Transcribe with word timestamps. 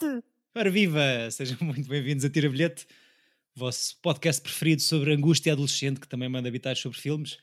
bilhete! 0.00 0.24
Ora 0.54 0.70
viva! 0.70 1.30
Sejam 1.30 1.58
muito 1.60 1.88
bem-vindos 1.88 2.24
a 2.24 2.30
Tira 2.30 2.48
Bilhete, 2.48 2.86
vosso 3.54 3.96
podcast 4.00 4.42
preferido 4.42 4.82
sobre 4.82 5.12
angústia 5.12 5.52
adolescente 5.52 6.00
que 6.00 6.08
também 6.08 6.28
manda 6.28 6.48
habitar 6.48 6.76
sobre 6.76 6.98
filmes. 6.98 7.38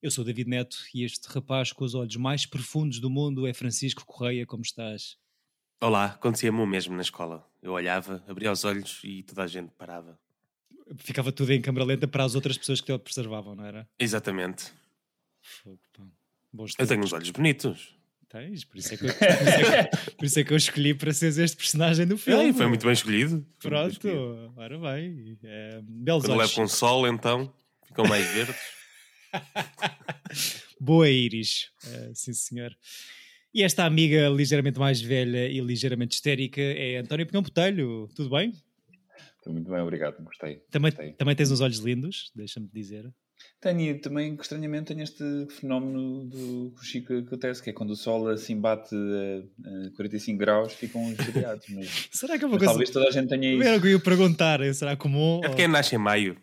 Eu 0.00 0.10
sou 0.10 0.22
o 0.22 0.24
David 0.24 0.48
Neto 0.48 0.78
e 0.94 1.04
este 1.04 1.26
rapaz 1.26 1.72
com 1.72 1.84
os 1.84 1.94
olhos 1.94 2.14
mais 2.16 2.46
profundos 2.46 3.00
do 3.00 3.10
mundo 3.10 3.46
é 3.46 3.52
Francisco 3.52 4.04
Correia. 4.06 4.46
Como 4.46 4.62
estás? 4.62 5.16
Olá, 5.80 6.06
acontecia-me 6.06 6.60
o 6.60 6.66
mesmo 6.66 6.94
na 6.94 7.02
escola. 7.02 7.44
Eu 7.60 7.72
olhava, 7.72 8.22
abria 8.28 8.52
os 8.52 8.64
olhos 8.64 9.00
e 9.02 9.24
toda 9.24 9.42
a 9.42 9.46
gente 9.46 9.70
parava. 9.76 10.18
Ficava 10.98 11.32
tudo 11.32 11.52
em 11.52 11.60
câmera 11.60 11.84
lenta 11.84 12.06
para 12.06 12.24
as 12.24 12.34
outras 12.34 12.56
pessoas 12.56 12.80
que 12.80 12.86
te 12.86 12.92
observavam, 12.92 13.54
não 13.54 13.64
era? 13.64 13.88
Exatamente. 13.98 14.72
Fogo, 15.40 15.80
pá. 15.92 16.04
Bons 16.52 16.72
eu 16.78 16.86
tenho 16.86 17.02
uns 17.02 17.12
olhos 17.12 17.30
bonitos. 17.30 17.97
Tens, 18.28 18.62
por 18.62 18.76
isso, 18.76 18.92
é 18.92 18.96
que 18.98 19.06
eu, 19.06 19.08
por, 19.14 19.24
isso 19.24 19.64
é 19.64 19.84
que, 19.84 20.12
por 20.16 20.24
isso 20.26 20.40
é 20.40 20.44
que 20.44 20.52
eu 20.52 20.56
escolhi 20.56 20.94
para 20.94 21.14
seres 21.14 21.38
este 21.38 21.56
personagem 21.56 22.06
do 22.06 22.18
filme. 22.18 22.50
É, 22.50 22.52
foi 22.52 22.66
muito 22.66 22.84
bem 22.84 22.92
escolhido. 22.92 23.46
Pronto, 23.58 24.52
ora 24.54 24.78
bem. 24.78 25.38
É, 25.42 25.80
belos 25.82 26.24
Quando 26.24 26.38
olhos. 26.38 26.50
levo 26.50 26.54
com 26.54 26.68
sol, 26.68 27.08
então, 27.08 27.50
ficam 27.86 28.04
mais 28.06 28.26
verdes. 28.26 28.56
Boa 30.78 31.08
Iris, 31.08 31.70
uh, 31.84 32.12
sim 32.14 32.34
senhor. 32.34 32.76
E 33.54 33.62
esta 33.62 33.84
amiga 33.86 34.28
ligeiramente 34.28 34.78
mais 34.78 35.00
velha 35.00 35.48
e 35.48 35.58
ligeiramente 35.60 36.14
histérica 36.14 36.60
é 36.60 36.98
António 36.98 37.26
Pinhão 37.26 37.42
Botelho. 37.42 38.08
Tudo 38.14 38.28
bem? 38.28 38.52
Estou 39.38 39.54
muito 39.54 39.70
bem, 39.70 39.80
obrigado, 39.80 40.22
gostei. 40.22 40.56
Também, 40.70 40.90
gostei. 40.90 41.12
também 41.14 41.34
tens 41.34 41.50
uns 41.50 41.62
olhos 41.62 41.78
lindos, 41.78 42.30
deixa-me 42.34 42.68
dizer. 42.68 43.10
Tenho 43.60 44.00
também, 44.00 44.36
estranhamente, 44.40 44.86
tenho 44.86 45.02
este 45.02 45.24
fenómeno 45.50 46.24
do 46.24 46.72
que 46.78 46.86
Chico 46.86 47.12
acontece, 47.18 47.62
que 47.62 47.70
é 47.70 47.72
quando 47.72 47.90
o 47.90 47.96
sol 47.96 48.28
assim 48.28 48.60
bate 48.60 48.94
a, 48.94 49.88
a 49.88 49.96
45 49.96 50.38
graus, 50.38 50.72
ficam 50.74 51.12
variados. 51.14 51.66
Mas, 51.74 52.08
será 52.12 52.38
que 52.38 52.44
é 52.44 52.46
uma 52.46 52.56
coisa... 52.56 52.72
talvez 52.72 52.90
toda 52.90 53.08
a 53.08 53.10
gente 53.10 53.28
tenha 53.28 53.52
isso. 53.52 53.62
Era 53.62 53.76
o 53.76 53.80
que 53.80 53.88
eu 53.88 53.92
ia 53.92 54.00
perguntar, 54.00 54.60
será 54.74 54.96
comum? 54.96 55.40
É 55.42 55.48
porque 55.48 55.62
ou... 55.62 55.68
nasce 55.68 55.96
em 55.96 55.98
maio. 55.98 56.36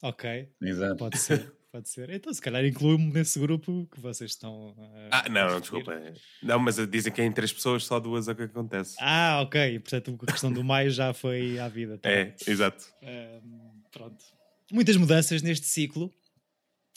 Ok, 0.00 0.48
Exato. 0.60 0.96
pode 0.96 1.18
ser. 1.18 1.52
Pode 1.72 1.88
ser. 1.88 2.10
Então, 2.10 2.34
se 2.34 2.42
calhar 2.42 2.62
incluo-me 2.66 3.10
nesse 3.10 3.38
grupo 3.38 3.88
que 3.90 3.98
vocês 3.98 4.32
estão. 4.32 4.72
Uh, 4.72 5.08
ah, 5.10 5.26
não, 5.30 5.52
não, 5.52 5.58
desculpa. 5.58 5.98
Não, 6.42 6.58
mas 6.58 6.76
dizem 6.86 7.10
que 7.10 7.22
é 7.22 7.24
em 7.24 7.32
três 7.32 7.50
pessoas, 7.50 7.86
só 7.86 7.98
duas 7.98 8.28
é 8.28 8.32
o 8.32 8.36
que 8.36 8.42
acontece. 8.42 8.94
Ah, 9.00 9.40
ok. 9.42 9.78
Portanto, 9.78 10.18
a 10.22 10.32
questão 10.32 10.52
do 10.52 10.62
maio 10.62 10.90
já 10.90 11.14
foi 11.14 11.58
à 11.58 11.68
vida. 11.68 11.96
Tá? 11.96 12.10
É, 12.10 12.34
exato. 12.46 12.84
Uh, 13.02 13.40
pronto. 13.90 14.22
Muitas 14.70 14.96
mudanças 14.98 15.40
neste 15.40 15.66
ciclo. 15.66 16.12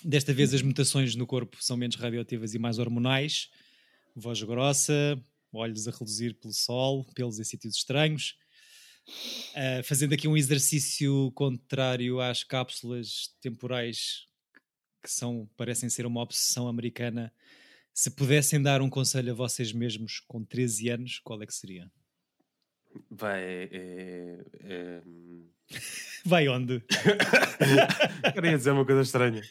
Desta 0.07 0.31
vez 0.31 0.53
as 0.53 0.61
mutações 0.61 1.15
no 1.15 1.25
corpo 1.25 1.57
são 1.59 1.75
menos 1.75 1.95
radioativas 1.95 2.53
e 2.53 2.59
mais 2.59 2.77
hormonais. 2.77 3.49
Voz 4.15 4.39
grossa, 4.43 5.19
olhos 5.51 5.87
a 5.87 5.91
reduzir 5.91 6.35
pelo 6.35 6.53
sol, 6.53 7.03
pelos 7.15 7.39
em 7.39 7.43
sítios 7.43 7.75
estranhos. 7.75 8.37
Uh, 9.07 9.83
fazendo 9.83 10.13
aqui 10.13 10.27
um 10.27 10.37
exercício 10.37 11.31
contrário 11.31 12.21
às 12.21 12.43
cápsulas 12.43 13.35
temporais 13.41 14.27
que 15.01 15.09
são, 15.09 15.49
parecem 15.57 15.89
ser 15.89 16.05
uma 16.05 16.21
obsessão 16.21 16.67
americana. 16.67 17.33
Se 17.91 18.11
pudessem 18.11 18.61
dar 18.61 18.83
um 18.83 18.89
conselho 18.91 19.31
a 19.31 19.35
vocês 19.35 19.73
mesmos 19.73 20.19
com 20.27 20.45
13 20.45 20.89
anos, 20.89 21.17
qual 21.23 21.41
é 21.41 21.47
que 21.47 21.53
seria? 21.53 21.91
Vai. 23.09 23.41
É, 23.41 24.37
é... 24.63 25.01
Vai 26.25 26.47
onde? 26.47 26.81
Queria 28.33 28.57
dizer 28.57 28.71
uma 28.71 28.85
coisa 28.85 29.01
estranha. 29.01 29.41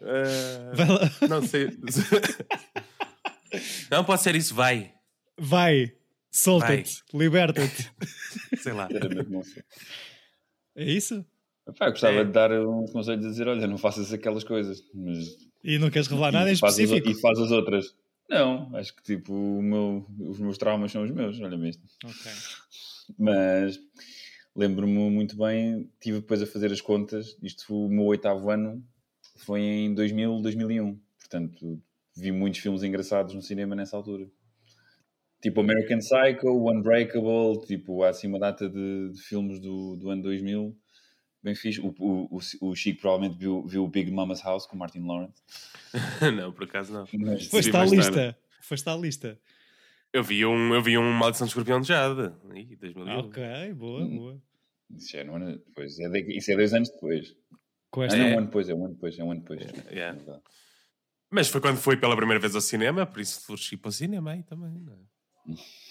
Uh, 0.00 0.72
vai 0.76 0.88
lá. 0.88 1.10
Não 1.28 1.42
sei. 1.42 1.70
Não 3.90 4.04
pode 4.04 4.22
ser 4.22 4.34
isso, 4.34 4.54
vai. 4.54 4.92
Vai. 5.38 5.92
Solta-te. 6.30 7.02
Liberta-te. 7.14 7.90
sei 8.60 8.72
lá. 8.72 8.88
É 10.74 10.84
isso? 10.84 11.24
Epá, 11.68 11.86
eu 11.86 11.90
gostava 11.90 12.16
é. 12.18 12.24
de 12.24 12.32
dar 12.32 12.52
uns 12.52 12.92
conselhos 12.92 13.24
a 13.24 13.28
dizer: 13.28 13.48
olha, 13.48 13.66
não 13.66 13.78
faças 13.78 14.12
aquelas 14.12 14.44
coisas. 14.44 14.82
Mas... 14.94 15.36
E 15.64 15.78
não 15.78 15.90
queres 15.90 16.06
revelar 16.08 16.32
nada 16.32 16.50
em 16.50 16.52
específico? 16.52 17.04
Faz 17.04 17.10
as, 17.10 17.18
e 17.18 17.20
faz 17.20 17.38
as 17.38 17.50
outras. 17.50 17.94
Não, 18.28 18.74
acho 18.76 18.94
que 18.94 19.02
tipo, 19.02 19.32
meu, 19.62 20.04
os 20.18 20.38
meus 20.40 20.58
traumas 20.58 20.90
são 20.90 21.04
os 21.04 21.10
meus, 21.10 21.40
olha 21.40 21.56
mesmo. 21.56 21.84
Ok. 22.04 22.32
Mas 23.18 23.78
lembro-me 24.54 25.10
muito 25.10 25.36
bem, 25.36 25.90
tive 26.00 26.20
depois 26.20 26.42
a 26.42 26.46
fazer 26.46 26.72
as 26.72 26.80
contas, 26.80 27.36
isto 27.42 27.64
foi 27.66 27.76
o 27.76 27.88
meu 27.88 28.04
oitavo 28.04 28.50
ano, 28.50 28.84
foi 29.36 29.60
em 29.60 29.94
2000, 29.94 30.40
2001. 30.40 30.98
Portanto, 31.18 31.80
vi 32.16 32.32
muitos 32.32 32.60
filmes 32.60 32.82
engraçados 32.82 33.34
no 33.34 33.42
cinema 33.42 33.76
nessa 33.76 33.96
altura. 33.96 34.28
Tipo 35.40 35.60
American 35.60 35.98
Psycho, 35.98 36.70
Unbreakable, 36.70 37.64
tipo, 37.66 38.02
há 38.02 38.08
assim 38.08 38.26
uma 38.26 38.38
data 38.38 38.68
de, 38.68 39.10
de 39.12 39.20
filmes 39.22 39.60
do, 39.60 39.96
do 39.96 40.10
ano 40.10 40.22
2000 40.22 40.76
bem 41.46 41.54
fixe. 41.54 41.80
O, 41.80 41.94
o, 41.98 42.38
o, 42.60 42.74
Chico 42.74 43.00
provavelmente 43.00 43.38
viu, 43.38 43.64
viu 43.66 43.84
o 43.84 43.88
Big 43.88 44.10
Mama's 44.10 44.42
House 44.42 44.66
com 44.66 44.76
Martin 44.76 45.06
Lawrence. 45.06 45.40
não, 46.36 46.52
por 46.52 46.64
acaso 46.64 46.92
não. 46.92 47.06
Mas, 47.20 47.46
Foste 47.46 47.74
à 47.74 47.84
lista. 47.84 48.38
Foste 48.60 48.88
à 48.88 48.96
lista. 48.96 49.40
Eu 50.12 50.24
vi 50.24 50.44
um, 50.44 50.74
eu 50.74 50.82
vi 50.82 50.98
um 50.98 51.12
Maldição 51.12 51.46
de 51.46 51.50
Escorpião 51.50 51.80
de 51.80 51.88
Jade. 51.88 52.32
Ih, 52.54 52.76
2001. 52.76 53.18
Ok, 53.18 53.74
boa, 53.74 54.02
hum. 54.02 54.16
boa. 54.16 54.42
Isso, 54.90 55.12
já 55.12 55.20
é, 55.20 55.24
no 55.24 55.36
ano, 55.36 55.58
depois, 55.58 55.98
é 55.98 56.08
de, 56.08 56.36
isso 56.36 56.50
é 56.50 56.56
dois 56.56 56.72
anos 56.74 56.88
depois. 56.88 57.34
Com 57.90 58.02
esta... 58.02 58.16
Não, 58.16 58.26
é 58.26 58.34
um 58.34 58.38
ano 58.38 58.46
depois, 58.46 58.68
é 58.68 58.74
um 58.74 58.84
ano 58.84 58.94
depois, 58.94 59.18
é 59.18 59.24
um 59.24 59.30
ano 59.30 59.40
depois. 59.40 59.60
É, 59.62 59.94
yeah. 59.94 60.40
Mas 61.30 61.48
foi 61.48 61.60
quando 61.60 61.76
fui 61.76 61.96
pela 61.96 62.16
primeira 62.16 62.40
vez 62.40 62.54
ao 62.54 62.60
cinema, 62.60 63.04
por 63.04 63.20
isso 63.20 63.40
fui 63.40 63.76
para 63.76 63.88
o 63.88 63.92
cinema 63.92 64.32
aí 64.32 64.42
também. 64.42 64.70
Não 64.80 64.92
é? 64.92 65.54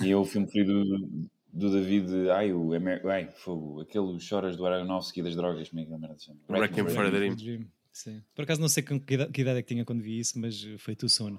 E 0.00 0.10
eu, 0.10 0.20
o 0.20 0.24
filme 0.24 0.46
preferido 0.46 1.28
do 1.52 1.70
David, 1.70 2.30
ai, 2.30 2.52
o 2.52 2.72
Amer... 2.72 3.06
ai, 3.06 3.28
fogo, 3.30 3.82
aquele 3.82 4.18
Choras 4.18 4.56
do 4.56 4.64
Aronofsky 4.64 5.22
das 5.22 5.36
drogas, 5.36 5.68
como 5.68 5.82
é 5.82 5.84
que 5.84 5.92
a 5.92 5.98
merda 5.98 6.16
chama? 6.18 6.38
Wrecking 6.48 6.88
for 6.88 7.04
a 7.04 7.10
Dream. 7.10 7.66
Sim. 7.92 8.22
Por 8.34 8.42
acaso 8.42 8.60
não 8.60 8.68
sei 8.68 8.82
que 8.82 9.14
idade, 9.14 9.30
que 9.30 9.42
idade 9.42 9.58
é 9.58 9.62
que 9.62 9.68
tinha 9.68 9.84
quando 9.84 10.02
vi 10.02 10.18
isso, 10.18 10.38
mas 10.40 10.64
foi 10.78 10.96
tu 10.96 11.10
sono. 11.10 11.38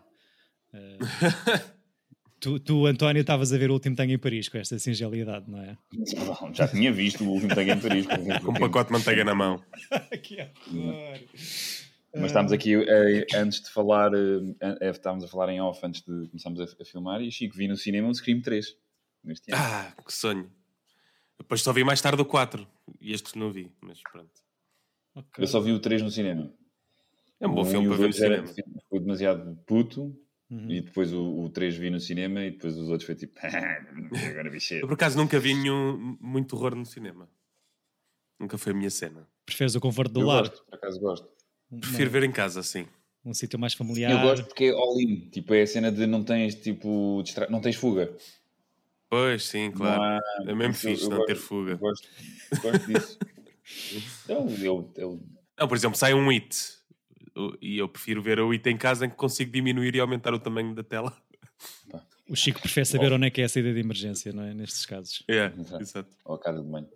Uh, 0.71 0.97
tu, 2.39 2.59
tu, 2.59 2.85
António, 2.85 3.21
estavas 3.21 3.51
a 3.51 3.57
ver 3.57 3.71
o 3.71 3.73
último 3.73 3.95
tango 3.95 4.11
em 4.11 4.19
Paris 4.19 4.49
com 4.49 4.59
esta 4.59 4.77
singelidade, 4.77 5.49
não 5.49 5.59
é? 5.59 5.75
Não, 5.91 6.53
já 6.53 6.67
tinha 6.67 6.91
visto 6.91 7.23
o 7.23 7.29
último 7.29 7.55
tango 7.55 7.71
em 7.71 7.79
Paris. 7.79 8.05
com 8.45 8.51
um 8.51 8.53
pacote 8.53 8.89
de 8.89 8.93
manteiga 8.93 9.25
na 9.25 9.33
mão. 9.33 9.63
que 10.21 10.37
horror. 10.41 11.19
Mas 12.15 12.25
estamos 12.27 12.51
aqui, 12.51 12.75
eh, 12.75 13.25
antes 13.33 13.63
de 13.63 13.71
falar, 13.71 14.11
eh, 14.13 14.91
estávamos 14.91 15.23
a 15.23 15.27
falar 15.27 15.49
em 15.49 15.59
off 15.59 15.83
antes 15.83 16.01
de 16.01 16.27
começarmos 16.27 16.61
a, 16.61 16.65
a 16.65 16.85
filmar 16.85 17.19
e 17.23 17.31
Chico 17.31 17.57
vi 17.57 17.67
no 17.67 17.75
cinema 17.75 18.07
um 18.07 18.13
Scream 18.13 18.39
3 18.39 18.82
neste 19.23 19.51
ano. 19.51 19.61
Ah, 19.63 19.93
que 20.05 20.13
sonho. 20.13 20.51
Depois 21.37 21.61
só 21.61 21.73
vi 21.73 21.83
mais 21.83 22.01
tarde 22.01 22.21
o 22.21 22.25
4 22.25 22.67
e 23.01 23.13
este 23.13 23.37
não 23.37 23.51
vi, 23.51 23.71
mas 23.81 24.01
pronto. 24.01 24.31
Okay. 25.15 25.43
Eu 25.43 25.47
só 25.47 25.59
vi 25.59 25.71
o 25.71 25.79
3 25.79 26.01
no 26.01 26.11
cinema. 26.11 26.51
É 27.39 27.47
um 27.47 27.53
bom 27.53 27.65
filme 27.65 27.87
para 27.87 27.97
ver 27.97 28.07
no 28.07 28.13
cinema. 28.13 28.47
Foi 28.89 28.99
demasiado 28.99 29.55
puto 29.65 30.17
uhum. 30.49 30.71
e 30.71 30.81
depois 30.81 31.11
o, 31.13 31.43
o 31.43 31.49
3 31.49 31.75
vi 31.75 31.89
no 31.89 31.99
cinema 31.99 32.43
e 32.45 32.51
depois 32.51 32.77
os 32.77 32.89
outros 32.89 33.05
foi 33.05 33.15
tipo, 33.15 33.37
agora 34.29 34.49
vi 34.49 34.59
cheio. 34.59 34.81
Eu 34.81 34.87
por 34.87 34.93
acaso 34.93 35.17
nunca 35.17 35.39
vi 35.39 35.53
nenhum 35.53 36.17
muito 36.19 36.55
horror 36.55 36.75
no 36.75 36.85
cinema. 36.85 37.29
Nunca 38.39 38.57
foi 38.57 38.71
a 38.71 38.75
minha 38.75 38.89
cena. 38.89 39.27
Preferes 39.45 39.75
o 39.75 39.81
conforto 39.81 40.13
do 40.13 40.21
eu 40.21 40.27
lar? 40.27 40.47
Gosto, 40.47 40.65
por 40.65 40.75
acaso 40.75 40.99
gosto. 40.99 41.27
Prefiro 41.79 42.09
ver 42.09 42.23
em 42.23 42.31
casa, 42.31 42.61
sim. 42.63 42.87
Um 43.25 43.33
sítio 43.33 43.57
mais 43.57 43.73
familiar. 43.73 44.11
Eu 44.11 44.21
gosto 44.21 44.45
porque 44.45 44.65
é 44.65 44.71
all-in. 44.71 45.29
Tipo, 45.29 45.53
é 45.53 45.61
a 45.61 45.67
cena 45.67 45.91
de 45.91 46.05
não 46.05 46.23
tens, 46.23 46.55
tipo, 46.55 47.21
distra... 47.23 47.47
não 47.49 47.61
tens 47.61 47.75
fuga. 47.75 48.15
Pois, 49.13 49.45
sim, 49.45 49.69
claro. 49.69 50.01
Há... 50.01 50.19
É 50.47 50.55
mesmo 50.55 50.73
fixe 50.73 51.07
não 51.07 51.23
ter 51.23 51.35
fuga. 51.35 51.75
Gosto, 51.75 52.07
gosto 52.63 52.87
disso. 52.87 53.19
então, 54.25 54.49
eu, 54.59 54.91
eu... 54.97 55.23
Não, 55.59 55.67
por 55.67 55.77
exemplo, 55.77 55.95
sai 55.95 56.15
um 56.15 56.31
IT 56.31 56.79
e 57.61 57.77
eu 57.77 57.87
prefiro 57.87 58.23
ver 58.23 58.39
o 58.39 58.51
IT 58.51 58.67
em 58.67 58.75
casa 58.75 59.05
em 59.05 59.11
que 59.11 59.15
consigo 59.15 59.51
diminuir 59.51 59.93
e 59.93 59.99
aumentar 59.99 60.33
o 60.33 60.39
tamanho 60.39 60.73
da 60.73 60.81
tela. 60.81 61.15
O 62.27 62.35
Chico 62.35 62.59
prefere 62.59 62.87
saber 62.87 63.09
Bom. 63.11 63.17
onde 63.17 63.27
é 63.27 63.29
que 63.29 63.39
é 63.41 63.43
a 63.43 63.49
saída 63.49 63.71
de 63.71 63.81
emergência, 63.81 64.33
não 64.33 64.41
é? 64.41 64.51
Nestes 64.51 64.83
casos. 64.83 65.23
É, 65.27 65.33
yeah, 65.33 65.61
exato. 65.61 65.83
exato. 65.83 66.17
Ou 66.25 66.33
a 66.33 66.39
casa 66.39 66.63
de 66.63 66.67
banho. 66.67 66.89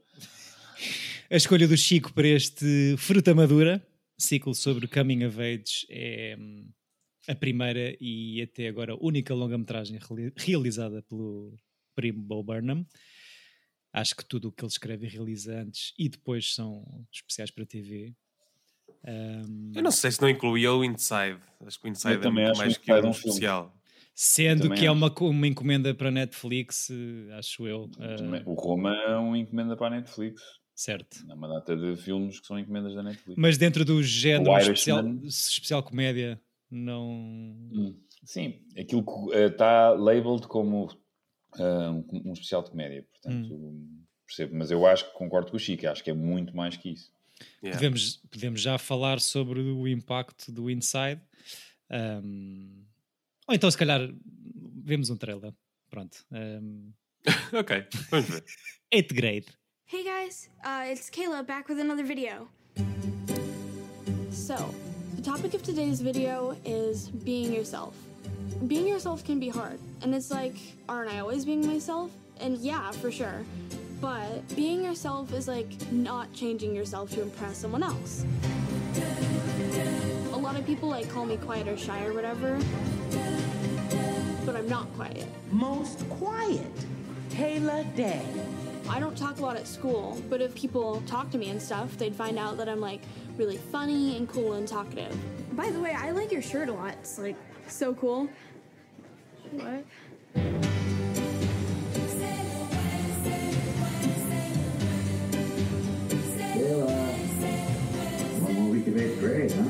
A 1.30 1.36
escolha 1.36 1.68
do 1.68 1.78
Chico 1.78 2.12
para 2.14 2.28
este 2.28 2.96
Fruta 2.98 3.36
Madura, 3.36 3.86
ciclo 4.18 4.56
sobre 4.56 4.88
Coming 4.88 5.24
of 5.24 5.40
Age, 5.40 5.86
é 5.88 6.36
hum, 6.40 6.68
a 7.28 7.36
primeira 7.36 7.96
e 8.02 8.42
até 8.42 8.68
agora 8.68 8.98
única 9.00 9.36
longa-metragem 9.36 10.00
realizada 10.36 11.04
pelo 11.04 11.56
primo 11.98 12.22
Bo 12.22 12.44
Burnham. 12.44 12.86
Acho 13.92 14.16
que 14.16 14.24
tudo 14.24 14.50
o 14.50 14.52
que 14.52 14.64
ele 14.64 14.72
escreve 14.72 15.08
e 15.08 15.10
realiza 15.10 15.60
antes 15.60 15.94
e 15.98 16.08
depois 16.08 16.54
são 16.54 16.86
especiais 17.12 17.50
para 17.50 17.66
TV. 17.66 18.14
Um... 19.04 19.72
Eu 19.76 19.82
não 19.82 19.92
sei 19.92 20.12
se 20.12 20.22
não 20.22 20.30
incluía 20.30 20.72
o 20.72 20.84
Inside. 20.84 21.40
Acho 21.66 21.80
que 21.80 21.88
o 21.88 21.90
Inside 21.90 22.28
é 22.28 22.30
muito 22.30 22.58
mais 22.58 22.78
que 22.78 22.94
um, 22.94 23.08
um 23.08 23.10
especial. 23.10 23.76
Sendo 24.14 24.70
que 24.72 24.86
é 24.86 24.92
uma, 24.92 25.12
uma 25.20 25.48
encomenda 25.48 25.94
para 25.96 26.10
a 26.10 26.12
Netflix, 26.12 26.90
acho 27.38 27.68
eu. 27.68 27.90
Uh... 27.98 28.50
O 28.52 28.54
Roma 28.54 28.96
é 28.96 29.16
uma 29.16 29.38
encomenda 29.38 29.76
para 29.76 29.88
a 29.88 30.00
Netflix. 30.00 30.42
Certo. 30.76 31.26
É 31.28 31.34
uma 31.34 31.48
data 31.48 31.76
de 31.76 31.96
filmes 31.98 32.40
que 32.40 32.46
são 32.46 32.60
encomendas 32.60 32.94
da 32.94 33.02
Netflix. 33.02 33.36
Mas 33.36 33.58
dentro 33.58 33.84
do 33.84 34.04
género 34.04 34.56
especial, 34.60 35.08
especial 35.24 35.82
comédia, 35.82 36.40
não. 36.70 37.10
Hum. 37.72 37.96
Sim, 38.24 38.60
aquilo 38.78 39.04
que 39.04 39.36
está 39.36 39.94
uh, 39.94 39.98
labeled 39.98 40.48
como 40.48 40.90
um, 41.64 42.06
um, 42.26 42.34
especial 42.34 42.64
de 42.64 42.72
comédia, 42.72 43.04
portanto 43.04 43.54
hum. 43.54 44.04
percebo. 44.26 44.56
Mas 44.56 44.72
eu 44.72 44.86
acho 44.86 45.06
que 45.06 45.18
concordo 45.18 45.52
com 45.52 45.58
o 45.58 45.60
Chico, 45.60 45.88
acho 45.88 46.04
que 46.04 46.10
é 46.10 46.14
muito 46.14 46.56
mais 46.56 46.78
que 46.78 46.90
isso. 46.90 47.12
Yeah. 47.64 47.78
Podemos, 47.78 48.18
podemos 48.30 48.62
já 48.62 48.78
falar 48.78 49.20
sobre 49.20 49.60
o 49.60 49.88
impacto 49.88 50.52
do 50.52 50.70
Inside. 50.70 51.22
Um, 51.92 52.84
ou 53.48 53.56
então, 53.56 53.70
se 53.70 53.78
calhar, 53.78 54.10
vemos 54.84 55.10
um 55.10 55.18
trailer. 55.18 55.54
Pronto. 55.90 56.26
Um, 56.32 56.92
ok, 57.54 57.86
vamos 58.10 58.30
ver. 58.30 58.44
Eighth 58.92 59.14
grade. 59.14 59.46
Hey 59.86 60.04
guys, 60.04 60.50
uh, 60.66 60.92
it's 60.92 61.10
Kayla 61.10 61.46
back 61.46 61.70
with 61.70 61.80
another 61.80 62.04
video. 62.04 62.50
So, 64.32 64.56
the 65.16 65.22
topic 65.22 65.54
of 65.54 65.64
today's 65.64 66.02
video 66.02 66.58
is 66.66 67.10
being 67.10 67.54
yourself. 67.54 67.96
Being 68.66 68.88
yourself 68.88 69.24
can 69.24 69.40
be 69.40 69.50
hard, 69.50 69.80
and 70.02 70.16
it's 70.16 70.32
like, 70.32 70.56
aren't 70.90 71.12
I 71.12 71.20
always 71.20 71.46
being 71.46 71.66
myself? 71.66 72.12
And 72.40 72.58
yeah, 72.58 72.92
for 72.92 73.12
sure. 73.12 73.46
But 74.02 74.56
being 74.56 74.84
yourself 74.84 75.32
is 75.34 75.48
like 75.48 75.70
not 75.92 76.34
changing 76.34 76.74
yourself 76.74 77.12
to 77.12 77.22
impress 77.22 77.58
someone 77.58 77.84
else. 77.84 78.26
A 80.34 80.38
lot 80.38 80.56
of 80.58 80.66
people 80.66 80.90
like 80.90 81.10
call 81.10 81.26
me 81.26 81.38
quiet 81.38 81.68
or 81.68 81.78
shy 81.78 82.04
or 82.06 82.14
whatever, 82.14 82.60
but 84.46 84.56
I'm 84.56 84.68
not 84.68 84.92
quiet. 84.96 85.28
Most 85.52 86.08
quiet. 86.10 86.66
Taylor 87.30 87.84
Day. 87.96 88.26
I 88.90 89.00
don't 89.00 89.18
talk 89.18 89.40
a 89.40 89.42
lot 89.42 89.56
at 89.56 89.68
school, 89.68 90.20
but 90.30 90.42
if 90.42 90.56
people 90.56 91.04
talk 91.06 91.30
to 91.32 91.38
me 91.38 91.50
and 91.50 91.62
stuff, 91.62 91.96
they'd 91.98 92.16
find 92.16 92.40
out 92.40 92.58
that 92.58 92.68
I'm 92.68 92.82
like 92.82 93.02
really 93.38 93.58
funny 93.58 94.18
and 94.18 94.28
cool 94.28 94.54
and 94.54 94.68
talkative. 94.68 95.16
By 95.56 95.70
the 95.70 95.80
way, 95.80 95.92
I 95.92 96.12
like 96.12 96.32
your 96.32 96.42
shirt 96.42 96.70
a 96.70 96.74
lot. 96.74 96.94
It's 96.94 97.20
like 97.20 97.36
so 97.68 97.94
cool. 97.96 98.30
What? 99.52 99.86
one 108.42 108.54
more 108.54 108.70
week 108.70 108.88
of 108.88 108.98
eighth 108.98 109.20
grade, 109.20 109.52
huh? 109.52 109.64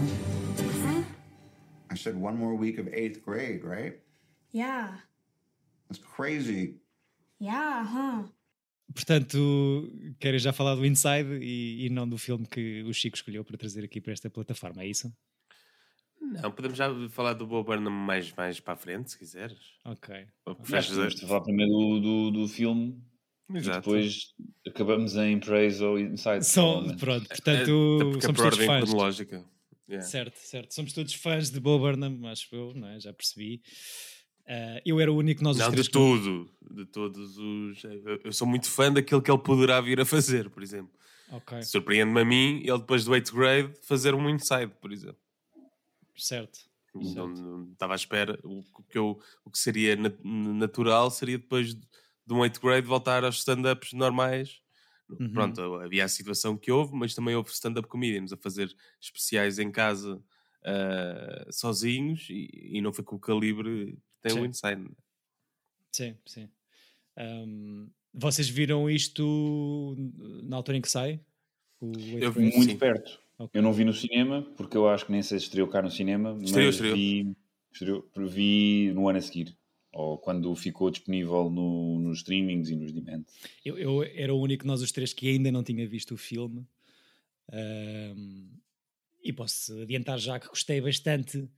Huh? 0.83 1.01
I 1.91 1.95
said 1.95 2.15
one 2.15 2.37
more 2.37 2.55
week 2.55 2.79
of 2.79 2.87
eighth 2.91 3.23
grade, 3.23 3.63
right? 3.63 3.99
Yeah. 4.51 4.89
That's 5.89 6.03
crazy. 6.03 6.77
Yeah, 7.39 7.85
huh? 7.85 8.23
Portanto, 8.93 9.37
querem 10.19 10.39
já 10.39 10.51
falar 10.51 10.73
do 10.75 10.85
Inside 10.85 11.37
e, 11.39 11.85
e, 11.85 11.89
não 11.89 12.09
do 12.09 12.17
filme 12.17 12.47
que 12.47 12.81
o 12.83 12.93
Chico 12.93 13.15
escolheu 13.15 13.43
para 13.43 13.57
trazer 13.57 13.83
aqui 13.83 14.01
para 14.01 14.13
esta 14.13 14.29
plataforma, 14.29 14.81
é 14.81 14.87
isso? 14.87 15.13
Não, 16.41 16.51
podemos 16.51 16.77
já 16.77 16.89
falar 17.09 17.33
do 17.33 17.47
Bob 17.47 17.65
Burnham 17.65 17.91
mais, 17.91 18.33
mais 18.33 18.59
para 18.59 18.73
a 18.73 18.77
frente, 18.77 19.11
se 19.11 19.17
quiseres. 19.17 19.57
Ok. 19.85 20.27
Vamos 20.45 21.19
falar 21.21 21.41
primeiro 21.41 21.71
do, 21.71 21.99
do, 21.99 22.31
do 22.31 22.47
filme 22.47 23.01
Exato. 23.53 23.79
depois 23.79 24.33
acabamos 24.67 25.15
em 25.15 25.39
Praise 25.39 25.83
ou 25.83 25.97
Inside. 25.97 26.45
Só, 26.45 26.81
pronto, 26.95 27.27
portanto, 27.27 28.11
é, 28.13 28.17
é 28.17 28.21
somos 28.21 28.41
todos 28.41 28.57
fãs. 28.57 28.83
cronológica. 28.83 29.45
Yeah. 29.89 30.05
Certo, 30.05 30.37
certo. 30.37 30.73
Somos 30.73 30.91
todos 30.91 31.13
fãs 31.13 31.49
de 31.49 31.59
Bob 31.59 31.81
Burnham, 31.81 32.27
acho 32.27 32.53
eu, 32.53 32.73
não 32.75 32.89
é? 32.89 32.99
já 32.99 33.13
percebi. 33.13 33.61
Uh, 34.45 34.79
eu 34.85 34.99
era 34.99 35.11
o 35.11 35.17
único 35.17 35.39
que 35.39 35.43
nós 35.43 35.57
Não, 35.57 35.71
de 35.71 35.89
tudo. 35.89 36.49
De 36.71 36.85
todos 36.85 37.37
os. 37.37 37.83
Eu 38.23 38.31
sou 38.31 38.47
muito 38.47 38.69
fã 38.69 38.91
daquilo 38.91 39.21
que 39.21 39.31
ele 39.31 39.41
poderá 39.41 39.79
vir 39.79 39.99
a 39.99 40.05
fazer, 40.05 40.49
por 40.49 40.61
exemplo. 40.61 40.91
Okay. 41.31 41.61
Surpreende-me 41.63 42.21
a 42.21 42.25
mim 42.25 42.61
ele 42.63 42.79
depois 42.79 43.03
do 43.03 43.11
8th 43.11 43.33
grade 43.33 43.73
fazer 43.83 44.13
um 44.13 44.29
inside, 44.29 44.71
por 44.81 44.93
exemplo. 44.93 45.19
Certo. 46.17 46.59
Não, 46.93 47.27
não 47.27 47.71
estava 47.71 47.93
à 47.93 47.95
espera. 47.95 48.39
O, 48.43 48.63
que, 48.89 48.97
eu, 48.97 49.19
o 49.45 49.51
que 49.51 49.59
seria 49.59 49.95
natural 50.23 51.11
seria 51.11 51.37
depois 51.37 51.73
de, 51.73 51.87
um 52.29 52.39
8th 52.39 52.59
grade 52.59 52.87
voltar 52.87 53.23
aos 53.23 53.37
stand-ups 53.37 53.93
normais. 53.93 54.61
Uhum. 55.09 55.31
Pronto, 55.31 55.75
havia 55.75 56.03
a 56.03 56.09
situação 56.09 56.57
que 56.57 56.71
houve, 56.71 56.93
mas 56.95 57.15
também 57.15 57.35
houve 57.35 57.49
stand-up 57.51 57.87
comedians 57.87 58.33
a 58.33 58.37
fazer 58.37 58.75
especiais 58.99 59.57
em 59.57 59.71
casa 59.71 60.15
uh, 60.15 61.53
sozinhos 61.53 62.27
e, 62.29 62.49
e, 62.73 62.81
não 62.81 62.91
foi 62.91 63.05
com 63.05 63.15
o 63.15 63.19
calibre 63.19 63.93
que 63.93 64.21
tem 64.21 64.33
sim. 64.33 64.41
o 64.41 64.45
Inside. 64.45 64.89
Sim, 65.93 66.17
sim. 66.25 66.49
Um, 67.17 67.89
vocês 68.13 68.49
viram 68.49 68.89
isto 68.89 69.95
na 70.43 70.57
altura 70.57 70.77
em 70.77 70.81
que 70.81 70.89
sai? 70.89 71.21
eu 72.19 72.31
vi 72.31 72.41
muito 72.41 72.71
sim. 72.71 72.77
perto. 72.77 73.19
Okay. 73.39 73.59
Eu 73.59 73.63
não 73.63 73.71
vi 73.71 73.85
no 73.85 73.93
cinema, 73.93 74.41
porque 74.55 74.75
eu 74.75 74.89
acho 74.89 75.05
que 75.05 75.11
nem 75.11 75.21
sei 75.21 75.39
se 75.39 75.45
estreou 75.45 75.67
cá 75.67 75.81
no 75.81 75.91
cinema, 75.91 76.37
estreou, 76.41 76.65
mas 76.65 76.75
estreou. 76.75 76.95
Vi, 76.95 77.35
estreou, 77.71 78.11
vi 78.27 78.91
no 78.93 79.07
ano 79.07 79.19
a 79.19 79.21
seguir, 79.21 79.55
ou 79.91 80.17
quando 80.17 80.53
ficou 80.55 80.89
disponível 80.89 81.49
no, 81.49 81.99
nos 81.99 82.19
streamings 82.19 82.69
e 82.69 82.75
nos 82.75 82.91
demand. 82.91 83.23
Eu, 83.63 83.77
eu, 83.77 84.03
era 84.03 84.33
o 84.33 84.41
único 84.41 84.63
de 84.63 84.67
nós 84.67 84.81
os 84.81 84.91
três 84.91 85.13
que 85.13 85.29
ainda 85.29 85.51
não 85.51 85.63
tinha 85.63 85.87
visto 85.87 86.15
o 86.15 86.17
filme. 86.17 86.65
Um, 87.53 88.49
e 89.23 89.31
posso 89.31 89.81
adiantar 89.81 90.19
já 90.19 90.39
que 90.39 90.47
gostei 90.47 90.81
bastante 90.81 91.49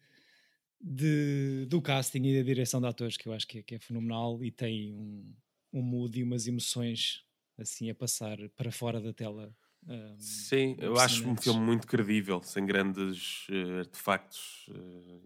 de, 0.82 1.66
do 1.68 1.82
casting 1.82 2.24
e 2.24 2.38
da 2.38 2.44
direção 2.44 2.82
de 2.82 2.88
atores, 2.88 3.18
que 3.18 3.28
eu 3.28 3.34
acho 3.34 3.48
que 3.48 3.60
é, 3.60 3.64
que 3.64 3.76
é 3.76 3.80
fenomenal 3.80 4.44
e 4.44 4.52
tem 4.52 4.94
um, 4.94 5.34
um 5.74 5.82
mood 5.82 6.20
e 6.20 6.24
umas 6.24 6.48
emoções 6.48 7.24
assim 7.58 7.90
a 7.90 7.96
passar 7.96 8.38
para 8.56 8.72
fora 8.72 9.02
da 9.02 9.14
tela 9.14 9.54
um, 9.90 10.16
Sim, 10.20 10.76
eu 10.78 11.00
acho 11.00 11.28
um 11.28 11.36
filme 11.36 11.60
muito 11.60 11.88
credível, 11.88 12.44
sem 12.44 12.64
grandes 12.64 13.48
uh, 13.50 13.80
artefactos 13.80 14.68
uh, 14.70 15.22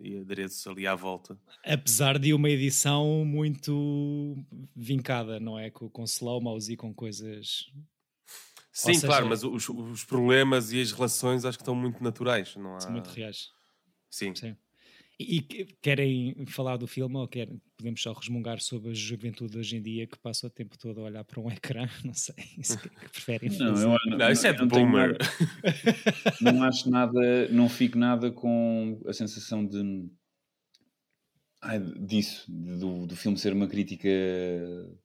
e 0.00 0.16
adereços 0.18 0.66
ali 0.66 0.86
à 0.86 0.94
volta. 0.94 1.38
Apesar 1.62 2.18
de 2.18 2.32
uma 2.32 2.48
edição 2.48 3.26
muito 3.26 4.34
vincada, 4.74 5.38
não 5.38 5.58
é? 5.58 5.70
Com, 5.70 5.90
com 5.90 6.04
slow-mos 6.04 6.70
e 6.70 6.76
com 6.76 6.94
coisas. 6.94 7.70
Sim, 8.72 8.94
seja, 8.94 9.06
claro, 9.06 9.28
mas 9.28 9.44
os, 9.44 9.68
os, 9.68 10.04
problemas 10.04 10.72
e 10.72 10.80
as 10.80 10.92
relações 10.92 11.44
acho 11.44 11.58
que 11.58 11.62
estão 11.62 11.74
muito 11.74 12.02
naturais. 12.02 12.56
Não 12.56 12.76
há... 12.76 12.80
São 12.80 12.92
muito 12.92 13.08
reais. 13.08 13.50
Sim. 14.10 14.34
Sim. 14.34 14.56
E, 15.18 15.40
querem 15.80 16.44
falar 16.46 16.76
do 16.76 16.86
filme 16.86 17.16
ou 17.16 17.26
querem, 17.26 17.58
podemos 17.74 18.02
só 18.02 18.12
resmungar 18.12 18.60
sobre 18.60 18.90
a 18.90 18.94
juventude 18.94 19.56
hoje 19.56 19.76
em 19.76 19.82
dia 19.82 20.06
que 20.06 20.18
passa 20.18 20.46
o 20.46 20.50
tempo 20.50 20.76
todo 20.78 21.00
a 21.00 21.04
olhar 21.04 21.24
para 21.24 21.40
um 21.40 21.48
ecrã? 21.50 21.88
Não 22.04 22.12
sei. 22.12 22.34
Isso 22.58 22.78
que, 22.78 22.90
que 22.90 23.08
preferem 23.08 23.50
não, 23.58 23.66
eu, 23.80 23.88
não, 23.88 24.18
não, 24.18 24.30
isso 24.30 24.46
é 24.46 24.52
de 24.52 24.66
boomer. 24.66 25.16
não 26.42 26.62
acho 26.62 26.90
nada, 26.90 27.48
não 27.48 27.66
fico 27.66 27.96
nada 27.96 28.30
com 28.30 29.00
a 29.06 29.12
sensação 29.14 29.64
de. 29.64 30.06
Ai, 31.62 31.80
disso, 31.80 32.44
do, 32.48 33.06
do 33.06 33.16
filme 33.16 33.38
ser 33.38 33.54
uma 33.54 33.66
crítica 33.66 34.10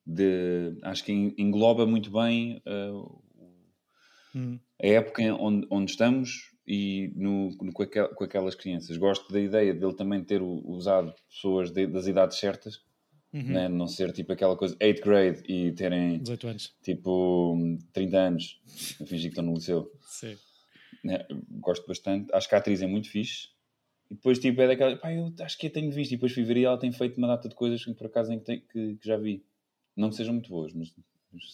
de. 0.05 0.77
Acho 0.83 1.05
que 1.05 1.13
engloba 1.37 1.85
muito 1.85 2.11
bem 2.11 2.61
uh, 2.67 3.23
hum. 4.35 4.59
a 4.81 4.87
época 4.87 5.23
onde, 5.35 5.65
onde 5.71 5.91
estamos 5.91 6.50
e 6.65 7.11
no, 7.15 7.49
no, 7.61 7.73
com, 7.73 7.83
aquel, 7.83 8.09
com, 8.09 8.23
aquelas 8.23 8.55
crianças. 8.55 8.97
Gosto 8.97 9.31
da 9.31 9.39
ideia 9.39 9.73
dele 9.73 9.93
também 9.93 10.23
ter 10.23 10.41
usado 10.41 11.13
pessoas 11.29 11.71
de, 11.71 11.87
das 11.87 12.07
idades 12.07 12.37
certas, 12.37 12.83
uhum. 13.33 13.43
né? 13.43 13.67
não 13.67 13.87
ser 13.87 14.11
tipo 14.11 14.31
aquela 14.31 14.55
coisa 14.55 14.75
8th 14.75 15.01
grade 15.01 15.43
e 15.47 15.71
terem 15.73 16.19
18 16.19 16.47
anos. 16.47 16.75
tipo 16.83 17.57
30 17.93 18.17
anos 18.17 18.61
a 19.01 19.05
fingir 19.05 19.29
que 19.31 19.39
estão 19.39 19.43
no 19.43 19.53
liceu. 19.53 19.91
Sim. 20.01 20.37
Né? 21.03 21.25
Gosto 21.59 21.87
bastante. 21.87 22.33
Acho 22.33 22.47
que 22.47 22.55
a 22.55 22.59
atriz 22.59 22.81
é 22.81 22.87
muito 22.87 23.09
fixe. 23.09 23.49
E 24.09 24.15
depois 24.15 24.39
tipo, 24.39 24.61
é 24.61 24.67
daquela, 24.67 24.97
pá, 24.97 25.13
eu 25.13 25.33
acho 25.39 25.57
que 25.57 25.67
a 25.67 25.69
tenho 25.69 25.91
visto. 25.91 26.11
E 26.11 26.15
depois 26.15 26.33
fui 26.33 26.43
ver 26.43 26.57
e 26.57 26.65
ela 26.65 26.77
tem 26.77 26.91
feito 26.91 27.17
uma 27.17 27.27
data 27.27 27.49
de 27.49 27.55
coisas 27.55 27.83
que 27.83 27.93
por 27.93 28.07
acaso 28.07 28.37
que, 28.39 28.57
que, 28.59 28.95
que 28.97 29.07
já 29.07 29.17
vi. 29.17 29.43
Não 29.95 30.09
que 30.09 30.15
sejam 30.15 30.33
muito 30.33 30.49
boas, 30.49 30.73
mas 30.73 30.93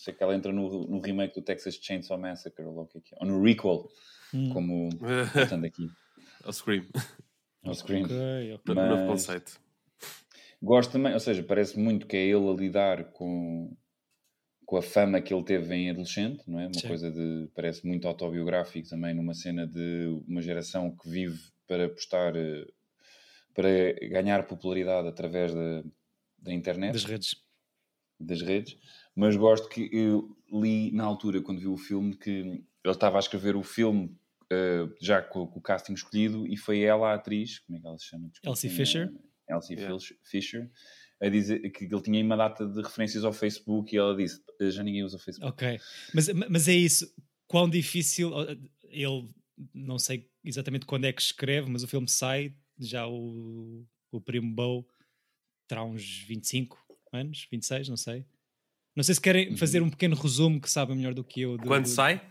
sei 0.04 0.14
que 0.14 0.24
ela 0.24 0.36
entra 0.36 0.52
no, 0.52 0.88
no 0.88 1.00
remake 1.00 1.36
do 1.36 1.42
Texas 1.42 1.80
Chainsaw 1.82 2.18
Massacre 2.18 2.66
ou, 2.66 2.82
o 2.82 2.86
que 2.88 2.98
é 2.98 3.02
que 3.02 3.16
é. 3.16 3.18
ou 3.20 3.28
no 3.28 3.44
Requel 3.44 3.90
hum. 4.34 4.50
como 4.50 4.90
estando 5.36 5.66
aqui. 5.66 5.88
Ao 6.44 6.54
Scream. 6.54 6.86
Ao 7.64 7.74
Scream. 7.74 8.06
Okay, 8.06 8.54
okay. 8.54 8.76
Mas, 8.76 8.90
novo 8.90 9.08
conceito. 9.08 9.60
Gosto 10.62 10.92
também, 10.92 11.14
ou 11.14 11.20
seja, 11.20 11.44
parece 11.44 11.78
muito 11.80 12.08
que 12.08 12.18
é 12.18 12.26
ele 12.26 12.50
a 12.50 12.54
lidar 12.54 13.12
com, 13.12 13.76
com 14.66 14.78
a 14.78 14.82
fama 14.82 15.22
que 15.22 15.34
ele 15.34 15.44
teve 15.44 15.76
em 15.76 15.90
adolescente, 15.90 16.44
não 16.48 16.60
é? 16.60 16.66
Uma 16.66 16.74
Sim. 16.74 16.88
coisa 16.88 17.12
de. 17.12 17.50
parece 17.54 17.86
muito 17.86 18.08
autobiográfico 18.08 18.90
também, 18.90 19.14
numa 19.14 19.34
cena 19.34 19.68
de 19.68 20.08
uma 20.28 20.42
geração 20.42 20.96
que 20.96 21.10
vive 21.10 21.40
para 21.68 21.88
postar. 21.90 22.36
Eh, 22.36 22.66
para 23.54 23.94
ganhar 24.10 24.46
popularidade 24.46 25.08
através 25.08 25.52
da, 25.52 25.84
da 26.38 26.54
internet. 26.54 26.94
Das 26.94 27.06
redes. 27.06 27.36
Das 28.20 28.42
redes. 28.44 28.78
Mas 29.16 29.36
gosto 29.36 29.68
que 29.68 29.90
eu 29.92 30.38
li 30.52 30.92
na 30.92 31.04
altura, 31.04 31.42
quando 31.42 31.60
vi 31.60 31.68
o 31.68 31.76
filme, 31.76 32.16
que 32.16 32.64
ele 32.88 32.96
estava 32.96 33.18
a 33.18 33.20
escrever 33.20 33.56
o 33.56 33.64
filme 33.64 34.06
uh, 34.52 34.94
já 35.02 35.22
com, 35.22 35.46
com, 35.48 35.60
o 35.60 35.62
casting 35.62 35.94
escolhido 35.94 36.46
e 36.48 36.56
foi 36.58 36.82
ela 36.82 37.12
a 37.12 37.16
atriz, 37.16 37.60
como 37.60 37.78
é 37.78 37.82
que 37.82 37.88
ela 37.88 37.98
se 37.98 38.06
chama? 38.06 38.30
Desculpa, 38.30 38.50
Elsie 38.50 38.70
Fisher. 38.70 39.14
Elsie 39.50 39.76
yeah. 39.78 39.98
Fisher, 40.24 40.70
a 41.22 41.30
dizer 41.30 41.70
que 41.72 41.86
ele 41.86 42.02
tinha 42.02 42.24
uma 42.24 42.36
data 42.36 42.68
de 42.68 42.82
referências 42.82 43.24
ao 43.24 43.32
Facebook 43.34 43.96
e 43.96 43.98
ela 43.98 44.16
disse: 44.16 44.42
eh, 44.60 44.70
já 44.70 44.84
ninguém 44.84 45.04
usa 45.04 45.16
o 45.16 45.20
Facebook. 45.20 45.52
Ok, 45.52 45.80
mas, 46.14 46.28
mas 46.50 46.68
é 46.68 46.74
isso. 46.74 47.12
Quão 47.48 47.70
difícil. 47.70 48.32
Ele, 48.90 49.30
não 49.74 49.98
sei 49.98 50.30
exatamente 50.44 50.86
quando 50.86 51.06
é 51.06 51.14
que 51.14 51.22
escreve, 51.22 51.70
mas 51.70 51.82
o 51.84 51.88
filme 51.88 52.08
sai, 52.10 52.54
já 52.78 53.08
o, 53.08 53.86
o 54.12 54.20
primo 54.22 54.54
Bow 54.54 54.86
terá 55.68 55.84
uns 55.84 56.20
25 56.28 56.78
anos, 57.14 57.48
26, 57.52 57.90
não 57.90 57.98
sei. 57.98 58.26
Não 58.96 59.04
sei 59.04 59.16
se 59.16 59.22
querem 59.22 59.50
Uhum. 59.52 59.58
fazer 59.58 59.82
um 59.82 59.90
pequeno 59.90 60.16
resumo 60.16 60.60
que 60.60 60.70
sabem 60.70 60.96
melhor 60.98 61.14
do 61.14 61.24
que 61.24 61.42
eu. 61.42 61.58
do- 61.58 61.68
Quando 61.68 61.84
do- 61.84 61.90
sai? 61.90 62.22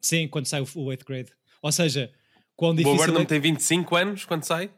Sim, 0.00 0.28
quando 0.28 0.46
sai 0.46 0.60
o, 0.60 0.64
o 0.64 0.86
8th 0.86 1.04
grade. 1.04 1.30
Ou 1.62 1.72
seja, 1.72 2.12
quão 2.56 2.72
O 2.72 2.74
difícil 2.74 2.96
Burnham 2.96 3.22
é... 3.22 3.24
tem 3.24 3.40
25 3.40 3.96
anos 3.96 4.24
quando 4.24 4.44
sai? 4.44 4.70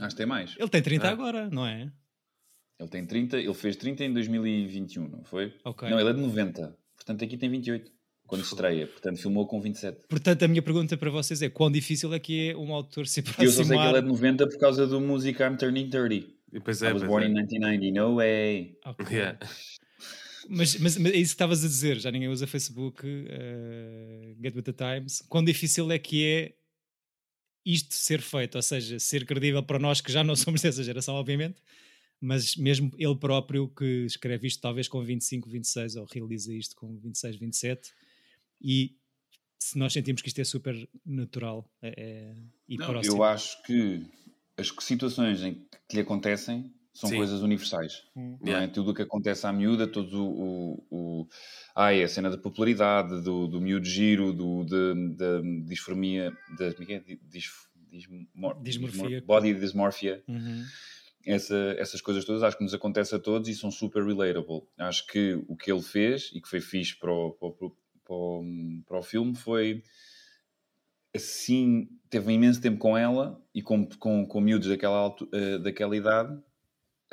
Acho 0.00 0.10
que 0.10 0.16
tem 0.16 0.26
mais. 0.26 0.54
Ele 0.58 0.68
tem 0.68 0.82
30 0.82 1.06
Ah. 1.06 1.10
agora, 1.10 1.50
não 1.50 1.66
é? 1.66 1.90
Ele 2.78 2.88
tem 2.88 3.06
30, 3.06 3.38
ele 3.38 3.54
fez 3.54 3.76
30 3.76 4.04
em 4.04 4.12
2021, 4.12 5.08
não 5.08 5.24
foi? 5.24 5.54
Ok. 5.64 5.88
Não, 5.88 5.98
ele 5.98 6.10
é 6.10 6.12
de 6.12 6.20
90. 6.20 6.76
Portanto, 6.94 7.24
aqui 7.24 7.36
tem 7.36 7.48
28. 7.50 7.90
Quando 8.26 8.42
estreia. 8.42 8.86
Portanto, 8.88 9.18
filmou 9.20 9.46
com 9.46 9.60
27. 9.60 10.06
Portanto, 10.08 10.42
a 10.42 10.48
minha 10.48 10.60
pergunta 10.60 10.96
para 10.96 11.10
vocês 11.10 11.40
é 11.42 11.48
quão 11.48 11.70
difícil 11.70 12.12
é 12.12 12.18
que 12.18 12.50
é 12.50 12.56
um 12.56 12.74
autor 12.74 13.06
se 13.06 13.20
E 13.20 13.22
eu 13.22 13.50
só 13.50 13.62
sei 13.62 13.66
que 13.66 13.72
aproximar... 13.72 13.88
ele 13.88 13.98
é 13.98 14.02
de 14.02 14.08
90 14.08 14.48
por 14.48 14.58
causa 14.58 14.86
do 14.86 15.00
música 15.00 15.46
I'm 15.46 15.56
Turning 15.56 15.88
30. 15.88 16.14
E 16.14 16.26
depois 16.52 16.82
I 16.82 16.86
é, 16.86 16.92
was 16.92 17.02
pois 17.02 17.10
born 17.10 17.24
é. 17.24 17.28
in 17.28 17.34
1990. 17.34 18.00
No 18.00 18.16
way. 18.16 18.76
Ok. 18.84 19.06
Yeah. 19.16 19.38
Mas, 20.48 20.76
mas, 20.76 20.96
mas 20.96 21.12
é 21.12 21.16
isso 21.16 21.30
que 21.30 21.34
estavas 21.34 21.64
a 21.64 21.68
dizer, 21.68 21.98
já 21.98 22.10
ninguém 22.10 22.28
usa 22.28 22.46
Facebook, 22.46 23.02
eh, 23.04 24.34
Get 24.42 24.54
With 24.54 24.62
The 24.62 24.72
Times. 24.72 25.22
Quão 25.28 25.44
difícil 25.44 25.90
é 25.90 25.98
que 25.98 26.24
é 26.24 26.54
isto 27.64 27.94
ser 27.94 28.20
feito, 28.20 28.54
ou 28.54 28.62
seja, 28.62 28.98
ser 29.00 29.26
credível 29.26 29.62
para 29.62 29.78
nós 29.78 30.00
que 30.00 30.12
já 30.12 30.22
não 30.22 30.36
somos 30.36 30.62
dessa 30.62 30.84
geração, 30.84 31.16
obviamente, 31.16 31.60
mas 32.20 32.56
mesmo 32.56 32.92
ele 32.96 33.16
próprio 33.16 33.68
que 33.68 34.04
escreve 34.06 34.46
isto 34.46 34.60
talvez 34.60 34.86
com 34.88 35.02
25, 35.02 35.48
26, 35.48 35.96
ou 35.96 36.06
realiza 36.06 36.54
isto 36.54 36.76
com 36.76 36.96
26, 36.96 37.36
27, 37.36 37.92
e 38.60 38.96
se 39.58 39.76
nós 39.78 39.92
sentimos 39.92 40.22
que 40.22 40.28
isto 40.28 40.40
é 40.40 40.44
super 40.44 40.88
natural 41.04 41.68
é, 41.82 41.94
é, 41.96 42.36
e 42.68 42.76
Não, 42.76 42.86
próximo. 42.86 43.16
eu 43.16 43.24
acho 43.24 43.62
que 43.64 44.06
as 44.56 44.72
situações 44.80 45.42
em 45.42 45.54
que 45.88 45.96
lhe 45.96 46.00
acontecem 46.00 46.72
são 46.98 47.10
Sim. 47.10 47.16
coisas 47.16 47.42
universais. 47.42 48.04
Hum. 48.16 48.38
Não 48.40 48.46
Yeah. 48.48 48.64
é? 48.64 48.68
Tudo 48.68 48.90
o 48.90 48.94
que 48.94 49.02
acontece 49.02 49.46
à 49.46 49.52
miúda, 49.52 49.86
todo 49.86 50.24
o. 50.24 50.86
o, 50.90 51.20
o 51.22 51.28
ai, 51.74 52.02
a 52.02 52.08
cena 52.08 52.30
da 52.30 52.38
popularidade, 52.38 53.20
do, 53.22 53.46
do 53.46 53.60
miúdo 53.60 53.84
giro, 53.86 54.32
do, 54.32 54.64
de- 54.64 55.14
da 55.14 55.40
disformia. 55.66 56.30
Da, 56.58 56.72
como 56.72 56.84
é 56.84 56.86
que 56.86 56.92
é? 56.94 57.00
Di- 57.00 57.20
dis- 57.28 57.50
dismor- 57.90 58.60
Dismorfia. 58.62 59.02
dismor- 59.02 59.22
body 59.26 59.54
dysmorphia. 59.54 60.22
Uhum. 60.26 60.64
Essa- 61.24 61.74
essas 61.78 62.00
coisas 62.00 62.24
todas 62.24 62.42
acho 62.42 62.56
que 62.56 62.64
nos 62.64 62.72
acontece 62.72 63.14
a 63.14 63.18
todos 63.18 63.48
e 63.48 63.54
são 63.54 63.70
super 63.70 64.02
relatable. 64.04 64.62
Acho 64.78 65.06
que 65.06 65.34
o 65.48 65.56
que 65.56 65.70
ele 65.70 65.82
fez 65.82 66.30
e 66.34 66.40
que 66.40 66.48
foi 66.48 66.60
fixe 66.60 66.96
para 66.98 67.12
o, 67.12 67.32
para 67.32 67.48
o, 67.48 67.54
para 68.04 68.14
o, 68.14 68.44
para 68.86 68.98
o 68.98 69.02
filme 69.02 69.34
foi 69.34 69.82
assim, 71.14 71.88
teve 72.10 72.28
um 72.28 72.30
imenso 72.30 72.60
tempo 72.60 72.78
com 72.78 72.96
ela 72.96 73.40
e 73.54 73.62
com, 73.62 73.86
com, 73.98 74.26
com 74.26 74.40
miúdos 74.40 74.68
daquela, 74.68 74.96
altu- 74.98 75.28
eh, 75.32 75.58
daquela 75.58 75.96
idade 75.96 76.38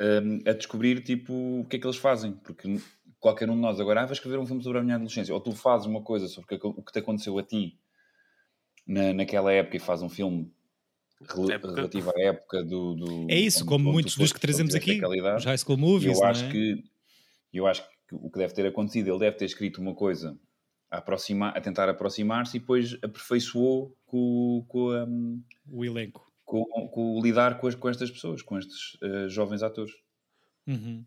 um, 0.00 0.40
a 0.48 0.52
descobrir 0.52 1.02
tipo 1.02 1.32
o 1.32 1.66
que 1.66 1.76
é 1.76 1.78
que 1.78 1.86
eles 1.86 1.96
fazem, 1.96 2.32
porque 2.32 2.78
qualquer 3.18 3.48
um 3.48 3.54
de 3.54 3.60
nós 3.60 3.80
agora 3.80 4.02
ah, 4.02 4.06
vai 4.06 4.12
escrever 4.12 4.38
um 4.38 4.46
filme 4.46 4.62
sobre 4.62 4.78
a 4.78 4.82
minha 4.82 4.96
adolescência, 4.96 5.32
ou 5.34 5.40
tu 5.40 5.52
fazes 5.52 5.86
uma 5.86 6.02
coisa 6.02 6.26
sobre 6.28 6.56
o 6.56 6.74
que, 6.74 6.82
que 6.82 6.92
te 6.92 6.98
aconteceu 6.98 7.38
a 7.38 7.42
ti 7.42 7.78
na, 8.86 9.12
naquela 9.12 9.52
época 9.52 9.76
e 9.76 9.80
faz 9.80 10.02
um 10.02 10.08
filme 10.08 10.52
relativo 11.74 12.10
à 12.10 12.20
época 12.20 12.64
do, 12.64 12.94
do 12.94 13.26
É 13.30 13.38
isso, 13.38 13.60
onde- 13.60 13.68
como 13.68 13.88
onde 13.88 13.94
muitos 13.94 14.16
dos 14.16 14.32
que 14.32 14.40
trazemos 14.40 14.74
aqui, 14.74 15.00
os 15.36 15.44
high 15.44 15.58
school 15.58 15.78
movies, 15.78 16.18
eu 16.18 16.24
acho 16.24 16.44
é? 16.44 16.50
que 16.50 16.84
eu 17.52 17.66
acho 17.66 17.82
que 18.08 18.14
o 18.14 18.30
que 18.30 18.38
deve 18.38 18.52
ter 18.52 18.66
acontecido, 18.66 19.08
ele 19.08 19.18
deve 19.20 19.36
ter 19.36 19.44
escrito 19.44 19.80
uma 19.80 19.94
coisa 19.94 20.38
a, 20.90 20.98
aproximar, 20.98 21.56
a 21.56 21.60
tentar 21.60 21.88
aproximar-se 21.88 22.56
e 22.56 22.60
depois 22.60 22.98
aperfeiçoou 23.02 23.96
com, 24.04 24.64
com, 24.68 24.90
a, 24.90 25.06
o 25.70 25.84
elenco. 25.84 26.23
Com, 26.44 26.64
com 26.88 27.20
lidar 27.22 27.58
com, 27.58 27.66
as- 27.66 27.74
com 27.74 27.88
estas 27.88 28.10
pessoas, 28.10 28.42
com 28.42 28.58
estes 28.58 28.96
eh, 29.02 29.28
jovens 29.28 29.62
atores. 29.62 29.92
Uhum. 30.66 31.04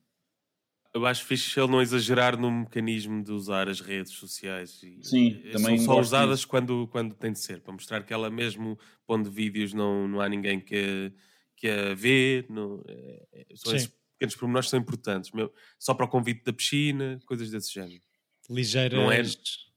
Eu 0.93 1.05
acho 1.05 1.25
fixe 1.25 1.59
ele 1.59 1.69
não 1.71 1.81
exagerar 1.81 2.39
no 2.39 2.49
mecanismo 2.49 3.23
de 3.23 3.31
usar 3.31 3.67
as 3.69 3.79
redes 3.81 4.13
sociais. 4.13 4.81
E, 4.81 5.03
Sim, 5.03 5.27
e 5.43 5.51
também 5.51 5.77
São 5.77 5.93
só 5.95 5.99
usadas 5.99 6.39
disso. 6.39 6.47
quando, 6.47 6.87
quando 6.87 7.13
tem 7.13 7.31
de 7.31 7.39
ser, 7.39 7.61
para 7.61 7.73
mostrar 7.73 8.03
que 8.03 8.13
ela 8.13 8.29
mesmo 8.29 8.79
pondo 9.05 9.29
vídeos 9.29 9.73
não, 9.73 10.07
não 10.07 10.19
há 10.21 10.27
ninguém 10.27 10.59
que, 10.59 11.13
que 11.55 11.67
a 11.69 11.93
vê. 11.93 12.45
Não, 12.49 12.83
é- 12.87 13.27
é- 13.33 13.45
são 13.55 13.71
Sim. 13.71 13.75
esses 13.77 13.87
pequenos 14.13 14.35
pormenores 14.35 14.67
que 14.67 14.71
são 14.71 14.79
importantes. 14.79 15.31
Meu, 15.31 15.53
só 15.77 15.93
para 15.93 16.05
o 16.05 16.09
convite 16.09 16.43
da 16.43 16.53
piscina, 16.53 17.19
coisas 17.27 17.51
desse 17.51 17.71
género. 17.73 18.01
Ligeiras 18.49 18.97
Não 18.99 19.11
é- 19.11 19.23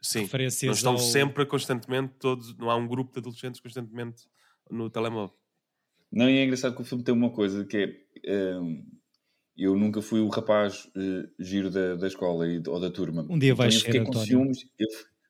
Sim, 0.02 0.20
referências 0.22 0.66
não 0.66 0.72
estão 0.72 0.92
ao... 0.92 0.98
sempre, 0.98 1.44
constantemente, 1.44 2.14
todos, 2.18 2.56
não 2.56 2.70
há 2.70 2.76
um 2.76 2.86
grupo 2.88 3.12
de 3.12 3.18
adolescentes 3.18 3.60
constantemente 3.60 4.22
no 4.70 4.88
telemóvel. 4.88 5.36
Não, 6.12 6.28
e 6.28 6.38
é 6.38 6.44
engraçado 6.44 6.74
que 6.74 6.82
o 6.82 6.84
filme 6.84 7.04
tem 7.04 7.14
uma 7.14 7.30
coisa 7.30 7.64
que 7.64 7.76
é. 7.76 7.90
eh, 8.26 8.58
eu 9.56 9.76
nunca 9.76 10.00
fui 10.00 10.20
o 10.20 10.28
rapaz 10.28 10.88
eh, 10.96 11.28
giro 11.38 11.70
da, 11.70 11.94
da 11.96 12.06
escola 12.06 12.46
e, 12.48 12.62
ou 12.66 12.80
da 12.80 12.90
turma. 12.90 13.26
Um 13.28 13.38
dia 13.38 13.54
vais 13.54 13.74
Então 13.76 13.86
eu 13.88 13.92
fiquei 13.92 14.00
ser, 14.00 14.06
com 14.06 14.24
ciúmes. 14.26 14.58
eu- 14.78 14.86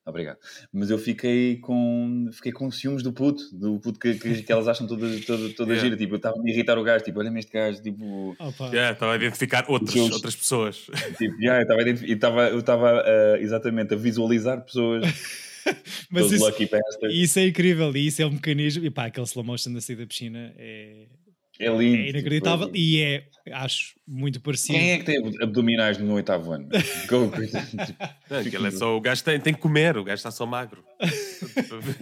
obrigado. 0.07 0.39
Mas 0.73 0.91
eu 0.91 0.99
fiquei 0.99 1.59
com, 1.59 2.29
fiquei 2.33 2.51
com 2.53 2.71
ciúmes 2.71 3.03
do 3.03 3.13
puto, 3.13 3.43
do 3.57 3.79
puto 3.79 3.99
que, 3.99 4.15
que, 4.15 4.43
que 4.43 4.53
elas 4.53 4.67
acham 4.69 4.87
toda, 4.87 5.07
toda, 5.27 5.51
toda 5.55 5.71
Yeah. 5.73 5.81
gira. 5.85 5.97
Tipo, 5.97 6.15
eu 6.15 6.17
estava 6.17 6.37
a 6.39 6.43
me 6.43 6.51
irritar 6.53 6.79
o 6.79 6.83
gajo, 6.83 7.05
tipo, 7.05 7.19
olha-me 7.21 7.39
este 7.41 7.53
gajo, 7.53 7.81
tipo. 7.83 8.35
Opa. 8.39 8.69
Yeah, 8.69 8.93
estava 8.93 9.13
a 9.13 9.17
identificar 9.17 9.65
outros, 9.69 9.95
outras 10.11 10.35
pessoas. 10.37 10.87
tipo 11.19 11.35
yeah, 11.41 11.61
eu 11.61 11.63
estava 11.63 11.83
e 12.07 12.13
estava 12.13 12.49
eu 12.51 12.59
estava 12.61 13.03
eh, 13.07 13.39
exatamente 13.41 13.95
a 13.95 13.97
visualizar 13.97 14.65
pessoas, 14.65 15.05
Mas 16.11 16.33
isso, 16.33 16.45
isso 17.11 17.39
é 17.39 17.47
incrível 17.47 17.95
e 17.97 18.07
isso 18.07 18.23
é 18.23 18.27
um 18.27 18.33
mecanismo. 18.33 18.85
E 18.85 18.91
pá, 18.91 19.07
aquele 19.07 19.27
slow 19.27 19.45
motion 19.45 19.73
da 19.73 19.81
saída 19.81 20.03
da 20.03 20.09
piscina 20.09 20.53
é, 20.57 21.07
É 21.59 21.69
lindo. 21.69 21.97
é 21.97 22.09
inacreditável 22.11 22.67
tipo, 22.67 22.79
e 22.79 23.03
é, 23.03 23.25
acho, 23.53 23.95
muito 24.07 24.41
parecido. 24.41 24.79
Quem 24.79 24.93
é 24.93 24.99
que 24.99 25.05
tem 25.05 25.19
abdominais 25.43 25.99
no 25.99 26.15
oitavo 26.15 26.53
ano? 26.53 26.69
Go, 27.09 27.31
é 28.67 28.71
só, 28.71 28.97
o 28.97 29.01
gajo 29.01 29.23
tem, 29.25 29.41
tem 29.41 29.55
que 29.55 29.61
comer, 29.61 29.97
o 29.97 30.05
gajo 30.05 30.19
está 30.19 30.31
só 30.31 30.47
magro. 30.47 30.85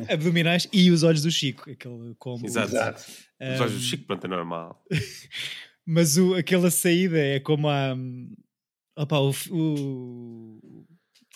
Abdominais 0.09 0.69
e 0.73 0.91
os 0.91 1.03
olhos 1.03 1.23
do 1.23 1.31
Chico, 1.31 1.71
aquele 1.71 2.15
combo. 2.19 2.47
Exato. 2.47 2.71
Exato. 2.71 3.05
Os 3.41 3.61
olhos 3.61 3.73
do 3.75 3.81
Chico, 3.81 4.05
pronto, 4.05 4.25
é 4.25 4.29
normal. 4.29 4.85
Mas 5.91 6.19
o, 6.19 6.35
aquela 6.35 6.71
saída 6.71 7.19
é 7.19 7.41
como 7.41 7.67
a. 7.67 7.97
Opa, 8.95 9.21
o, 9.21 9.33
o, 9.51 10.78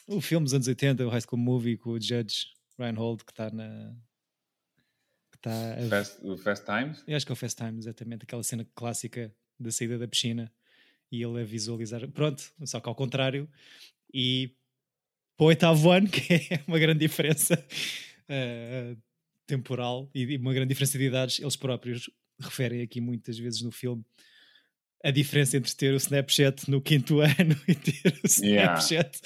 o 0.06 0.20
filme 0.20 0.44
dos 0.44 0.54
anos 0.54 0.66
80, 0.68 1.06
o 1.06 1.10
High 1.10 1.20
School 1.22 1.40
Movie 1.40 1.76
com 1.76 1.90
o 1.90 2.00
Judge 2.00 2.46
Reinhold, 2.78 3.24
que 3.24 3.32
está 3.32 3.50
na. 3.50 3.94
Que 5.30 5.36
está 5.38 5.74
a- 5.74 5.88
Fast, 5.88 6.18
o 6.26 6.36
Fast 6.36 6.64
Times? 6.66 7.04
eu 7.06 7.16
acho 7.16 7.26
que 7.26 7.32
é 7.32 7.34
o 7.34 7.36
Fast 7.36 7.56
Time, 7.64 7.78
exatamente, 7.78 8.22
aquela 8.24 8.42
cena 8.42 8.66
clássica 8.74 9.34
da 9.58 9.70
saída 9.70 9.98
da 9.98 10.08
piscina 10.08 10.52
e 11.10 11.22
ele 11.22 11.40
a 11.40 11.44
visualizar. 11.44 12.06
Pronto, 12.10 12.42
só 12.64 12.80
que 12.80 12.88
ao 12.88 12.94
contrário. 12.94 13.48
E 14.12 14.54
para 15.36 15.44
o 15.44 15.48
oitavo 15.48 15.90
ano, 15.90 16.08
que 16.10 16.32
é 16.34 16.62
uma 16.66 16.78
grande 16.78 17.00
diferença 17.00 17.54
eh, 18.28 18.96
temporal 19.46 20.10
e 20.14 20.36
uma 20.36 20.52
grande 20.52 20.68
diferença 20.70 20.98
de 20.98 21.04
idades, 21.04 21.38
eles 21.40 21.56
próprios 21.56 22.10
referem 22.40 22.82
aqui 22.82 23.00
muitas 23.00 23.38
vezes 23.38 23.62
no 23.62 23.70
filme 23.70 24.04
a 25.02 25.10
diferença 25.10 25.56
entre 25.56 25.74
ter 25.74 25.92
o 25.92 25.96
Snapchat 25.96 26.70
no 26.70 26.80
quinto 26.80 27.18
ano 27.20 27.56
e 27.68 27.74
ter 27.74 28.08
o 28.24 28.44
Yeah. 28.44 28.78
Snapchat 28.78 29.20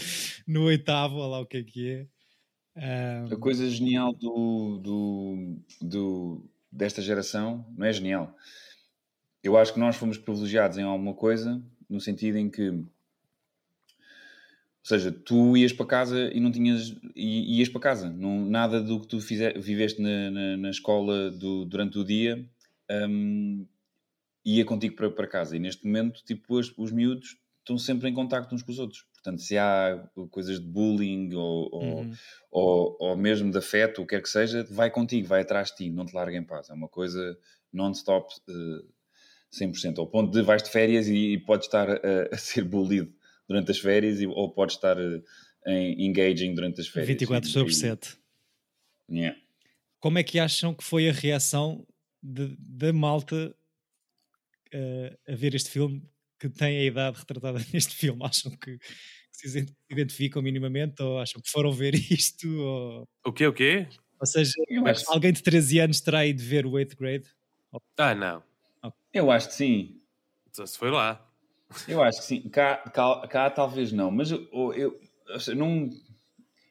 no 0.47 0.63
oitavo, 0.65 1.17
olha 1.17 1.27
lá 1.29 1.41
o 1.41 1.47
que 1.47 1.57
é 1.59 1.63
que 1.65 1.91
é. 1.91 2.07
Ah, 2.77 3.25
A 3.33 3.37
coisa 3.37 3.69
genial 3.71 4.13
do, 4.13 4.79
do, 4.79 5.57
do, 5.81 6.45
desta 6.71 7.01
geração 7.03 7.67
não 7.77 7.87
é 7.87 7.93
genial. 7.93 8.35
Eu 9.43 9.57
acho 9.57 9.73
que 9.73 9.79
nós 9.81 9.97
fomos 9.97 10.19
privilegiados 10.19 10.77
em 10.79 10.83
alguma 10.83 11.15
coisa, 11.15 11.63
no 11.89 12.01
sentido 12.01 12.37
em 12.37 12.51
que, 12.51 12.69
ou 12.69 12.85
seja, 14.83 15.11
tu 15.13 15.57
ias 15.57 15.73
para 15.73 15.87
casa 15.87 16.31
e 16.33 16.41
não 16.41 16.51
tinhas. 16.51 16.95
ias 17.15 17.69
para 17.69 17.81
casa. 17.81 18.11
Não, 18.11 18.45
nada 18.45 18.81
do 18.83 19.01
que 19.01 19.07
tu 19.09 19.21
fizer, 19.21 19.59
viveste 19.59 20.01
na, 20.01 20.31
na, 20.31 20.57
na 20.57 20.71
escola 20.71 21.31
do- 21.31 21.65
durante 21.65 21.99
o 21.99 22.05
dia 22.05 22.45
hum, 23.09 23.67
ia 24.47 24.65
contigo 24.65 24.95
para, 24.95 25.11
para 25.11 25.27
casa. 25.27 25.57
E 25.57 25.59
neste 25.59 25.85
momento, 25.85 26.23
tipo, 26.25 26.55
os, 26.57 26.73
os 26.79 26.93
miúdos 26.93 27.37
estão 27.59 27.77
sempre 27.77 28.09
em 28.09 28.15
contacto 28.15 28.55
uns 28.55 28.63
com 28.63 28.71
os 28.71 28.79
outros. 28.79 29.05
Portanto, 29.15 29.43
se 29.43 29.59
há 29.59 30.09
coisas 30.31 30.61
de 30.61 30.67
bullying 30.67 31.35
ou, 31.35 31.69
ou, 31.73 31.83
uhum. 31.83 32.15
ou, 32.53 32.97
ou 33.01 33.17
mesmo 33.17 33.51
de 33.51 33.59
afeto, 33.59 34.03
o 34.03 34.07
que 34.07 34.15
quer 34.15 34.23
que 34.23 34.29
seja, 34.29 34.65
vai 34.71 34.89
contigo, 34.89 35.27
vai 35.27 35.43
atrás 35.43 35.71
de 35.71 35.77
ti, 35.77 35.91
não 35.91 36.07
te 36.07 36.15
larga 36.15 36.37
em 36.37 36.45
paz. 36.45 36.71
É 36.71 36.75
uma 36.75 36.89
coisa 36.89 37.37
non-stop, 37.73 38.33
eh, 38.49 39.65
100%. 39.65 39.99
Ao 39.99 40.07
ponto 40.07 40.31
de 40.31 40.43
vais 40.43 40.63
de 40.63 40.71
férias 40.71 41.09
e, 41.09 41.33
e 41.33 41.39
podes 41.39 41.67
estar 41.67 41.91
a, 41.91 41.99
a 42.31 42.37
ser 42.39 42.63
bullied 42.63 43.13
durante 43.49 43.73
as 43.73 43.79
férias 43.81 44.21
e, 44.21 44.29
ou 44.29 44.53
podes 44.53 44.77
estar 44.77 44.97
eh, 44.97 45.23
em 45.67 46.07
engaging 46.07 46.55
durante 46.55 46.81
as 46.81 46.87
férias. 46.87 47.09
24 47.09 47.49
E- 47.49 47.53
sobre 47.53 47.73
e- 47.73 47.77
7. 47.77 48.17
Yeah. 49.11 49.37
Como 49.99 50.19
é 50.19 50.23
que 50.23 50.39
acham 50.39 50.73
que 50.73 50.85
foi 50.85 51.09
a 51.09 51.13
reação 51.13 51.85
da 52.23 52.93
malta 52.93 53.55
eh, 54.73 55.17
a 55.29 55.35
ver 55.35 55.55
este 55.55 55.71
filme 55.71 56.03
que 56.39 56.49
tem 56.49 56.79
a 56.79 56.85
idade 56.85 57.19
retratada 57.19 57.59
neste 57.73 57.95
filme? 57.95 58.25
Acham 58.25 58.53
que, 58.53 58.79
que 58.79 59.49
se 59.49 59.67
identificam 59.91 60.43
minimamente 60.43 61.03
ou 61.03 61.19
acham 61.19 61.41
que 61.43 61.51
foram 61.51 61.73
ver 61.73 61.95
isto? 62.11 62.49
Ou, 62.49 63.09
O 63.27 63.33
quê, 63.33 63.47
o 63.47 63.53
quê? 63.53 63.87
ou 64.21 64.27
seja, 64.27 64.53
acho- 64.87 65.05
alguém 65.13 65.33
de 65.33 65.43
13 65.43 65.79
anos 65.81 66.01
terá 66.01 66.25
ido 66.27 66.43
ver 66.43 66.67
o 66.67 66.73
8th 66.73 66.97
grade? 66.97 67.27
Ah, 67.99 68.15
não. 68.15 68.43
Eu 69.13 69.31
acho 69.31 69.49
que 69.49 69.55
sim. 69.55 70.01
Só 70.53 70.65
se 70.67 70.79
foi 70.79 70.91
lá. 70.91 71.31
Eu 71.89 72.03
acho 72.03 72.21
que 72.21 72.27
sim. 72.27 72.49
Cá, 72.49 72.77
cá, 72.79 73.27
cá 73.29 73.51
talvez 73.51 73.93
não, 73.93 74.11
mas 74.11 74.31
eu, 74.31 74.49
eu, 74.75 75.01
eu 75.49 75.57
não. 75.57 75.91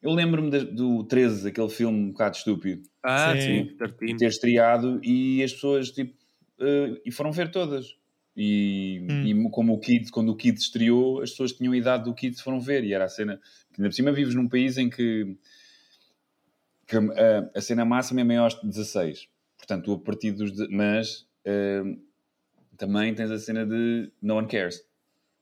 Eu 0.01 0.11
lembro-me 0.11 0.49
do 0.65 1.03
13, 1.05 1.47
aquele 1.49 1.69
filme 1.69 1.97
um 1.97 2.11
bocado 2.11 2.37
estúpido. 2.37 2.83
Ah, 3.03 3.35
sim, 3.39 3.67
sim 3.99 4.17
ter 4.17 4.27
estreado 4.27 4.99
e 5.03 5.43
as 5.43 5.53
pessoas 5.53 5.91
tipo. 5.91 6.13
Uh, 6.59 6.99
e 7.05 7.11
foram 7.11 7.31
ver 7.31 7.51
todas. 7.51 7.95
E, 8.35 9.05
hum. 9.09 9.47
e, 9.47 9.49
como 9.49 9.73
o 9.73 9.79
Kids, 9.79 10.11
quando 10.11 10.29
o 10.29 10.35
Kids 10.35 10.63
estreou, 10.63 11.21
as 11.21 11.31
pessoas 11.31 11.53
tinham 11.53 11.73
a 11.73 11.77
idade 11.77 12.03
do 12.03 12.13
Kids 12.13 12.41
foram 12.41 12.59
ver. 12.59 12.83
E 12.83 12.93
era 12.93 13.05
a 13.05 13.09
cena. 13.09 13.39
Que 13.73 13.81
ainda 13.81 13.89
por 13.89 13.95
cima 13.95 14.11
vives 14.11 14.35
num 14.35 14.47
país 14.47 14.77
em 14.77 14.89
que, 14.89 15.37
que 16.87 16.97
a, 16.97 17.49
a, 17.55 17.61
cena 17.61 17.85
máxima 17.85 18.21
é 18.21 18.23
maior 18.23 18.49
de 18.49 18.67
16. 18.67 19.27
Portanto, 19.57 19.93
a 19.93 19.99
partir 19.99 20.31
dos. 20.31 20.51
De, 20.51 20.67
mas 20.69 21.27
uh, 21.45 21.99
também 22.77 23.13
tens 23.13 23.31
a 23.31 23.39
cena 23.39 23.65
de 23.65 24.11
no 24.21 24.35
one 24.35 24.47
cares. 24.47 24.83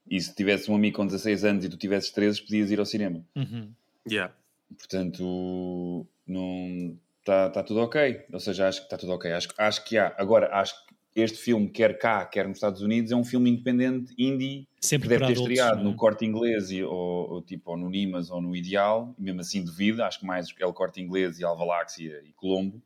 E 0.10 0.20
se 0.20 0.36
tivesse 0.36 0.70
um 0.70 0.76
amigo 0.76 0.98
com 0.98 1.06
16 1.06 1.46
anos 1.46 1.66
e 1.66 1.70
tu 1.70 1.78
tivesses 1.78 2.12
13, 2.12 2.42
podias 2.42 2.72
ir 2.72 2.80
ao 2.80 2.86
cinema. 2.86 3.26
Uhum. 3.36 3.72
Yeah. 4.10 4.34
Portanto, 4.78 6.06
não 6.28 6.98
está 7.20 7.50
tá 7.50 7.64
tudo 7.64 7.80
ok. 7.82 8.26
Ou 8.32 8.40
seja, 8.40 8.68
acho 8.68 8.82
que 8.82 8.86
está 8.86 8.98
tudo 8.98 9.14
ok. 9.14 9.32
Acho, 9.32 9.50
acho 9.58 9.84
que 9.86 9.98
há. 9.98 10.14
Agora, 10.18 10.54
acho 10.54 10.76
que 10.83 10.83
este 11.16 11.38
filme, 11.38 11.70
quer 11.70 11.98
cá, 11.98 12.26
quer 12.26 12.48
nos 12.48 12.58
Estados 12.58 12.82
Unidos, 12.82 13.12
é 13.12 13.16
um 13.16 13.24
filme 13.24 13.50
independente, 13.50 14.14
indie, 14.18 14.68
Sempre 14.82 15.08
que 15.08 15.18
deve 15.18 15.28
ter 15.28 15.40
estreado 15.40 15.82
é? 15.82 15.84
no 15.84 15.96
corte 15.96 16.26
inglês 16.26 16.72
e, 16.72 16.84
ou, 16.84 17.34
ou, 17.34 17.42
tipo, 17.42 17.72
ou 17.72 17.78
no 17.78 17.90
Nimas 17.90 18.32
ou 18.32 18.42
no 18.42 18.56
Ideal, 18.56 19.16
e 19.18 19.22
mesmo 19.22 19.42
assim 19.42 19.64
devido, 19.64 20.02
acho 20.02 20.20
que 20.20 20.26
mais 20.26 20.48
é 20.60 20.66
o 20.66 20.74
corte 20.74 21.02
inglês 21.02 21.40
e 21.40 21.44
Alvaláxia 21.44 22.22
e 22.26 22.34
Colombo, 22.34 22.82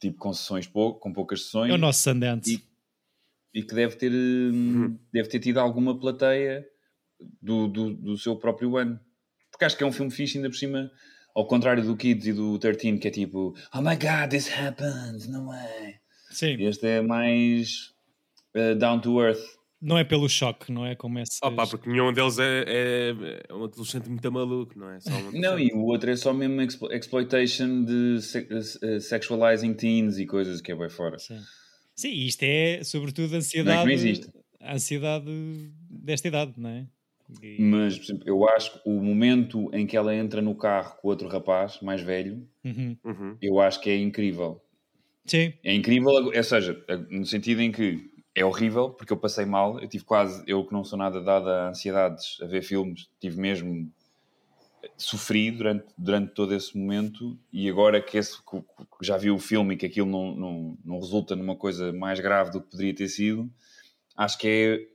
tipo 0.00 0.18
com 0.18 0.32
sessões 0.32 0.66
pouco, 0.66 1.00
com 1.00 1.12
poucas 1.12 1.42
sessões. 1.42 1.70
É 1.70 1.74
o 1.74 1.78
nosso 1.78 2.00
Sundance. 2.00 2.54
E, 3.52 3.58
e 3.58 3.62
que 3.62 3.74
deve 3.74 3.96
ter, 3.96 4.12
hum. 4.12 4.96
deve 5.12 5.28
ter 5.28 5.40
tido 5.40 5.58
alguma 5.58 5.98
plateia 5.98 6.64
do, 7.42 7.66
do, 7.66 7.94
do, 7.94 8.16
seu 8.16 8.36
próprio 8.36 8.76
ano. 8.76 8.98
Porque 9.50 9.64
acho 9.64 9.76
que 9.76 9.82
é 9.82 9.86
um 9.86 9.92
filme 9.92 10.10
fixe, 10.10 10.38
ainda 10.38 10.48
por 10.48 10.56
cima, 10.56 10.90
ao 11.34 11.46
contrário 11.46 11.82
do 11.82 11.96
Kids 11.96 12.28
e 12.28 12.32
do 12.32 12.58
13, 12.58 12.98
que 12.98 13.08
é 13.08 13.10
tipo, 13.10 13.54
oh 13.74 13.80
my 13.80 13.96
god, 13.96 14.30
this 14.30 14.48
happens, 14.52 15.26
não 15.26 15.52
é? 15.52 16.00
Sim. 16.30 16.56
Este 16.62 16.86
é 16.86 17.00
mais 17.00 17.92
uh, 18.54 18.74
down 18.76 19.00
to 19.00 19.20
earth. 19.20 19.58
Não 19.80 19.96
é 19.96 20.02
pelo 20.02 20.28
choque, 20.28 20.72
não 20.72 20.84
é 20.84 20.96
como 20.96 21.20
esse. 21.20 21.38
Oh, 21.40 21.52
pá, 21.52 21.64
porque 21.64 21.88
nenhum 21.88 22.12
deles 22.12 22.36
é, 22.40 22.64
é, 22.66 23.14
é 23.48 23.54
um 23.54 23.62
adolescente 23.62 24.08
muito 24.08 24.32
maluco, 24.32 24.76
não 24.76 24.90
é? 24.90 24.98
não, 25.32 25.56
e 25.56 25.72
o 25.72 25.84
outro 25.84 26.10
é 26.10 26.16
só 26.16 26.32
mesmo 26.32 26.60
explo 26.60 26.92
exploitation 26.92 27.84
de 27.84 28.20
se 28.20 28.38
uh, 28.40 29.00
sexualizing 29.00 29.74
teens 29.74 30.18
e 30.18 30.26
coisas 30.26 30.60
que 30.60 30.72
é 30.72 30.74
bem 30.74 30.88
fora. 30.88 31.16
Sim, 31.20 31.38
Sim 31.94 32.10
isto 32.10 32.42
é 32.42 32.82
sobretudo 32.82 33.34
a 33.34 33.38
ansiedade. 33.38 33.84
Não, 33.84 33.88
é 33.88 33.92
existe. 33.92 34.28
A 34.60 34.74
ansiedade 34.74 35.30
desta 35.88 36.26
idade, 36.26 36.54
não 36.56 36.70
é? 36.70 36.86
E... 37.40 37.62
Mas, 37.62 37.96
por 37.96 38.04
exemplo, 38.04 38.28
eu 38.28 38.48
acho 38.48 38.72
que 38.72 38.80
o 38.88 39.00
momento 39.00 39.70
em 39.72 39.86
que 39.86 39.96
ela 39.96 40.14
entra 40.14 40.42
no 40.42 40.54
carro 40.56 40.96
com 41.00 41.08
outro 41.08 41.28
rapaz 41.28 41.78
mais 41.80 42.00
velho, 42.00 42.48
uhum. 42.64 42.96
Uhum. 43.04 43.36
eu 43.40 43.60
acho 43.60 43.80
que 43.80 43.90
é 43.90 43.96
incrível. 43.96 44.60
Sim. 45.28 45.52
É 45.62 45.74
incrível, 45.74 46.10
ou 46.10 46.42
seja, 46.42 46.84
no 47.10 47.26
sentido 47.26 47.60
em 47.60 47.70
que 47.70 48.10
é 48.34 48.44
horrível, 48.44 48.90
porque 48.90 49.12
eu 49.12 49.16
passei 49.16 49.44
mal, 49.44 49.80
eu 49.80 49.88
tive 49.88 50.04
quase, 50.04 50.42
eu 50.46 50.64
que 50.64 50.72
não 50.72 50.84
sou 50.84 50.98
nada 50.98 51.20
dado 51.20 51.48
a 51.48 51.68
ansiedades, 51.68 52.38
a 52.40 52.46
ver 52.46 52.62
filmes, 52.62 53.08
tive 53.20 53.40
mesmo 53.40 53.92
sofri 54.96 55.50
durante, 55.50 55.86
durante 55.96 56.32
todo 56.32 56.54
esse 56.54 56.76
momento 56.76 57.38
e 57.52 57.68
agora 57.68 58.00
que, 58.00 58.16
esse, 58.16 58.38
que 58.42 58.62
já 59.02 59.16
vi 59.16 59.30
o 59.30 59.38
filme 59.38 59.74
e 59.74 59.76
que 59.76 59.86
aquilo 59.86 60.08
não, 60.08 60.34
não, 60.34 60.78
não 60.84 61.00
resulta 61.00 61.34
numa 61.34 61.56
coisa 61.56 61.92
mais 61.92 62.20
grave 62.20 62.50
do 62.50 62.60
que 62.60 62.70
poderia 62.70 62.94
ter 62.94 63.08
sido, 63.08 63.50
acho 64.16 64.38
que 64.38 64.88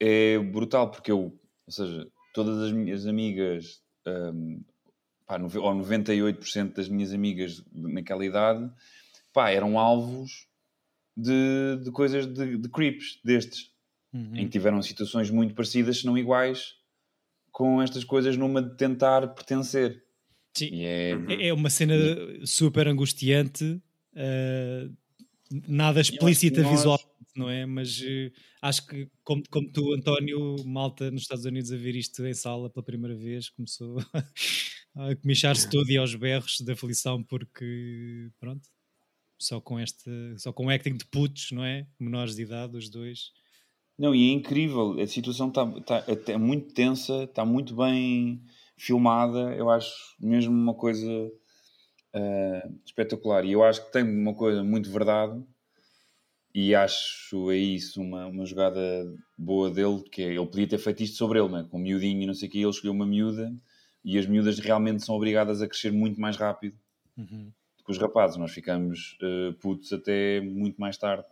é, 0.00 0.34
é 0.34 0.38
brutal, 0.38 0.90
porque 0.90 1.10
eu, 1.10 1.38
ou 1.66 1.72
seja, 1.72 2.06
todas 2.32 2.58
as 2.58 2.72
minhas 2.72 3.06
amigas, 3.06 3.82
um, 4.06 4.62
pá, 5.26 5.38
ou 5.38 5.74
98% 5.74 6.74
das 6.74 6.88
minhas 6.88 7.12
amigas 7.12 7.64
naquela 7.72 8.24
idade, 8.24 8.70
pá, 9.36 9.50
eram 9.50 9.78
alvos 9.78 10.46
de, 11.14 11.78
de 11.84 11.90
coisas 11.90 12.26
de, 12.26 12.56
de 12.56 12.68
creeps 12.70 13.20
destes, 13.22 13.70
uhum. 14.10 14.34
em 14.34 14.44
que 14.46 14.52
tiveram 14.52 14.80
situações 14.80 15.28
muito 15.28 15.54
parecidas, 15.54 15.98
se 15.98 16.06
não 16.06 16.16
iguais, 16.16 16.72
com 17.52 17.82
estas 17.82 18.02
coisas 18.02 18.34
numa 18.34 18.62
de 18.62 18.74
tentar 18.78 19.28
pertencer. 19.34 20.02
Sim, 20.56 20.86
é... 20.86 21.48
é... 21.48 21.52
uma 21.52 21.68
cena 21.68 21.94
super 22.46 22.88
angustiante, 22.88 23.62
uh, 24.14 24.96
nada 25.68 26.00
explícita 26.00 26.62
nós... 26.62 26.70
visualmente, 26.70 27.36
não 27.36 27.50
é? 27.50 27.66
Mas 27.66 28.00
uh, 28.00 28.32
acho 28.62 28.86
que, 28.86 29.06
como, 29.22 29.42
como 29.50 29.70
tu, 29.70 29.92
António, 29.92 30.56
malta 30.64 31.10
nos 31.10 31.22
Estados 31.22 31.44
Unidos 31.44 31.70
a 31.70 31.76
ver 31.76 31.94
isto 31.94 32.24
em 32.24 32.32
sala 32.32 32.70
pela 32.70 32.82
primeira 32.82 33.14
vez, 33.14 33.50
começou 33.50 33.98
a 34.96 35.14
comichar-se 35.16 35.68
todo 35.68 35.90
e 35.90 35.98
aos 35.98 36.14
berros 36.14 36.56
da 36.62 36.72
aflição, 36.72 37.22
porque, 37.22 38.30
pronto, 38.40 38.66
só 39.38 39.60
com 39.60 39.78
este, 39.78 40.10
só 40.38 40.52
com 40.52 40.70
acting 40.70 40.96
de 40.96 41.04
putos, 41.06 41.52
não 41.52 41.64
é? 41.64 41.86
Menores 41.98 42.34
de 42.34 42.42
idade, 42.42 42.76
os 42.76 42.88
dois. 42.88 43.32
Não, 43.98 44.14
e 44.14 44.30
é 44.30 44.32
incrível, 44.32 45.00
a 45.00 45.06
situação 45.06 45.48
está 45.48 45.66
tá, 45.80 46.04
é 46.26 46.36
muito 46.36 46.74
tensa, 46.74 47.24
está 47.24 47.44
muito 47.44 47.74
bem 47.74 48.42
filmada, 48.76 49.54
eu 49.54 49.70
acho 49.70 49.90
mesmo 50.20 50.52
uma 50.52 50.74
coisa 50.74 51.10
uh, 51.10 52.80
espetacular. 52.84 53.44
E 53.44 53.52
eu 53.52 53.64
acho 53.64 53.86
que 53.86 53.92
tem 53.92 54.02
uma 54.02 54.34
coisa 54.34 54.62
muito 54.62 54.90
verdade, 54.90 55.42
e 56.54 56.74
acho 56.74 57.50
é 57.50 57.56
isso 57.56 58.00
uma, 58.02 58.26
uma 58.26 58.44
jogada 58.44 58.80
boa 59.36 59.70
dele, 59.70 60.02
que 60.10 60.22
é, 60.22 60.34
ele 60.34 60.46
podia 60.46 60.68
ter 60.68 60.78
feito 60.78 61.02
isto 61.02 61.16
sobre 61.16 61.38
ele, 61.38 61.48
né? 61.48 61.66
com 61.70 61.78
miudinho 61.78 62.22
e 62.22 62.26
não 62.26 62.34
sei 62.34 62.48
o 62.48 62.50
que, 62.50 62.58
ele 62.58 62.68
escolheu 62.68 62.92
uma 62.92 63.06
miúda, 63.06 63.54
e 64.04 64.18
as 64.18 64.26
miúdas 64.26 64.58
realmente 64.58 65.04
são 65.04 65.14
obrigadas 65.16 65.62
a 65.62 65.68
crescer 65.68 65.90
muito 65.90 66.20
mais 66.20 66.36
rápido. 66.36 66.78
Uhum 67.16 67.50
com 67.86 67.92
os 67.92 67.98
rapazes. 67.98 68.36
Nós 68.36 68.52
ficamos 68.52 69.16
uh, 69.22 69.54
putos 69.54 69.92
até 69.92 70.40
muito 70.40 70.78
mais 70.80 70.98
tarde. 70.98 71.24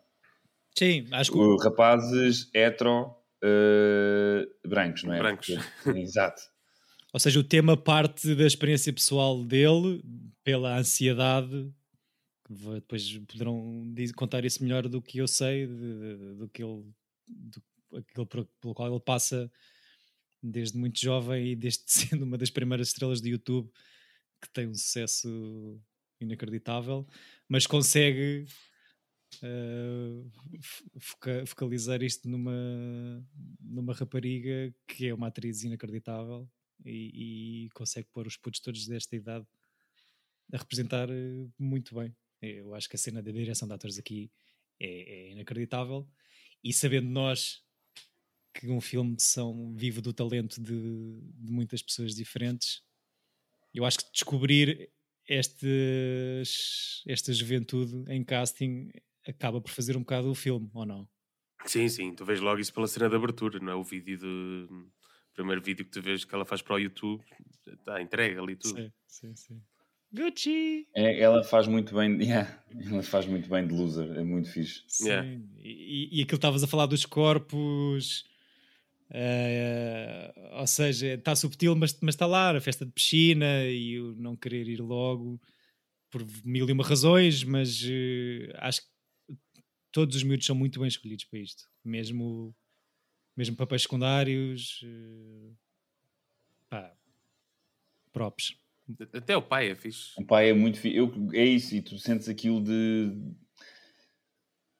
Sim, 0.78 1.06
acho 1.10 1.32
que. 1.32 1.38
Os 1.38 1.62
rapazes 1.62 2.48
hetero 2.54 3.14
uh, 3.42 4.68
brancos, 4.68 5.02
não 5.02 5.14
é? 5.14 5.18
Brancos. 5.18 5.54
Porque, 5.82 5.98
exato. 5.98 6.40
Ou 7.12 7.20
seja, 7.20 7.38
o 7.38 7.44
tema 7.44 7.76
parte 7.76 8.34
da 8.34 8.46
experiência 8.46 8.92
pessoal 8.92 9.44
dele, 9.44 10.02
pela 10.42 10.78
ansiedade. 10.78 11.72
Depois 12.48 13.18
poderão 13.26 13.92
contar 14.16 14.44
isso 14.44 14.62
melhor 14.62 14.86
do 14.86 15.00
que 15.00 15.18
eu 15.18 15.26
sei, 15.26 15.66
do 15.66 16.48
que 16.48 16.62
ele. 16.62 16.84
Do, 17.26 17.62
aquilo 17.96 18.26
pelo 18.26 18.74
qual 18.74 18.90
ele 18.90 19.00
passa 19.00 19.50
desde 20.42 20.76
muito 20.76 21.00
jovem 21.00 21.52
e 21.52 21.56
desde 21.56 21.84
sendo 21.86 22.24
uma 22.24 22.36
das 22.36 22.50
primeiras 22.50 22.88
estrelas 22.88 23.20
do 23.20 23.28
YouTube 23.28 23.70
que 24.42 24.50
tem 24.52 24.66
um 24.66 24.74
sucesso 24.74 25.80
inacreditável, 26.20 27.06
mas 27.48 27.66
consegue 27.66 28.46
uh, 29.42 30.30
foca 30.98 31.44
focalizar 31.46 32.02
isto 32.02 32.28
numa, 32.28 32.52
numa 33.60 33.94
rapariga 33.94 34.74
que 34.86 35.08
é 35.08 35.14
uma 35.14 35.28
atriz 35.28 35.62
inacreditável 35.64 36.48
e, 36.84 37.66
e 37.66 37.70
consegue 37.70 38.08
pôr 38.12 38.26
os 38.26 38.36
putos 38.36 38.60
todos 38.60 38.86
desta 38.86 39.16
idade 39.16 39.46
a 40.52 40.58
representar 40.58 41.08
eh, 41.10 41.46
muito 41.58 41.94
bem. 41.94 42.14
Eu 42.40 42.74
acho 42.74 42.88
que 42.88 42.96
a 42.96 42.98
cena 42.98 43.22
da 43.22 43.32
direção 43.32 43.66
de 43.66 43.74
atores 43.74 43.98
aqui 43.98 44.30
é, 44.78 44.86
é 44.86 45.30
inacreditável 45.32 46.06
e 46.62 46.72
sabendo 46.72 47.08
nós 47.08 47.62
que 48.54 48.68
um 48.68 48.80
filme 48.80 49.16
são 49.18 49.74
vivo 49.74 50.00
do 50.00 50.12
talento 50.12 50.62
de, 50.62 51.20
de 51.34 51.52
muitas 51.52 51.82
pessoas 51.82 52.14
diferentes, 52.14 52.82
eu 53.74 53.84
acho 53.84 53.98
que 53.98 54.12
descobrir 54.12 54.90
estes, 55.28 57.02
esta 57.06 57.32
juventude 57.32 58.04
em 58.12 58.22
casting 58.24 58.90
acaba 59.26 59.60
por 59.60 59.70
fazer 59.70 59.96
um 59.96 60.00
bocado 60.00 60.30
o 60.30 60.34
filme, 60.34 60.70
ou 60.74 60.84
não? 60.84 61.08
Sim, 61.64 61.88
sim, 61.88 62.14
tu 62.14 62.24
vês 62.24 62.40
logo 62.40 62.60
isso 62.60 62.72
pela 62.72 62.86
cena 62.86 63.08
de 63.08 63.16
abertura, 63.16 63.58
não 63.58 63.72
é? 63.72 63.74
O 63.74 63.82
vídeo 63.82 64.18
de. 64.18 64.66
O 64.70 65.34
primeiro 65.34 65.62
vídeo 65.62 65.84
que 65.84 65.90
tu 65.90 66.00
vês 66.00 66.24
que 66.24 66.34
ela 66.34 66.44
faz 66.44 66.62
para 66.62 66.76
o 66.76 66.78
YouTube, 66.78 67.24
está 67.66 68.00
entregue 68.00 68.38
ali 68.38 68.54
tudo. 68.54 68.76
Sim, 68.76 68.92
sim, 69.06 69.36
sim. 69.36 69.62
Gucci! 70.12 70.86
É, 70.94 71.18
ela 71.18 71.42
faz 71.42 71.66
muito 71.66 71.92
bem, 71.92 72.18
yeah, 72.22 72.62
ela 72.86 73.02
faz 73.02 73.26
muito 73.26 73.48
bem 73.48 73.66
de 73.66 73.74
loser, 73.74 74.16
é 74.16 74.22
muito 74.22 74.48
fixe. 74.48 74.84
Sim, 74.86 75.08
yeah. 75.08 75.28
e, 75.58 76.20
e 76.20 76.22
aquilo 76.22 76.36
estavas 76.36 76.62
a 76.62 76.68
falar 76.68 76.86
dos 76.86 77.04
corpos 77.04 78.24
Uh, 79.10 80.58
ou 80.58 80.66
seja, 80.66 81.14
está 81.14 81.36
subtil, 81.36 81.76
mas, 81.76 81.96
mas 82.00 82.14
está 82.14 82.26
lá, 82.26 82.56
a 82.56 82.60
festa 82.60 82.84
de 82.84 82.92
piscina 82.92 83.64
e 83.66 84.00
o 84.00 84.14
não 84.16 84.34
querer 84.34 84.68
ir 84.68 84.80
logo 84.80 85.40
por 86.10 86.24
mil 86.44 86.68
e 86.68 86.72
uma 86.72 86.84
razões, 86.84 87.44
mas 87.44 87.82
uh, 87.82 88.52
acho 88.56 88.80
que 88.80 88.88
todos 89.92 90.16
os 90.16 90.22
miúdos 90.22 90.46
são 90.46 90.56
muito 90.56 90.80
bem 90.80 90.88
escolhidos 90.88 91.24
para 91.24 91.38
isto, 91.38 91.64
mesmo, 91.84 92.54
mesmo 93.36 93.56
papéis 93.56 93.82
secundários. 93.82 94.82
Uh, 94.82 95.56
pá, 96.68 96.92
props. 98.12 98.56
Até 99.12 99.36
o 99.36 99.42
pai 99.42 99.70
é 99.70 99.74
fixe. 99.74 100.12
O 100.16 100.24
pai 100.24 100.50
é 100.50 100.52
muito 100.52 100.78
fixe. 100.78 100.96
Eu, 100.96 101.12
é 101.32 101.44
isso, 101.44 101.74
e 101.74 101.82
tu 101.82 101.98
sentes 101.98 102.28
aquilo 102.28 102.62
de 102.62 103.12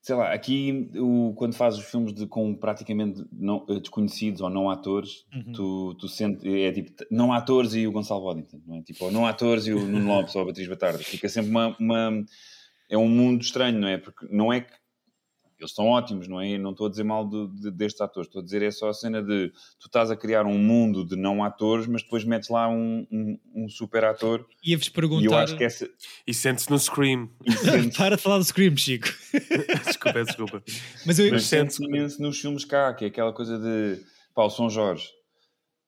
sei 0.05 0.15
lá, 0.15 0.35
aqui 0.35 0.91
o, 0.97 1.33
quando 1.35 1.55
fazes 1.55 1.81
os 1.81 1.87
filmes 1.87 2.13
de, 2.13 2.27
com 2.27 2.55
praticamente 2.55 3.25
não, 3.33 3.65
eh, 3.71 3.81
desconhecidos 3.81 4.43
ou 4.43 4.51
não 4.51 4.69
atores, 4.69 5.25
uhum. 5.35 5.53
tu, 5.55 5.95
tu 5.95 6.09
sentes, 6.09 6.45
é 6.45 6.71
tipo, 6.73 6.93
não 7.11 7.33
atores 7.33 7.73
e 7.73 7.87
o 7.87 7.93
Gonçalo 7.93 8.21
Boddington, 8.21 8.61
não 8.67 8.77
é? 8.77 8.83
Tipo, 8.83 9.07
ou 9.07 9.11
não 9.11 9.27
atores 9.27 9.67
e 9.67 9.73
o 9.73 9.87
Nuno 9.87 10.07
Lopes 10.13 10.35
ou 10.37 10.43
a 10.43 10.45
Beatriz 10.45 10.69
Batarda. 10.69 10.99
Fica 10.99 11.27
sempre 11.27 11.51
uma, 11.51 11.75
uma, 11.81 12.23
é 12.91 12.99
um 12.99 13.09
mundo 13.09 13.41
estranho, 13.41 13.81
não 13.81 13.89
é? 13.89 13.97
Porque 13.97 14.27
não 14.31 14.53
é 14.53 14.61
que 14.61 14.75
eles 15.65 15.75
são 15.75 15.87
ótimos, 15.87 16.29
não 16.29 16.41
é? 16.41 16.57
Não 16.59 16.71
estou 16.71 16.87
a 16.87 16.91
dizer 16.91 17.05
mal 17.05 17.29
de, 17.29 17.49
de, 17.49 17.71
destes 17.71 18.01
atores, 18.01 18.29
estou 18.29 18.41
a 18.41 18.45
dizer 18.45 18.63
é 18.63 18.71
só 18.71 18.89
a 18.89 18.95
cena 18.95 19.23
de 19.23 19.51
tu 19.79 19.87
estás 19.87 20.11
a 20.11 20.17
criar 20.17 20.47
um 20.47 20.59
mundo 20.59 21.05
de 21.05 21.17
não 21.17 21.43
atores, 21.43 21.87
mas 21.87 22.03
depois 22.03 22.25
metes 22.25 22.49
lá 22.49 22.69
um, 22.69 23.07
um, 23.11 23.39
um 23.55 23.69
super 23.69 24.05
ator. 24.05 24.47
Ia-vos 24.65 24.89
perguntar. 24.89 25.23
E 25.23 25.27
eu 25.27 25.37
acho 25.37 25.57
que 25.57 25.65
essa... 25.65 25.89
E 26.27 26.35
sente-se 26.35 26.71
no 26.71 26.79
Scream. 26.79 27.31
Sente 27.65 27.97
Para 27.97 28.17
de 28.17 28.23
falar 28.23 28.39
do 28.39 28.45
Scream, 28.45 28.77
Chico. 28.77 29.09
desculpa, 29.85 30.25
desculpa. 30.25 30.63
Mas, 31.07 31.19
eu... 31.19 31.31
mas 31.31 31.45
sente-se 31.45 31.85
imenso 31.85 32.21
nos 32.21 32.39
filmes 32.39 32.65
cá, 32.65 32.93
que 32.95 33.05
é 33.05 33.09
aquela 33.09 33.33
coisa 33.33 33.59
de. 33.59 34.01
Pá, 34.35 34.45
o 34.45 34.51
São 34.51 34.69
Jorge. 34.69 35.09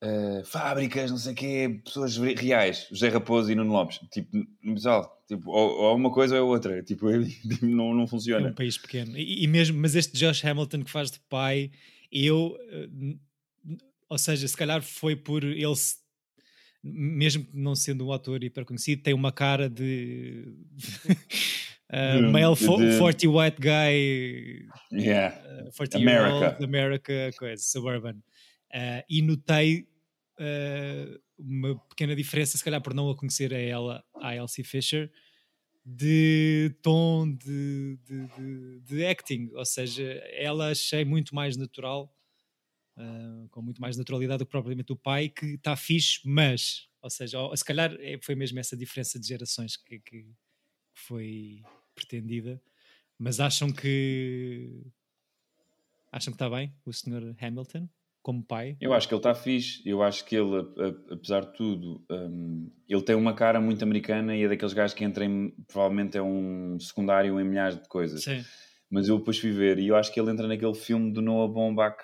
Uh, 0.03 0.45
fábricas, 0.45 1.11
não 1.11 1.17
sei 1.17 1.33
o 1.33 1.35
quê, 1.35 1.81
pessoas 1.83 2.17
reais, 2.19 2.87
José 2.91 3.09
Raposo 3.09 3.51
e 3.51 3.55
Nuno 3.55 3.73
Lopes, 3.73 3.99
tipo, 4.13 4.29
no 4.63 4.75
pessoal, 4.75 5.16
tipo, 5.27 5.51
ou, 5.51 5.71
ou 5.83 5.97
uma 5.97 6.11
coisa 6.11 6.35
ou 6.35 6.41
é 6.41 6.43
outra, 6.43 6.83
tipo, 6.83 7.07
tipo, 7.25 7.67
não, 7.67 7.95
não 7.95 8.07
funciona. 8.07 8.49
É 8.49 8.51
um 8.51 8.55
país 8.55 8.79
pequeno, 8.79 9.17
e, 9.17 9.45
e, 9.45 9.47
mesmo, 9.47 9.79
mas 9.79 9.95
este 9.95 10.17
Josh 10.17 10.45
Hamilton 10.45 10.85
que 10.85 10.91
faz 10.91 11.11
de 11.11 11.21
pai, 11.29 11.71
eu, 12.11 12.57
uh, 12.57 13.19
ou 14.09 14.19
seja, 14.19 14.47
se 14.47 14.57
calhar 14.57 14.83
foi 14.83 15.17
por 15.17 15.45
ele, 15.45 15.75
mesmo 16.83 17.47
não 17.53 17.75
sendo 17.75 18.07
um 18.07 18.13
ator 18.13 18.43
hiper 18.43 18.65
conhecido, 18.65 19.03
tem 19.03 19.15
uma 19.15 19.33
cara 19.33 19.69
de. 19.69 20.55
Uh, 21.89 22.33
male 22.33 22.57
de, 22.57 22.99
40 22.99 23.29
white 23.29 23.61
guy 23.61 24.67
yeah. 24.93 25.37
uh, 25.69 25.71
40 25.71 25.99
America. 25.99 26.65
America 26.65 27.31
coisa, 27.39 27.63
suburban 27.63 28.17
Uh, 28.75 29.03
e 29.09 29.23
notei 29.23 29.87
uh, 30.39 31.21
uma 31.39 31.79
pequena 31.89 32.15
diferença, 32.15 32.57
se 32.57 32.65
calhar 32.65 32.81
por 32.81 32.95
não 32.95 33.11
a 33.11 33.17
conhecer 33.17 33.53
a 33.53 33.59
ela, 33.59 34.05
a 34.21 34.35
Elsie 34.35 34.65
Fisher, 34.65 35.11
de 35.85 36.75
tom 36.83 37.33
de, 37.33 37.99
de, 38.05 38.27
de, 38.27 38.81
de 38.81 39.07
acting. 39.07 39.51
Ou 39.55 39.65
seja, 39.65 40.03
ela 40.33 40.71
achei 40.71 41.05
muito 41.05 41.35
mais 41.35 41.57
natural, 41.57 42.13
uh, 42.97 43.49
com 43.51 43.63
muito 43.63 43.81
mais 43.81 43.97
naturalidade 43.97 44.39
do 44.39 44.47
que 44.47 44.51
propriamente 44.51 44.93
o 44.93 44.97
pai, 44.97 45.29
que 45.29 45.55
está 45.55 45.77
fixe, 45.77 46.21
mas, 46.25 46.89
ou 47.01 47.11
seja, 47.11 47.39
se 47.55 47.65
calhar 47.65 47.95
é, 48.01 48.19
foi 48.21 48.35
mesmo 48.35 48.59
essa 48.59 48.77
diferença 48.77 49.19
de 49.19 49.27
gerações 49.27 49.77
que, 49.77 50.01
que 50.01 50.27
foi 50.93 51.63
pretendida. 51.95 52.61
Mas 53.19 53.41
acham 53.41 53.73
que 53.73 54.83
acham 56.13 56.33
que 56.33 56.37
está 56.37 56.51
bem 56.51 56.75
o 56.85 56.93
Sr. 56.93 57.35
Hamilton? 57.41 57.89
Como 58.27 58.43
pai? 58.43 58.77
Eu 58.81 58.93
acho 58.93 59.07
que 59.07 59.15
ele 59.15 59.21
está 59.21 59.37
fixe. 59.37 59.81
Eu 59.89 60.03
acho 60.03 60.25
que 60.25 60.35
ele, 60.35 60.67
apesar 61.13 61.43
de 61.43 61.53
tudo, 61.53 62.05
um, 62.11 62.69
ele 62.89 63.03
tem 63.03 63.15
uma 63.15 63.33
cara 63.33 63.61
muito 63.61 63.85
americana 63.85 64.37
e 64.37 64.43
é 64.43 64.49
daqueles 64.49 64.75
gajos 64.75 64.95
que 64.95 65.05
entram, 65.05 65.53
provavelmente 65.69 66.19
é 66.19 66.23
um 66.23 66.77
secundário 66.81 67.39
em 67.39 67.45
milhares 67.45 67.81
de 67.81 67.87
coisas. 67.89 68.25
Sim. 68.25 68.45
Mas 68.91 69.07
eu 69.07 69.19
depois 69.19 69.39
fui 69.39 69.53
ver 69.53 69.79
e 69.79 69.87
eu 69.87 69.95
acho 69.95 70.13
que 70.13 70.19
ele 70.19 70.33
entra 70.33 70.49
naquele 70.49 70.75
filme 70.75 71.13
do 71.13 71.23
Noah 71.23 71.53
Baumbach. 71.53 72.03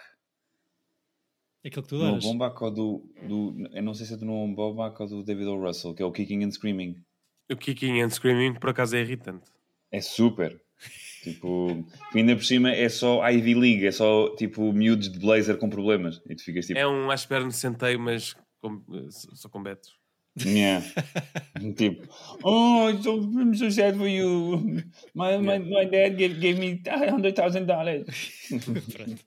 Aquele 1.65 1.83
que 1.83 1.89
tu 1.89 1.97
Noah 1.97 2.21
Baumbach 2.21 2.63
ou 2.63 2.71
do, 2.71 3.13
do. 3.27 3.69
Eu 3.73 3.83
não 3.83 3.93
sei 3.93 4.07
se 4.07 4.15
é 4.15 4.17
do 4.17 4.25
Noah 4.25 4.55
Baumbach 4.55 5.03
ou 5.03 5.09
do 5.09 5.25
David 5.25 5.49
O. 5.49 5.61
Russell, 5.61 5.93
que 5.93 6.05
é 6.05 6.07
o 6.07 6.13
Kicking 6.13 6.45
and 6.45 6.53
Screaming. 6.53 7.03
O 7.51 7.57
Kicking 7.57 8.01
and 8.01 8.11
Screaming, 8.11 8.55
por 8.61 8.71
acaso, 8.71 8.95
é 8.95 9.01
irritante. 9.01 9.51
É 9.91 10.01
super. 10.01 10.63
Tipo, 11.23 11.87
ainda 12.13 12.35
por 12.35 12.45
cima 12.45 12.73
é 12.73 12.89
só 12.89 13.25
Ivy 13.29 13.55
League, 13.55 13.87
é 13.87 13.93
só 13.93 14.35
tipo 14.35 14.73
miúdos 14.73 15.09
de 15.09 15.21
blazer 15.21 15.57
com 15.57 15.71
problemas. 15.71 16.21
E 16.29 16.35
tu 16.35 16.43
ficas 16.43 16.67
tipo. 16.67 16.79
É 16.79 16.87
um 16.87 17.11
asperno 17.11 17.53
centeio, 17.53 18.01
mas 18.01 18.35
com, 18.61 18.83
só 19.11 19.49
com 19.49 19.63
betos. 19.63 19.97
Yeah. 20.41 20.85
tipo, 21.77 22.09
oh, 22.43 22.91
so, 23.03 23.19
I'm 23.19 23.55
so 23.55 23.71
sad 23.71 23.97
for 23.97 24.09
you. 24.09 24.83
My, 25.15 25.37
my, 25.39 25.59
my 25.59 25.85
dad 25.85 26.17
gave, 26.17 26.41
gave 26.41 26.59
me 26.59 26.79
$100,000. 26.83 28.07
Pronto. 28.93 29.25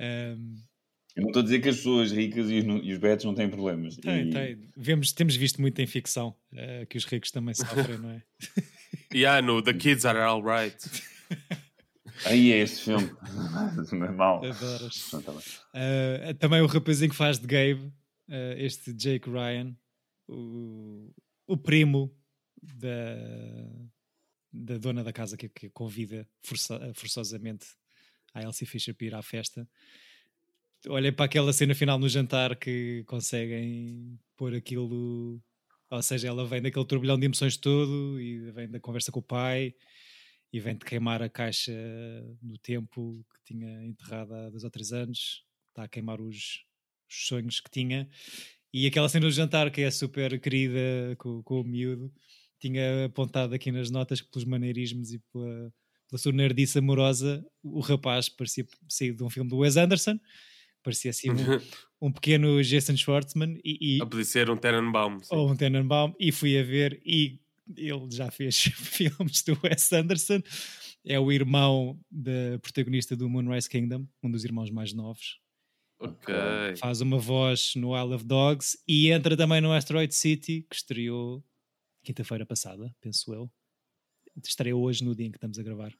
Um... 0.00 0.62
Eu 1.14 1.22
não 1.22 1.28
estou 1.28 1.40
a 1.40 1.44
dizer 1.44 1.60
que 1.60 1.68
as 1.68 1.76
pessoas 1.76 2.10
ricas 2.10 2.50
e 2.50 2.58
os, 2.58 2.84
e 2.84 2.92
os 2.92 2.98
betos 2.98 3.24
não 3.24 3.34
têm 3.34 3.48
problemas. 3.48 3.96
Tem, 3.96 4.28
e... 4.28 4.30
tem. 4.30 4.58
Vemos, 4.76 5.12
temos 5.12 5.36
visto 5.36 5.60
muito 5.60 5.78
em 5.80 5.86
ficção 5.86 6.34
uh, 6.52 6.86
que 6.88 6.96
os 6.96 7.04
ricos 7.04 7.30
também 7.30 7.54
sofrem, 7.54 7.98
não 7.98 8.10
é? 8.10 8.22
Yeah, 9.14 9.46
no, 9.46 9.62
The 9.62 9.74
Kids 9.74 10.06
Are 10.06 10.18
Alright. 10.18 10.76
Aí 12.24 12.52
é 12.52 12.58
esse 12.58 12.82
filme. 12.82 13.10
Não 13.92 14.06
é 14.06 14.10
mau. 14.10 14.44
Adoras. 14.44 15.12
Uh, 15.12 16.34
também 16.38 16.60
o 16.60 16.66
rapazinho 16.66 17.10
que 17.10 17.16
faz 17.16 17.38
de 17.38 17.46
Gabe, 17.46 17.92
uh, 18.28 18.54
este 18.56 18.92
Jake 18.92 19.28
Ryan, 19.28 19.76
o, 20.28 21.12
o 21.46 21.56
primo 21.56 22.14
da, 22.62 23.16
da 24.52 24.78
dona 24.78 25.02
da 25.02 25.12
casa 25.12 25.36
que, 25.36 25.48
que 25.48 25.68
convida 25.70 26.26
força, 26.42 26.92
forçosamente 26.94 27.66
a 28.32 28.42
Elsie 28.42 28.66
Fisher 28.66 28.94
para 28.94 29.06
ir 29.06 29.14
à 29.14 29.22
festa. 29.22 29.68
Olhem 30.88 31.12
para 31.12 31.26
aquela 31.26 31.52
cena 31.52 31.74
final 31.74 31.98
no 31.98 32.08
jantar 32.08 32.56
que 32.56 33.04
conseguem 33.06 34.18
pôr 34.36 34.54
aquilo 34.54 35.40
ou 35.92 36.02
seja, 36.02 36.26
ela 36.26 36.46
vem 36.46 36.62
daquele 36.62 36.86
turbilhão 36.86 37.18
de 37.18 37.26
emoções 37.26 37.58
todo 37.58 38.18
e 38.18 38.50
vem 38.50 38.66
da 38.66 38.80
conversa 38.80 39.12
com 39.12 39.20
o 39.20 39.22
pai 39.22 39.74
e 40.50 40.58
vem 40.58 40.74
de 40.74 40.86
queimar 40.86 41.22
a 41.22 41.28
caixa 41.28 41.72
do 42.40 42.56
tempo 42.56 43.22
que 43.34 43.52
tinha 43.52 43.84
enterrado 43.84 44.32
há 44.34 44.48
dois 44.48 44.64
ou 44.64 44.70
três 44.70 44.90
anos, 44.90 45.44
está 45.68 45.84
a 45.84 45.88
queimar 45.88 46.18
os, 46.18 46.64
os 47.10 47.26
sonhos 47.26 47.60
que 47.60 47.70
tinha. 47.70 48.08
E 48.72 48.86
aquela 48.86 49.06
cena 49.06 49.26
do 49.26 49.30
jantar 49.30 49.70
que 49.70 49.82
é 49.82 49.90
super 49.90 50.40
querida 50.40 51.14
com, 51.18 51.42
com 51.42 51.60
o 51.60 51.64
miúdo, 51.64 52.10
tinha 52.58 53.04
apontado 53.04 53.54
aqui 53.54 53.70
nas 53.70 53.90
notas 53.90 54.22
que 54.22 54.30
pelos 54.30 54.46
maneirismos 54.46 55.12
e 55.12 55.18
pela, 55.30 55.70
pela 56.08 56.18
sua 56.18 56.32
nerdice 56.32 56.78
amorosa, 56.78 57.44
o 57.62 57.80
rapaz 57.80 58.30
parecia 58.30 58.66
sair 58.88 59.12
de 59.14 59.22
um 59.22 59.28
filme 59.28 59.50
do 59.50 59.58
Wes 59.58 59.76
Anderson 59.76 60.18
parecia 60.82 61.10
assim 61.10 61.30
um, 61.30 61.34
um 62.08 62.12
pequeno 62.12 62.62
Jason 62.62 62.96
Schwartzman 62.96 63.60
e, 63.64 63.96
e 63.96 63.98
podia 64.00 64.24
ser 64.24 64.50
um 64.50 64.56
Tenenbaum 64.56 65.20
sim. 65.20 65.34
ou 65.34 65.50
um 65.50 65.56
Tenenbaum 65.56 66.12
e 66.18 66.32
fui 66.32 66.58
a 66.58 66.62
ver 66.62 67.00
e 67.04 67.40
ele 67.76 68.10
já 68.10 68.30
fez 68.30 68.56
filmes 68.74 69.42
do 69.42 69.58
Wes 69.62 69.92
Anderson. 69.92 70.42
É 71.04 71.18
o 71.18 71.32
irmão 71.32 71.98
da 72.10 72.58
protagonista 72.60 73.16
do 73.16 73.28
Moonrise 73.28 73.68
Kingdom 73.68 74.06
um 74.22 74.30
dos 74.30 74.44
irmãos 74.44 74.70
mais 74.70 74.92
novos. 74.92 75.40
Ok. 75.98 76.34
Faz 76.78 77.00
uma 77.00 77.18
voz 77.18 77.74
no 77.76 77.96
Isle 77.96 78.14
of 78.14 78.24
Dogs 78.24 78.76
e 78.88 79.10
entra 79.10 79.36
também 79.36 79.60
no 79.60 79.72
Asteroid 79.72 80.12
City 80.14 80.66
que 80.68 80.74
estreou 80.74 81.44
quinta-feira 82.02 82.44
passada 82.44 82.92
penso 83.00 83.32
eu. 83.32 83.50
Estreou 84.44 84.82
hoje 84.82 85.04
no 85.04 85.14
dia 85.14 85.26
em 85.26 85.30
que 85.30 85.36
estamos 85.36 85.58
a 85.58 85.62
gravar. 85.62 85.92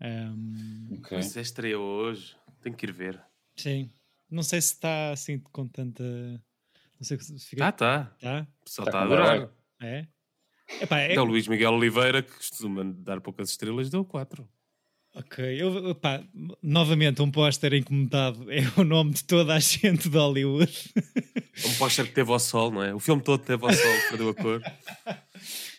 Um, 0.00 0.98
okay. 0.98 1.18
Mas 1.18 1.36
é 1.36 1.40
estreou 1.40 1.82
hoje. 1.82 2.36
Tenho 2.60 2.76
que 2.76 2.86
ir 2.86 2.92
ver 2.92 3.28
Sim. 3.58 3.90
Não 4.30 4.42
sei 4.42 4.60
se 4.60 4.74
está 4.74 5.12
assim 5.12 5.38
com 5.38 5.66
tanta. 5.66 6.02
Não 6.04 7.02
sei 7.02 7.18
se 7.18 7.38
fica. 7.46 7.66
Ah, 7.66 7.72
tá. 7.72 8.04
Tá? 8.20 8.46
O 8.60 8.64
pessoal 8.64 8.88
está 8.88 8.98
tá 8.98 8.98
a 8.98 9.04
adorar. 9.04 9.50
É? 9.80 10.06
Epá, 10.80 11.00
é... 11.00 11.14
é 11.14 11.20
o 11.20 11.24
Luís 11.24 11.48
Miguel 11.48 11.72
Oliveira, 11.72 12.22
que 12.22 12.32
costuma 12.32 12.84
dar 12.84 13.20
poucas 13.20 13.50
estrelas, 13.50 13.88
deu 13.88 14.04
4. 14.04 14.48
Ok, 15.14 15.60
eu, 15.60 15.94
pá, 15.94 16.22
novamente 16.62 17.22
um 17.22 17.30
póster 17.30 17.72
incomodado 17.74 18.46
é 18.52 18.60
o 18.76 18.84
nome 18.84 19.14
de 19.14 19.24
toda 19.24 19.54
a 19.54 19.58
gente 19.58 20.08
de 20.08 20.16
Hollywood. 20.16 20.72
Um 21.66 21.74
póster 21.74 22.06
que 22.06 22.12
teve 22.12 22.30
ao 22.30 22.38
sol, 22.38 22.70
não 22.70 22.82
é? 22.82 22.94
O 22.94 23.00
filme 23.00 23.22
todo 23.22 23.42
teve 23.42 23.64
ao 23.64 23.72
sol, 23.72 23.92
perdeu 24.10 24.28
a 24.28 24.34
cor. 24.34 24.62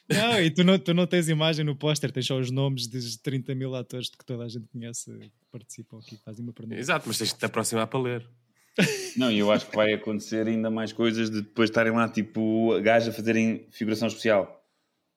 Não, 0.10 0.42
e 0.42 0.50
tu 0.50 0.64
não, 0.64 0.80
tu 0.80 0.94
não 0.94 1.06
tens 1.06 1.30
imagem 1.30 1.64
no 1.64 1.76
póster, 1.76 2.12
tens 2.12 2.26
só 2.26 2.38
os 2.38 2.50
nomes 2.50 2.88
dos 2.88 3.16
30 3.18 3.54
mil 3.54 3.76
atores 3.76 4.10
que 4.10 4.26
toda 4.26 4.44
a 4.44 4.48
gente 4.48 4.68
conhece 4.68 5.12
que 5.12 5.32
participam 5.52 6.00
aqui, 6.00 6.18
fazem 6.18 6.44
uma 6.44 6.52
pergunta. 6.52 6.80
Exato, 6.80 7.08
mas 7.08 7.18
tens 7.18 7.32
de 7.32 7.40
te 7.40 7.46
aproximar 7.46 7.86
para 7.88 8.00
ler. 8.00 8.30
Não, 9.16 9.32
e 9.32 9.40
eu 9.40 9.52
acho 9.52 9.70
que 9.70 9.76
vai 9.76 9.94
acontecer 9.94 10.48
ainda 10.48 10.70
mais 10.70 10.92
coisas 10.92 11.30
de 11.30 11.42
depois 11.42 11.70
estarem 11.70 11.92
lá, 11.92 12.08
tipo, 12.10 12.80
gajos 12.82 13.10
a 13.10 13.12
fazerem 13.12 13.68
figuração 13.72 14.08
especial. 14.08 14.60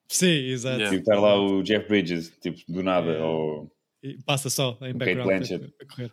Sim, 0.08 0.26
exato. 0.26 0.84
Tipo, 0.84 0.94
estar 0.96 1.18
lá 1.18 1.40
o 1.40 1.62
Jeff 1.62 1.88
Bridges, 1.88 2.30
tipo, 2.40 2.60
do 2.70 2.82
nada, 2.82 3.12
é. 3.12 3.22
ou... 3.22 3.72
E 4.02 4.20
passa 4.24 4.50
só 4.50 4.76
em 4.82 4.94
background 4.94 5.50
a, 5.50 5.54
a, 5.54 5.86
correr. 5.86 6.12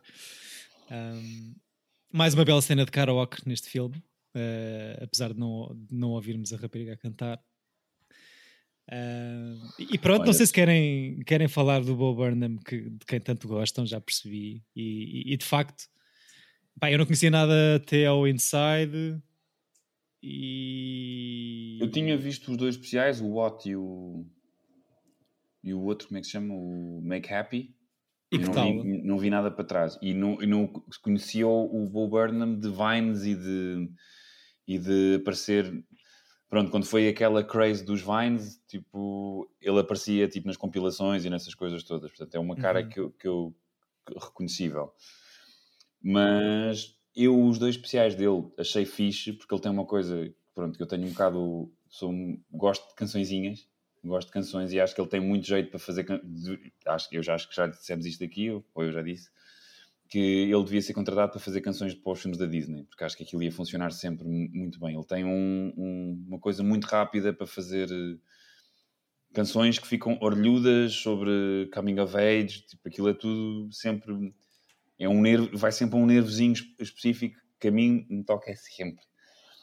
Um, 0.91 1.55
mais 2.13 2.33
uma 2.33 2.45
bela 2.45 2.61
cena 2.61 2.85
de 2.85 2.91
karaoke 2.91 3.41
neste 3.47 3.69
filme, 3.69 3.97
uh, 3.97 5.03
apesar 5.03 5.33
de 5.33 5.39
não, 5.39 5.75
de 5.75 5.95
não 5.95 6.11
ouvirmos 6.11 6.53
a 6.53 6.57
rapariga 6.57 6.93
a 6.93 6.97
cantar. 6.97 7.41
Uh, 8.91 9.55
e 9.77 9.97
pronto, 9.99 10.21
Olha. 10.21 10.27
não 10.27 10.33
sei 10.33 10.47
se 10.47 10.53
querem, 10.53 11.19
querem 11.19 11.47
falar 11.47 11.81
do 11.81 11.95
Bo 11.95 12.15
Burnham, 12.15 12.57
que, 12.57 12.89
de 12.89 13.05
quem 13.05 13.19
tanto 13.19 13.47
gostam, 13.47 13.85
já 13.85 14.01
percebi. 14.01 14.63
E, 14.75 15.29
e, 15.29 15.33
e 15.33 15.37
de 15.37 15.45
facto, 15.45 15.83
pá, 16.79 16.91
eu 16.91 16.97
não 16.97 17.05
conhecia 17.05 17.29
nada 17.29 17.75
até 17.75 18.07
ao 18.07 18.27
Inside. 18.27 19.21
E 20.23 21.77
eu 21.79 21.89
tinha 21.89 22.17
visto 22.17 22.51
os 22.51 22.57
dois 22.57 22.75
especiais, 22.75 23.21
o 23.21 23.27
What 23.27 23.69
e 23.69 23.75
o 23.75 24.25
e 25.63 25.73
o 25.73 25.81
outro, 25.81 26.07
como 26.07 26.17
é 26.17 26.21
que 26.21 26.25
se 26.25 26.31
chama? 26.31 26.53
O 26.53 27.01
Make 27.03 27.33
Happy. 27.33 27.75
E 28.31 28.37
que 28.37 28.45
não, 28.45 28.53
tal? 28.53 28.81
vi, 28.81 29.01
não 29.03 29.17
vi 29.17 29.29
nada 29.29 29.51
para 29.51 29.65
trás. 29.65 29.97
E 30.01 30.13
não, 30.13 30.41
e 30.41 30.45
não 30.45 30.67
conhecia 31.01 31.47
o, 31.47 31.83
o 31.83 31.89
Bo 31.89 32.07
Burnham 32.07 32.57
de 32.59 32.69
Vines 32.69 33.23
e 33.23 33.35
de, 33.35 33.89
e 34.67 34.77
de 34.77 35.15
aparecer. 35.15 35.83
Pronto, 36.49 36.71
quando 36.71 36.85
foi 36.85 37.07
aquela 37.07 37.43
craze 37.43 37.83
dos 37.85 38.01
Vines, 38.01 38.59
tipo, 38.67 39.47
ele 39.61 39.79
aparecia 39.79 40.27
tipo, 40.27 40.47
nas 40.47 40.57
compilações 40.57 41.23
e 41.23 41.29
nessas 41.29 41.53
coisas 41.53 41.83
todas. 41.83 42.09
Portanto, 42.09 42.33
é 42.35 42.39
uma 42.39 42.55
cara 42.55 42.81
Uhum. 42.81 42.89
que, 42.89 42.99
eu, 42.99 43.11
que 43.11 43.27
eu 43.27 43.55
reconhecível. 44.19 44.91
Mas 46.01 46.95
eu, 47.15 47.39
os 47.45 47.59
dois 47.59 47.75
especiais 47.75 48.15
dele, 48.15 48.51
achei 48.57 48.85
fixe, 48.85 49.33
porque 49.33 49.53
ele 49.53 49.61
tem 49.61 49.71
uma 49.71 49.85
coisa, 49.85 50.33
pronto, 50.55 50.75
que 50.77 50.83
eu 50.83 50.87
tenho 50.87 51.05
um 51.05 51.09
bocado. 51.11 51.71
Sou, 51.87 52.11
gosto 52.51 52.87
de 52.89 52.95
cançõezinhas, 52.95 53.67
gosto 54.03 54.27
de 54.27 54.33
canções 54.33 54.71
e 54.71 54.79
acho 54.79 54.93
que 54.93 55.01
ele 55.01 55.09
tem 55.09 55.19
muito 55.19 55.45
jeito 55.47 55.69
para 55.69 55.79
fazer. 55.79 56.05
Acho, 56.85 57.09
que- 57.09 57.17
eu 57.17 57.23
já 57.23 57.35
acho 57.35 57.49
que 57.49 57.55
já 57.55 57.67
dissemos 57.67 58.05
isto 58.05 58.23
aqui, 58.23 58.49
ou 58.51 58.63
eu 58.77 58.91
já 58.91 59.01
disse, 59.01 59.29
que 60.09 60.17
ele 60.19 60.63
devia 60.63 60.81
ser 60.81 60.93
contratado 60.93 61.31
para 61.33 61.39
fazer 61.39 61.61
canções 61.61 61.93
para 61.93 62.11
os 62.11 62.19
filmes 62.19 62.37
da 62.39 62.47
Disney, 62.47 62.83
porque 62.85 63.03
acho 63.03 63.15
que 63.15 63.23
aquilo 63.23 63.43
ia 63.43 63.51
funcionar 63.51 63.91
sempre 63.91 64.25
mu- 64.27 64.49
muito 64.51 64.79
bem. 64.79 64.95
Ele 64.95 65.05
tem 65.05 65.23
um- 65.23 65.71
um- 65.77 66.25
uma 66.29 66.39
coisa 66.39 66.63
muito 66.63 66.85
rápida 66.85 67.31
para 67.31 67.45
fazer 67.45 67.89
eh, 67.91 68.17
canções 69.33 69.77
que 69.77 69.87
ficam 69.87 70.17
orlhudas 70.21 70.93
sobre 70.93 71.69
coming 71.73 71.99
of 71.99 72.15
age, 72.17 72.61
tipo, 72.65 72.87
aquilo 72.87 73.09
é 73.09 73.13
tudo 73.13 73.71
sempre. 73.71 74.33
É 74.97 75.07
um 75.07 75.21
nervo, 75.21 75.55
vai 75.57 75.71
sempre 75.71 75.97
a 75.97 76.01
um 76.01 76.05
nervozinho 76.05 76.53
es- 76.53 76.65
específico 76.79 77.39
que 77.59 77.67
a 77.67 77.71
mim 77.71 78.05
me 78.09 78.23
toca 78.23 78.53
sempre. 78.55 79.03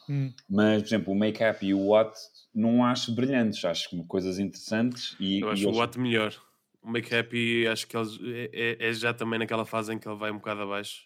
Hum. 0.09 0.31
Mas, 0.49 0.81
por 0.83 0.87
exemplo, 0.87 1.13
o 1.13 1.15
Make-up 1.19 1.65
e 1.65 1.73
o 1.73 1.87
What 1.87 2.17
não 2.55 2.85
acho 2.85 3.13
brilhantes, 3.13 3.63
acho 3.65 3.89
coisas 4.05 4.39
interessantes 4.39 5.15
e, 5.19 5.41
Eu 5.41 5.49
e 5.49 5.51
acho 5.51 5.65
o 5.65 5.67
eles- 5.69 5.77
Watt 5.77 5.99
melhor. 5.99 6.33
O 6.87 6.91
Make-up 6.91 7.67
acho 7.67 7.85
que 7.85 7.97
eles, 7.97 8.17
é, 8.23 8.49
é- 8.53 8.87
é 8.89 8.93
já 8.93 9.13
também 9.13 9.37
naquela 9.37 9.65
fase 9.65 9.93
em 9.93 9.99
que 9.99 10.07
ele 10.07 10.17
vai 10.17 10.31
um 10.31 10.37
bocado 10.37 10.61
abaixo. 10.61 11.01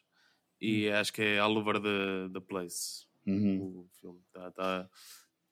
E 0.60 0.88
acho 0.90 1.12
que 1.12 1.22
é 1.24 1.40
all 1.40 1.58
over 1.58 1.82
the, 1.82 2.30
the 2.32 2.40
place. 2.40 3.08
Uhum. 3.26 3.80
O 3.80 3.88
filme 4.00 4.20
está 4.28 4.52
tá, 4.52 4.90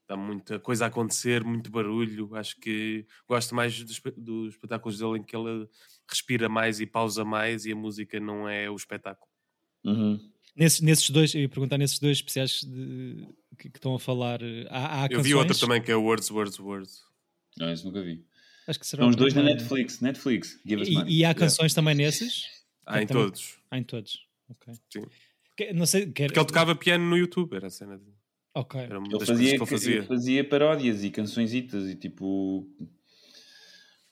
tá 0.06 0.16
muita 0.16 0.60
coisa 0.60 0.86
a 0.86 0.88
acontecer, 0.88 1.44
muito 1.44 1.72
barulho. 1.72 2.36
Acho 2.36 2.56
que 2.60 3.08
gosto 3.28 3.56
mais 3.56 3.84
dos, 3.84 4.00
dos 4.16 4.54
espetáculos 4.54 5.00
dele 5.00 5.18
em 5.18 5.24
que 5.24 5.36
ele 5.36 5.68
respira 6.08 6.48
mais 6.48 6.80
e 6.80 6.86
pausa 6.86 7.26
mais 7.26 7.66
e 7.66 7.72
a 7.72 7.76
música 7.76 8.20
não 8.20 8.48
é 8.48 8.70
o 8.70 8.76
espetáculo. 8.76 9.28
Uhum. 9.84 10.20
Nesses, 10.56 10.82
nesses 10.82 11.10
dois, 11.10 11.34
eu 11.34 11.42
ia 11.42 11.50
perguntar 11.50 11.78
nesses 11.80 11.98
dois 12.00 12.18
especiais 12.18 12.62
de- 12.62 13.28
que, 13.58 13.70
que 13.70 13.78
estão 13.78 13.96
a 13.96 14.00
falar. 14.00 14.42
eh, 14.44 14.68
Há, 14.70 15.02
há 15.02 15.06
Eu 15.06 15.10
canções. 15.10 15.26
vi 15.28 15.34
outro 15.34 15.58
também 15.60 15.82
que 15.82 15.92
é 15.92 15.96
Words, 15.96 16.30
Words, 16.30 16.60
Words. 16.60 17.02
Não, 17.58 17.72
isso 17.74 17.86
nunca 17.88 18.02
vi. 18.04 18.24
Acho 18.70 18.80
que 18.80 18.86
será 18.88 19.02
São 19.04 19.10
os 19.10 19.16
dois 19.16 19.34
na. 19.34 19.42
Netflix. 19.44 20.00
Netflix, 20.00 20.60
give 20.66 20.82
us 20.82 20.90
money. 20.90 21.12
E, 21.12 21.20
e 21.20 21.26
há 21.26 21.34
canções 21.34 21.74
também 21.74 21.96
nesses? 21.96 22.44
Há 22.86 23.02
em 23.02 23.08
Também- 23.08 23.24
todos. 23.24 23.58
Há 23.72 23.78
em 23.78 23.84
todos. 23.84 24.28
Ok. 24.50 24.74
Sim. 24.92 25.02
Que- 25.58 25.74
não 25.74 25.86
sei. 25.86 26.06
Quer... 26.12 26.28
Porque 26.28 26.40
ele 26.40 26.48
tocava 26.48 26.76
piano 26.76 27.04
no 27.10 27.18
YouTube, 27.18 27.56
era 27.56 27.68
a 27.68 27.70
cena 27.70 27.98
de... 27.98 28.06
Ok. 28.54 28.80
Era 28.80 29.00
uma 29.00 29.08
Ele 29.08 29.18
das 29.18 29.28
fazia, 29.28 29.58
coisas 29.58 29.68
que 29.68 29.74
ele 29.74 29.80
fazia. 29.82 29.96
ele 29.98 30.08
fazia 30.08 30.44
paródias 30.50 31.04
e 31.04 31.10
cançõesitas 31.10 31.88
e 31.90 31.96
tipo. 31.96 32.68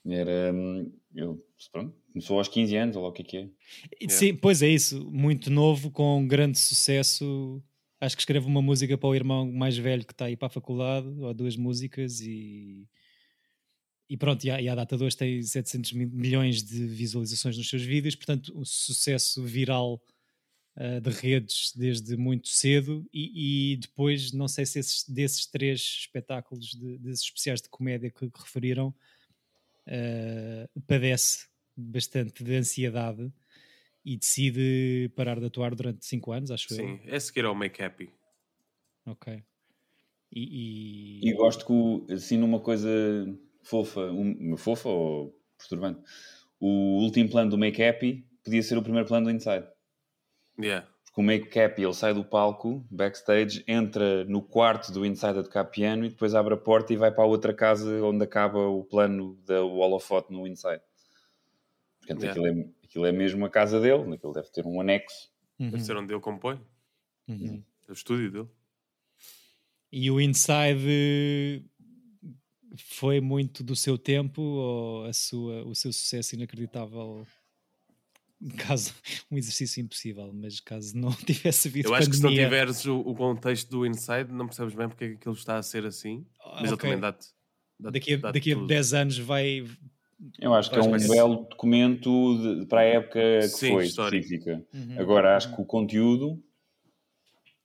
Era. 0.05 0.53
hum, 0.53 0.91
Eu, 1.13 1.43
pronto, 1.71 1.95
começou 2.13 2.37
aos 2.37 2.47
15 2.47 2.75
anos, 2.77 2.95
ou 2.95 3.03
lá 3.03 3.09
o 3.09 3.11
que 3.11 3.21
é 3.23 3.25
que 3.25 3.37
é. 3.37 3.49
E 3.99 4.09
Sim, 4.09 4.35
pois 4.35 4.61
é 4.61 4.69
isso. 4.69 5.03
Muito 5.11 5.49
novo, 5.49 5.91
com 5.91 6.25
grande 6.27 6.57
sucesso. 6.59 7.61
Acho 7.99 8.15
que 8.15 8.21
escreve 8.21 8.45
uma 8.45 8.61
música 8.61 8.95
para 8.97 9.09
o 9.09 9.15
irmão 9.15 9.51
mais 9.51 9.75
velho 9.77 10.05
que 10.05 10.13
está 10.13 10.25
aí 10.25 10.37
para 10.37 10.47
a 10.47 10.51
faculdade, 10.51 11.07
ou 11.19 11.33
duas 11.33 11.55
músicas, 11.57 12.21
e, 12.21 12.87
e 14.09 14.15
pronto, 14.17 14.43
e 14.45 14.51
a, 14.51 14.61
e 14.61 14.69
a 14.69 14.75
Data 14.75 14.97
2 14.97 15.15
tem 15.15 15.41
700 15.43 15.91
mil- 15.93 16.09
milhões 16.09 16.63
de 16.63 16.85
visualizações 16.87 17.57
nos 17.57 17.69
seus 17.69 17.83
vídeos, 17.83 18.15
portanto, 18.15 18.57
um 18.57 18.63
sucesso 18.65 19.43
viral 19.43 20.01
ah, 20.75 20.99
de 20.99 21.09
redes 21.09 21.73
desde 21.75 22.15
muito 22.15 22.47
cedo. 22.47 23.05
E, 23.13 23.73
e 23.73 23.77
depois, 23.77 24.31
não 24.31 24.47
sei 24.47 24.65
se 24.65 24.79
esses, 24.79 25.03
desses 25.09 25.45
três 25.45 25.79
espetáculos, 25.81 26.69
de- 26.71 26.97
desses 26.99 27.23
especiais 27.25 27.61
de 27.61 27.69
comédia 27.69 28.09
que, 28.11 28.29
que 28.29 28.39
referiram, 28.41 28.93
ah, 29.87 30.69
padece 30.87 31.47
bastante 31.75 32.43
de 32.43 32.55
ansiedade 32.55 33.31
e 34.05 34.17
decide 34.17 35.11
parar 35.15 35.39
de 35.39 35.45
atuar 35.45 35.75
durante 35.75 36.05
5 36.05 36.31
anos, 36.31 36.49
acho 36.49 36.73
Sim, 36.73 36.99
é 37.05 37.19
seguir 37.19 37.45
ao 37.45 37.53
Make-up. 37.53 38.03
eu. 39.05 39.11
Ok. 39.11 39.43
E, 40.31 41.19
e- 41.23 41.29
E 41.29 41.33
gosto 41.33 41.65
que, 41.65 42.13
assim, 42.13 42.37
numa 42.37 42.59
coisa 42.59 42.89
fofa, 43.69 44.01
um- 44.11 44.55
fofa 44.57 44.89
ou 44.89 45.35
perturbante, 45.57 46.01
o 46.59 47.01
último 47.03 47.29
plano 47.29 47.49
do 47.51 47.57
Make-up 47.57 48.25
podia 48.43 48.63
ser 48.63 48.77
o 48.77 48.81
primeiro 48.83 49.07
plano 49.07 49.25
do 49.27 49.31
Inside. 49.31 49.67
Yeah. 50.59 50.87
Porque 51.05 51.21
o 51.21 51.23
Make-up 51.23 51.81
ele 51.81 51.93
sai 51.93 52.13
do 52.13 52.23
palco, 52.23 52.85
backstage, 52.89 53.63
entra 53.67 54.23
no 54.25 54.41
quarto 54.41 54.91
do 54.91 55.05
Inside 55.05 55.39
a 55.39 55.43
tocar 55.43 55.65
piano 55.65 56.05
e 56.05 56.09
depois 56.09 56.33
abre 56.33 56.53
a 56.53 56.57
porta 56.57 56.93
e 56.93 56.95
vai 56.97 57.11
para 57.11 57.23
a 57.23 57.27
outra 57.27 57.53
casa 57.53 58.03
onde 58.03 58.23
acaba 58.23 58.59
o 58.67 58.83
plano 58.83 59.35
da 59.45 59.61
holofote 59.63 60.31
no 60.31 60.47
Inside. 60.47 60.81
Portanto, 61.99 62.23
Yeah. 62.23 62.31
aquilo, 62.41 62.47
é, 62.47 62.69
aquilo 62.83 63.05
é 63.05 63.11
mesmo 63.11 63.45
a 63.45 63.49
casa 63.49 63.79
dele, 63.81 64.13
aquilo 64.15 64.33
deve 64.33 64.49
ter 64.49 64.65
um 64.65 64.79
anexo. 64.79 65.29
Uhum, 65.59 65.71
Deve 65.71 65.83
ser 65.83 65.97
onde 65.97 66.13
ele 66.13 66.21
compõe. 66.21 66.59
uhum. 67.27 67.63
É 67.87 67.91
o 67.91 67.93
estúdio 67.93 68.31
dele. 68.31 68.47
E 69.91 70.11
o 70.11 70.19
Inside 70.21 71.65
foi 72.75 73.19
muito 73.21 73.63
do 73.63 73.75
seu 73.75 73.97
tempo 73.97 74.41
ou 74.41 75.05
a 75.05 75.13
sua, 75.13 75.63
o 75.65 75.73
seu 75.75 75.91
sucesso 75.93 76.35
inacreditável? 76.35 77.25
Caso 78.57 78.93
um 79.31 79.37
exercício 79.37 79.81
impossível, 79.81 80.31
mas 80.33 80.59
caso 80.59 80.95
não 80.95 81.11
tivesse 81.25 81.67
havido 81.69 81.89
Eu 81.89 81.95
acho 81.95 82.09
que 82.09 82.15
se 82.17 82.21
não 82.21 82.29
pandemia- 82.29 82.45
tiveres 82.47 82.85
o, 82.85 82.99
o 82.99 83.15
contexto 83.15 83.69
do 83.69 83.85
Inside, 83.85 84.31
não 84.31 84.45
percebes 84.47 84.75
bem 84.75 84.87
porque 84.87 85.05
é 85.05 85.07
que 85.09 85.13
aquilo 85.15 85.33
está 85.35 85.57
a 85.57 85.63
ser 85.63 85.85
assim. 85.85 86.25
Mas 86.45 86.63
ele 86.65 86.73
ok. 86.73 86.77
também 86.89 86.99
dá-te. 86.99 87.27
dá-te- 87.79 87.93
daqui 87.93 88.13
a, 88.13 88.17
dá-te 88.17 88.33
daqui 88.33 88.51
a 88.51 88.55
tudo. 88.55 88.67
10 88.67 88.93
anos 88.93 89.17
vai. 89.17 89.65
Eu 90.39 90.53
acho 90.53 90.69
que 90.69 90.75
é 90.77 90.81
um 90.81 90.91
belo 90.91 91.47
documento 91.49 92.59
de- 92.59 92.65
para 92.67 92.81
a 92.81 92.83
época 92.83 93.19
que 93.41 93.47
Sim, 93.49 93.71
foi 93.73 93.85
histórico. 93.85 94.23
específica. 94.23 94.65
Uhum. 94.73 94.99
Agora, 94.99 95.35
acho 95.35 95.55
que 95.55 95.61
o 95.61 95.65
conteúdo, 95.65 96.43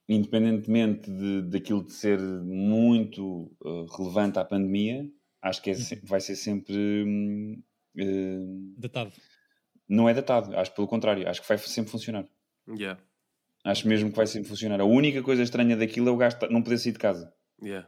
independentemente 0.09 1.09
de, 1.09 1.41
daquilo 1.43 1.83
de 1.83 1.91
ser 1.93 2.19
muito 2.19 3.51
uh, 3.61 3.85
relevante 3.97 4.37
à 4.39 4.45
pandemia, 4.45 5.09
acho 5.41 5.61
que 5.61 5.69
é 5.71 5.73
se- 5.75 6.01
vai 6.03 6.19
ser 6.21 6.35
sempre. 6.35 6.75
uh, 7.99 8.73
Datado. 8.77 9.11
não 9.87 10.07
é 10.09 10.13
datado, 10.13 10.55
acho 10.57 10.73
pelo 10.73 10.87
contrário, 10.87 11.27
acho 11.27 11.41
que 11.41 11.47
vai 11.47 11.57
sempre 11.57 11.91
funcionar. 11.91 12.27
Yeah, 12.67 12.99
Acho 13.65 13.87
mesmo 13.87 14.09
que 14.09 14.15
vai 14.17 14.27
sempre 14.27 14.47
funcionar. 14.49 14.79
A 14.81 14.85
única 14.85 15.21
coisa 15.23 15.43
estranha 15.43 15.75
daquilo 15.77 16.09
é 16.09 16.11
o 16.11 16.17
gajo 16.17 16.37
não 16.49 16.61
poder 16.61 16.77
sair 16.77 16.91
de 16.93 16.99
casa. 16.99 17.33
yeah. 17.61 17.87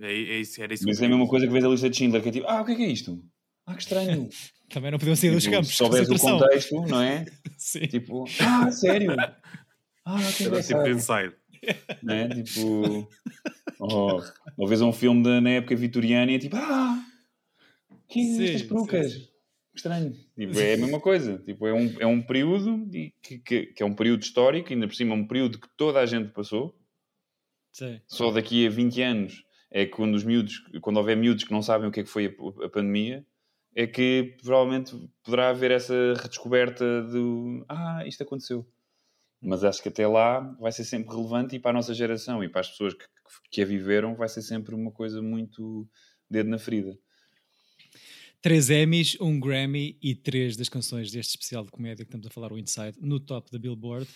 É, 0.00 0.06
é 0.10 0.38
isso, 0.40 0.62
era 0.62 0.72
isso 0.72 0.84
Mas 0.86 0.96
que 0.98 1.04
é 1.04 1.06
a 1.06 1.10
mesma 1.10 1.28
coisa 1.28 1.46
que 1.46 1.52
vês 1.52 1.62
a 1.64 1.68
lista 1.68 1.90
de 1.90 1.96
Schindler, 1.96 2.22
que 2.22 2.30
é 2.30 2.32
tipo, 2.32 2.46
ah, 2.48 2.62
o 2.62 2.64
que 2.64 2.72
é 2.72 2.74
que 2.76 2.82
é 2.82 2.86
isto? 2.88 3.22
Ah, 3.66 3.74
que 3.74 3.82
estranho. 3.82 4.28
Também 4.70 4.90
não 4.90 4.98
podiam 4.98 5.14
sair 5.14 5.30
dos 5.32 5.42
Tipo, 5.44 5.56
campos. 5.56 5.68
se 5.70 5.76
souberes 5.76 6.08
o 6.08 6.18
contexto, 6.18 6.74
não 6.86 7.02
é? 7.02 7.26
Sim. 7.58 7.86
Tipo, 7.88 8.24
ah, 8.40 8.70
sério? 8.70 9.14
Ah, 10.04 10.18
que 10.36 10.50
dizer. 10.50 10.52
Era 10.52 10.62
tipo 10.62 10.88
Inside. 10.88 11.36
Né? 12.02 12.28
Tipo, 12.42 13.08
oh, 13.78 14.20
uma 14.58 14.68
vez 14.68 14.80
um 14.80 14.92
filme 14.92 15.22
da, 15.22 15.40
na 15.40 15.50
época 15.50 15.76
vitoriana 15.76 16.32
e 16.32 16.34
é 16.36 16.38
tipo, 16.38 16.56
ah, 16.56 17.04
que 18.08 18.20
é 18.20 18.24
Sim, 18.24 18.44
estas 18.44 18.62
perucas? 18.62 19.12
sim. 19.12 19.28
Estranho. 19.74 20.12
Tipo, 20.36 20.58
é 20.60 20.74
a 20.74 20.76
mesma 20.76 21.00
coisa. 21.00 21.38
Tipo, 21.38 21.66
é 21.66 21.72
um, 21.72 22.00
é 22.00 22.06
um 22.06 22.20
período 22.20 22.84
de- 22.84 23.14
que, 23.22 23.38
que, 23.38 23.66
que 23.66 23.82
é 23.82 23.86
um 23.86 23.94
período 23.94 24.22
histórico, 24.22 24.70
ainda 24.70 24.86
por 24.86 24.94
cima 24.94 25.14
é 25.14 25.18
um 25.18 25.26
período 25.26 25.58
que 25.58 25.68
toda 25.76 25.98
a 25.98 26.04
gente 26.06 26.30
passou. 26.30 26.78
Só 28.06 28.30
daqui 28.30 28.66
a 28.66 28.70
20 28.70 29.00
anos 29.00 29.44
é 29.70 29.86
que 29.86 29.92
quando 29.92 30.14
os 30.14 30.24
miúdos, 30.24 30.58
quando 30.82 30.98
houver 30.98 31.16
miúdos 31.16 31.44
que 31.44 31.52
não 31.52 31.62
sabem 31.62 31.88
o 31.88 31.90
que 31.92 32.00
é 32.00 32.02
que 32.02 32.08
foi 32.10 32.26
a, 32.26 32.66
a 32.66 32.68
pandemia, 32.68 33.26
é 33.74 33.86
que 33.86 34.36
provavelmente 34.42 34.94
poderá 35.24 35.48
haver 35.48 35.70
essa 35.70 35.94
redescoberta 36.20 37.02
do 37.04 37.64
ah, 37.66 38.04
isto 38.06 38.22
aconteceu. 38.22 38.66
Mas 39.42 39.64
acho 39.64 39.82
que 39.82 39.88
até 39.88 40.06
lá 40.06 40.38
vai 40.60 40.70
ser 40.70 40.84
sempre 40.84 41.14
relevante 41.14 41.56
e 41.56 41.58
para 41.58 41.70
a 41.70 41.74
nossa 41.74 41.92
geração 41.92 42.44
e 42.44 42.48
para 42.48 42.60
as 42.60 42.70
pessoas 42.70 42.94
que, 42.94 43.04
que 43.50 43.62
a 43.62 43.64
viveram 43.66 44.14
vai 44.14 44.28
ser 44.28 44.42
sempre 44.42 44.74
uma 44.74 44.92
coisa 44.92 45.20
muito 45.20 45.88
dedo 46.30 46.48
na 46.48 46.58
ferida. 46.58 46.96
Três 48.40 48.70
Emmys, 48.70 49.16
um 49.20 49.38
Grammy 49.38 49.98
e 50.02 50.14
três 50.14 50.56
das 50.56 50.68
canções 50.68 51.10
deste 51.10 51.30
especial 51.30 51.64
de 51.64 51.70
comédia 51.70 52.04
que 52.04 52.08
estamos 52.08 52.26
a 52.26 52.30
falar, 52.30 52.52
o 52.52 52.58
Inside, 52.58 52.98
no 53.00 53.20
top 53.20 53.50
da 53.50 53.58
Billboard. 53.58 54.08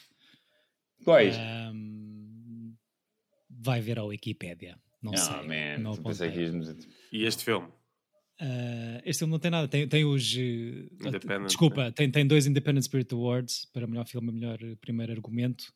Quais? 1.04 1.36
Ahm, 1.36 2.74
vai 3.50 3.80
ver 3.80 3.98
a 3.98 4.04
Wikipédia. 4.04 4.78
Não 5.02 5.12
Ah, 5.12 5.16
sei. 5.16 5.46
man, 5.46 5.78
não 5.78 5.96
pensei 5.96 6.30
que 6.32 6.40
ias 6.40 6.86
E 7.12 7.24
este 7.24 7.44
filme? 7.44 7.68
Ah, 8.38 9.00
este 9.04 9.20
filme 9.20 9.32
não 9.32 9.38
tem 9.38 9.50
nada. 9.50 9.66
Tem, 9.68 9.88
tem 9.88 10.04
os. 10.04 10.34
Independent, 10.36 11.46
desculpa, 11.46 11.90
tem, 11.92 12.10
tem 12.10 12.26
dois 12.26 12.46
Independent 12.46 12.84
Spirit 12.84 13.12
Awards 13.14 13.64
para 13.72 13.86
melhor 13.86 14.06
filme 14.06 14.30
melhor 14.32 14.58
eh, 14.62 14.76
primeiro 14.80 15.12
argumento. 15.12 15.72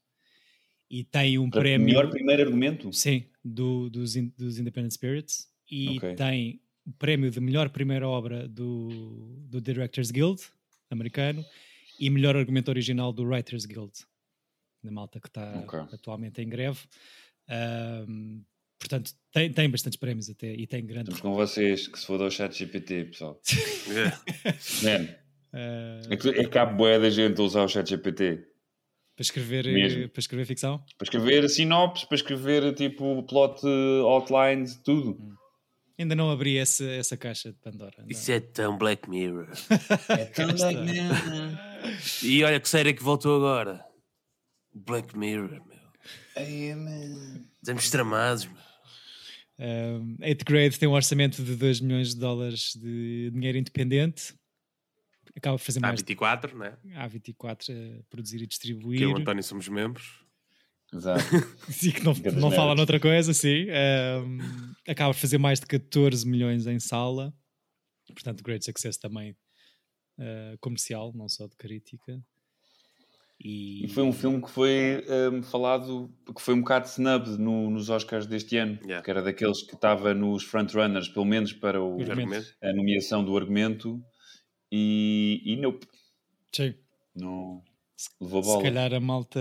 E 0.91 1.05
tem 1.05 1.39
um 1.39 1.49
Para 1.49 1.61
prémio. 1.61 1.87
melhor 1.87 2.11
primeiro 2.11 2.43
argumento? 2.43 2.93
Sim, 2.93 3.25
do, 3.45 3.89
dos, 3.89 4.17
in- 4.17 4.33
dos 4.37 4.59
Independent 4.59 4.93
Spirits. 4.93 5.49
E 5.71 5.97
Ok. 5.97 6.15
tem 6.17 6.61
o 6.85 6.93
prémio 6.93 7.31
de 7.31 7.39
melhor 7.41 7.71
primeira 7.71 8.09
obra 8.09 8.49
do, 8.49 9.39
do 9.49 9.61
Directors 9.61 10.11
Guild 10.11 10.43
americano 10.91 11.45
e 11.99 12.11
melhor 12.11 12.35
argumento 12.37 12.69
original 12.71 13.13
do 13.13 13.23
Writers 13.25 13.65
Guild, 13.67 13.93
da 14.83 14.91
malta 14.91 15.21
que 15.21 15.29
está 15.29 15.61
Ok. 15.61 15.79
atualmente 15.93 16.43
em 16.43 16.49
greve. 16.49 16.81
Ahm, 17.49 18.43
portanto, 18.81 19.13
tem, 19.33 19.53
tem 19.53 19.71
bastantes 19.71 19.99
prémios 19.99 20.29
até 20.29 20.53
e 20.53 20.67
tem 20.67 20.85
grande. 20.85 21.11
Estamos 21.11 21.21
com 21.21 21.35
vocês, 21.35 21.87
que 21.87 21.99
se 21.99 22.07
foda 22.07 22.25
ao 22.25 22.31
chat 22.31 22.53
GPT, 22.57 23.05
pessoal. 23.05 23.41
É. 23.91 24.11
Man, 24.83 25.09
ah, 25.53 26.01
é 26.11 26.17
que, 26.17 26.29
é 26.29 26.45
que 26.49 26.59
há 26.59 26.65
boé 26.65 26.99
da 26.99 27.11
gente 27.11 27.41
a 27.41 27.45
usar 27.45 27.63
o 27.65 27.69
chat 27.69 27.89
GPT. 27.89 28.37
para, 29.17 29.23
escrever, 29.23 29.67
eh, 29.67 29.73
Mesmo. 29.73 30.09
para 30.09 30.21
escrever 30.21 30.47
ficção. 30.47 30.79
Para 30.97 31.05
escrever 31.05 31.49
sinopses, 31.49 32.05
para 32.05 32.15
escrever 32.17 32.75
tipo 32.75 33.23
plot 33.25 33.61
eh, 33.67 34.01
outlines, 34.01 34.77
tudo. 34.83 35.19
Ainda 35.99 36.15
não 36.15 36.31
abri 36.31 36.57
essa, 36.57 36.85
essa 36.85 37.15
caixa 37.15 37.53
de 37.53 37.59
Pandora. 37.59 37.95
não. 37.99 38.07
Isso 38.09 38.33
é 38.33 38.41
tão 38.41 38.79
Black 38.79 39.09
Mirror. 39.11 39.49
É 40.09 40.25
tão 40.25 40.49
E 42.23 42.43
olha 42.43 42.59
que 42.59 42.69
série 42.69 42.95
que 42.95 43.03
voltou 43.03 43.37
agora. 43.37 43.85
Black 44.73 45.17
Mirror, 45.19 45.61
meu. 45.67 45.81
Estamos 47.61 47.91
tramados, 47.91 48.47
meu. 48.47 48.70
Um, 49.61 50.17
8 50.23 50.45
Grade 50.47 50.79
tem 50.79 50.89
um 50.89 50.93
orçamento 50.93 51.45
de 51.45 51.55
2 51.55 51.81
milhões 51.81 52.15
de 52.15 52.21
dólares 52.21 52.73
de 52.75 53.31
dinheiro 53.31 53.59
independente. 53.59 54.35
Acaba 55.37 55.59
por 55.59 55.65
fazer 55.65 55.81
Há 55.81 55.83
mais 55.89 56.01
24, 56.01 56.57
né? 56.57 56.77
a 56.97 57.07
24 57.07 57.73
a 57.73 58.03
produzir 58.09 58.37
e 58.37 58.39
Que 58.39 58.43
eu 58.43 58.45
e 58.45 58.49
distribuir. 58.49 59.09
o 59.09 59.17
António 59.19 59.43
somos 59.43 59.69
membros. 59.69 60.25
Exato. 60.93 61.23
Sim, 61.71 61.93
que 61.93 62.03
não, 62.03 62.15
não 62.41 62.51
fala 62.51 62.75
noutra 62.75 62.99
coisa, 62.99 63.33
sim. 63.33 63.67
Um, 63.71 64.39
acaba 64.89 65.15
por 65.15 65.21
fazer 65.21 65.39
mais 65.39 65.61
de 65.61 65.67
14 65.67 66.27
milhões 66.27 66.67
em 66.67 66.81
sala. 66.81 67.33
Portanto, 68.13 68.43
great 68.43 68.65
success 68.65 68.97
também 68.97 69.37
uh, 70.19 70.59
comercial, 70.61 71.13
não 71.15 71.29
só 71.29 71.47
de 71.47 71.55
crítica. 71.57 72.21
E, 73.43 73.87
E 73.87 73.89
foi 73.89 74.03
um 74.03 74.13
filme 74.13 74.43
que 74.43 74.51
foi 74.51 75.03
ehm, 75.09 75.41
falado, 75.43 76.13
que 76.37 76.43
foi 76.43 76.53
um 76.55 76.61
bocado 76.61 76.87
snub 76.87 77.27
no- 77.39 77.71
nos 77.71 77.89
Oscars 77.89 78.27
deste 78.27 78.57
ano, 78.59 78.79
Yeah. 78.83 79.03
que 79.03 79.11
era 79.11 79.23
daqueles 79.23 79.63
que 79.63 79.75
estava 79.75 80.13
nos 80.13 80.45
frontrunners, 80.45 81.09
pelo 81.09 81.25
menos 81.25 81.53
para 81.53 81.83
o- 81.83 81.97
a 82.61 82.73
nomeação 82.75 83.25
do 83.25 83.35
argumento, 83.37 84.05
e, 84.71 85.41
e 85.45 85.57
nope, 85.57 85.87
Sim. 86.55 86.75
não 87.15 87.65
levou 88.21 88.41
a 88.41 88.43
Se 88.43 88.49
bola. 88.51 88.63
calhar 88.63 88.93
a 88.93 89.01
malta, 89.01 89.41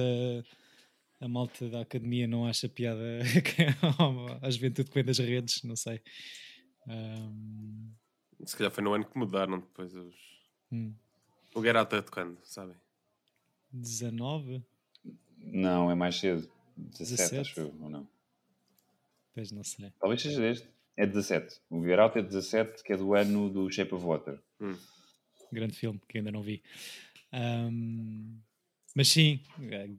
a 1.19 1.27
malta 1.27 1.67
da 1.69 1.81
academia 1.81 2.25
não 2.25 2.45
acha 2.47 2.69
piada 2.69 3.01
à 4.41 4.49
juventude 4.49 4.87
que 4.89 4.95
vem 4.95 5.03
das 5.03 5.19
redes, 5.19 5.61
não 5.63 5.75
sei. 5.75 5.99
Um, 6.87 7.91
Se 8.45 8.55
calhar 8.55 8.71
foi 8.71 8.81
no 8.83 8.93
ano 8.93 9.03
que 9.05 9.17
mudaram 9.19 9.59
depois 9.59 9.93
os. 9.93 10.15
hum, 10.71 10.93
O 11.53 11.61
Get 11.61 11.75
Out 11.75 11.95
é 11.95 12.01
de 12.01 12.09
quando, 12.09 12.37
sabem? 12.45 12.77
19? 13.71 14.63
Não, 15.37 15.89
é 15.89 15.95
mais 15.95 16.15
cedo. 16.15 16.49
17, 16.77 17.31
17? 17.31 17.39
acho 17.39 17.59
eu, 17.59 17.75
ou 17.81 17.89
não? 17.89 18.07
Pois 19.33 19.51
não 19.51 19.63
sei. 19.63 19.91
Talvez 19.99 20.21
seja 20.21 20.39
deste. 20.39 20.67
É 20.97 21.05
17. 21.05 21.61
O 21.69 21.81
Get 21.83 21.99
Out 21.99 22.19
é 22.19 22.21
17, 22.21 22.83
que 22.83 22.93
é 22.93 22.97
do 22.97 23.13
ano 23.13 23.49
do 23.49 23.71
Shape 23.71 23.93
of 23.93 24.05
Water. 24.05 24.39
Grande 25.51 25.73
filme 25.73 25.99
que 26.07 26.17
ainda 26.17 26.31
não 26.31 26.41
vi. 26.41 26.61
Um, 27.33 28.39
mas 28.95 29.07
sim, 29.07 29.41
eh, 29.71 29.89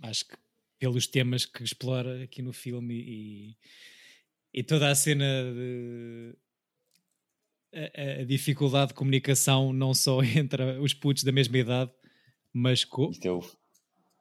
acho 0.00 0.26
que 0.26 0.36
pelos 0.78 1.06
temas 1.06 1.44
que 1.44 1.62
explora 1.62 2.24
aqui 2.24 2.40
no 2.40 2.52
filme 2.52 2.94
e, 2.94 3.56
e 4.54 4.62
toda 4.62 4.90
a 4.90 4.94
cena 4.94 5.24
de 5.52 6.34
a, 7.74 8.20
a 8.20 8.24
dificuldade 8.24 8.88
de 8.88 8.94
comunicação 8.94 9.72
não 9.72 9.94
só 9.94 10.22
entre 10.24 10.78
os 10.78 10.94
putos 10.94 11.24
da 11.24 11.32
mesma 11.32 11.58
idade, 11.58 11.90
mas 12.52 12.84
co... 12.84 13.10
Isto 13.10 13.26
é 13.26 13.30
o. 13.32 13.40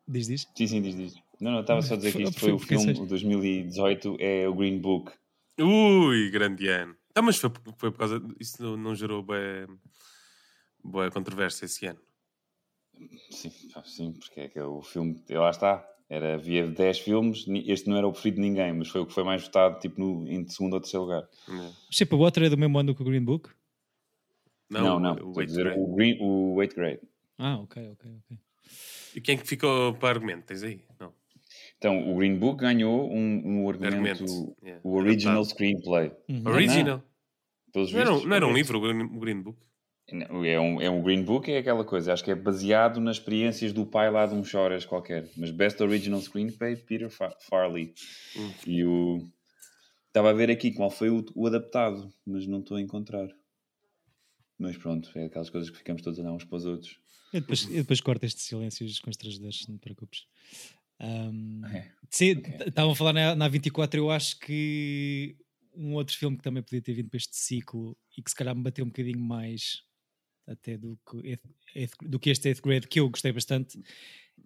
diz, 0.08 0.28
diz. 0.28 0.48
Sim, 0.56 0.68
sim, 0.68 0.82
diz, 0.82 0.96
diz. 0.96 1.16
Não, 1.40 1.52
não, 1.52 1.62
estava 1.62 1.82
só 1.82 1.96
a 1.96 1.98
dizer 1.98 2.14
que 2.14 2.24
isto 2.24 2.40
foi 2.40 2.52
o 2.52 2.60
filme, 2.60 2.92
o 3.00 3.06
2018, 3.06 4.18
é 4.20 4.48
o 4.48 4.54
Green 4.54 4.80
Book. 4.80 5.12
Ui, 5.60 6.30
grande 6.30 6.68
ano. 6.68 6.96
Então, 7.10 7.24
mas 7.24 7.38
foi, 7.38 7.50
por- 7.50 7.74
foi 7.78 7.92
por 7.92 7.98
causa. 7.98 8.22
Isso 8.40 8.62
não, 8.62 8.78
não 8.78 8.96
gerou 8.96 9.22
boa, 9.24 9.40
boa 10.84 11.12
controvérsia 11.12 11.66
esse 11.66 11.86
ano. 11.88 12.00
Sim, 13.32 13.52
sim, 13.86 14.14
porque 14.14 14.42
é 14.42 14.48
que 14.48 14.60
o 14.60 14.82
filme, 14.82 15.20
lá 15.30 15.50
está, 15.50 15.84
era, 16.08 16.36
havia 16.36 16.68
10 16.68 17.00
filmes, 17.00 17.46
este 17.66 17.90
não 17.90 17.98
era 17.98 18.08
o 18.08 18.12
preferido 18.12 18.36
de 18.42 18.48
ninguém, 18.48 18.74
mas 18.74 18.90
foi 18.90 19.02
o 19.02 19.06
que 19.08 19.14
foi 19.14 19.24
mais 19.24 19.42
votado, 19.44 19.80
tipo, 19.80 20.00
no, 20.00 20.28
em 20.28 20.48
segundo 20.48 20.74
ou 20.74 20.80
terceiro 20.80 21.06
lugar. 21.06 21.24
É. 21.50 21.72
Shape 21.90 22.14
of 22.14 22.24
Water 22.24 22.44
é 22.44 22.50
do 22.50 22.58
mesmo 22.58 22.78
ano 22.78 22.94
que 22.94 23.02
o 23.02 23.06
Green 23.06 23.24
Book? 23.24 23.50
Não, 24.70 25.00
não, 25.00 25.14
o 25.14 25.16
estou 25.16 25.40
a 25.40 25.42
Eighth 25.42 25.48
dizer 25.48 25.78
o, 25.78 25.96
green, 25.96 26.18
o 26.22 26.54
8 26.56 26.76
grade. 26.76 27.02
Ah, 27.44 27.58
ok, 27.58 27.90
ok, 27.94 28.12
ok. 28.24 28.38
E 29.16 29.20
quem 29.22 29.36
é 29.36 29.38
que 29.40 29.48
ficou 29.48 29.96
para 29.96 30.10
argumento? 30.10 30.46
Tens 30.46 30.62
aí? 30.62 30.82
Não. 31.00 31.12
Então, 31.78 32.12
o 32.12 32.16
Green 32.18 32.38
Book 32.38 32.60
ganhou 32.62 33.12
um, 33.12 33.64
um 33.64 33.68
argumento, 33.70 33.96
Argumento, 33.96 34.56
yeah. 34.64 34.80
o 34.84 34.94
Original. 34.94 35.44
Screenplay. 35.44 36.12
Uhum. 36.30 36.44
Original. 36.48 37.04
Pelos 37.74 37.92
Não 37.92 38.00
era, 38.00 38.10
um- 38.10 38.14
vistos, 38.14 38.30
não 38.30 38.36
era 38.36 38.46
um 38.48 38.52
é- 38.52 38.54
livro, 38.54 38.78
o 38.78 39.20
Green, 39.20 39.42
Book. 39.42 39.58
Não, 40.12 40.46
É 40.46 40.60
um, 40.60 40.82
é 40.82 40.90
um 40.90 41.02
Green 41.02 41.24
Book, 41.24 41.52
é 41.52 41.58
aquela 41.58 41.84
coisa, 41.84 42.14
acho 42.14 42.24
que 42.24 42.30
é 42.32 42.36
baseado 42.36 43.00
nas 43.02 43.18
experiências 43.18 43.74
do 43.74 43.86
pai 43.86 44.12
lá 44.12 44.26
de 44.28 44.36
um 44.36 44.44
Choras 44.44 44.86
qualquer. 44.86 45.28
Mas 45.36 45.50
Best 45.50 45.82
Original 45.82 46.22
Screenplay, 46.22 46.76
Peter 46.76 47.10
Fa- 47.10 47.36
Farley. 47.50 47.94
Hum. 48.38 48.52
E 48.68 48.84
o. 48.86 49.28
Estava 50.08 50.30
a 50.30 50.34
ver 50.34 50.52
aqui 50.52 50.72
qual 50.74 50.92
foi 50.92 51.10
o, 51.10 51.26
o 51.34 51.48
adaptado, 51.48 52.14
mas 52.26 52.46
não 52.46 52.60
estou 52.60 52.78
a 52.78 52.82
encontrar. 52.82 53.28
Mas 54.60 54.78
pronto, 54.78 55.10
é 55.18 55.26
aquelas 55.26 55.50
coisas 55.50 55.70
que 55.72 55.78
ficamos 55.78 56.02
todos 56.04 56.20
a 56.20 56.24
dar 56.24 56.34
uns 56.34 56.44
para 56.44 56.58
os 56.58 56.66
outros. 56.66 57.01
Eu 57.34 57.42
depois, 57.42 57.64
eu 57.64 57.76
depois 57.78 58.02
corto 58.02 58.26
estes 58.26 58.44
silêncios 58.46 59.00
constrangedores, 59.00 59.68
não 59.68 59.78
te 59.78 59.82
preocupes. 59.82 60.26
Um, 61.00 61.66
É. 61.66 61.92
sim, 62.10 62.34
Ok. 62.38 62.52
t- 62.58 62.70
estavam 62.70 62.92
a 62.92 62.96
falar 62.96 63.14
na, 63.14 63.36
na 63.36 63.48
24, 63.48 64.00
eu 64.00 64.12
acho 64.12 64.38
que 64.40 65.36
um 65.74 65.94
outro 65.94 66.16
filme 66.18 66.38
que 66.38 66.44
também 66.44 66.62
podia 66.62 66.82
ter 66.82 66.94
vindo 66.94 67.10
para 67.10 67.18
este 67.18 67.36
ciclo 67.36 67.98
e 68.18 68.22
que 68.22 68.30
se 68.30 68.36
calhar 68.36 68.56
me 68.56 68.62
bateu 68.62 68.84
um 68.84 68.90
bocadinho 68.90 69.20
mais 69.20 69.82
até 70.46 70.78
do 70.78 71.00
que, 71.10 71.40
do 72.08 72.20
que 72.20 72.30
este 72.30 72.50
8th 72.50 72.62
grade, 72.62 72.88
que 72.88 73.00
eu 73.00 73.10
gostei 73.10 73.32
bastante, 73.32 73.82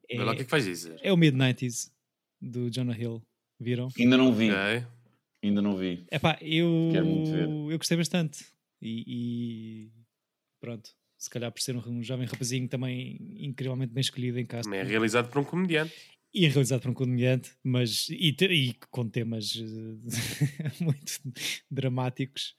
é, 0.09 0.23
lá 0.23 0.33
o 0.33 0.35
que 0.35 0.43
é 0.43 0.45
que 0.45 0.51
vais 0.51 0.65
dizer. 0.65 0.99
é 1.01 1.11
o 1.11 1.17
Mid-90s 1.17 1.91
do 2.41 2.69
Jonah 2.69 2.97
Hill. 2.97 3.21
Viram? 3.59 3.87
Ainda 3.97 4.17
não 4.17 4.33
vi, 4.35 4.51
Ok. 4.51 4.85
ainda 5.41 5.61
não 5.61 5.77
vi. 5.77 6.05
Epá, 6.11 6.37
eu, 6.41 6.89
Quero 6.91 7.05
muito 7.05 7.31
ver. 7.31 7.49
eu 7.49 7.77
gostei 7.77 7.95
bastante. 7.97 8.45
E, 8.81 9.03
e 9.07 9.91
pronto, 10.59 10.91
se 11.25 11.29
calhar 11.29 11.51
por 11.51 11.61
ser 11.61 11.75
um, 11.75 11.81
um 11.87 12.01
jovem 12.03 12.25
rapazinho 12.25 12.67
também 12.67 13.17
incrivelmente 13.37 13.91
bem 13.93 14.01
escolhido 14.01 14.39
em 14.39 14.45
casa. 14.45 14.63
Também 14.63 14.79
é 14.79 14.83
realizado 14.83 15.29
por 15.29 15.39
um 15.39 15.43
comediante. 15.43 15.93
E 16.33 16.45
é 16.45 16.49
realizado 16.49 16.81
por 16.81 16.91
um 16.91 16.93
comediante, 16.93 17.51
mas 17.63 18.07
e, 18.09 18.35
e 18.51 18.73
com 18.89 19.07
temas 19.09 19.53
eh, 19.55 20.71
muito 20.83 21.21
dramáticos. 21.69 22.55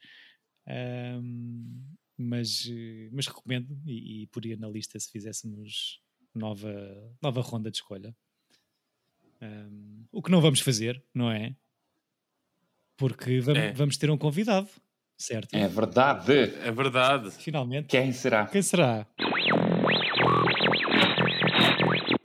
Ahm, 0.67 1.83
mas, 2.17 2.67
eh, 2.69 3.09
mas 3.11 3.27
recomendo 3.27 3.79
e, 3.85 4.23
e 4.23 4.27
poria 4.27 4.57
na 4.57 4.67
lista 4.67 4.99
se 4.99 5.11
fizéssemos 5.11 6.01
nova, 6.33 6.71
nova 7.21 7.41
ronda 7.41 7.69
de 7.71 7.77
escolha. 7.77 8.15
Ahm, 9.41 10.05
o 10.11 10.21
que 10.21 10.31
não 10.31 10.41
vamos 10.41 10.59
fazer, 10.59 11.03
não 11.13 11.31
é? 11.31 11.55
Porque 12.97 13.39
vam- 13.41 13.55
É. 13.55 13.73
vamos 13.73 13.97
ter 13.97 14.09
um 14.09 14.17
convidado, 14.17 14.69
certo? 15.17 15.53
É 15.53 15.67
verdade! 15.67 16.53
É 16.63 16.71
verdade. 16.71 17.31
Finalmente. 17.31 17.87
Quem 17.87 18.11
será? 18.11 18.45
Quem 18.45 18.61
será? 18.61 19.05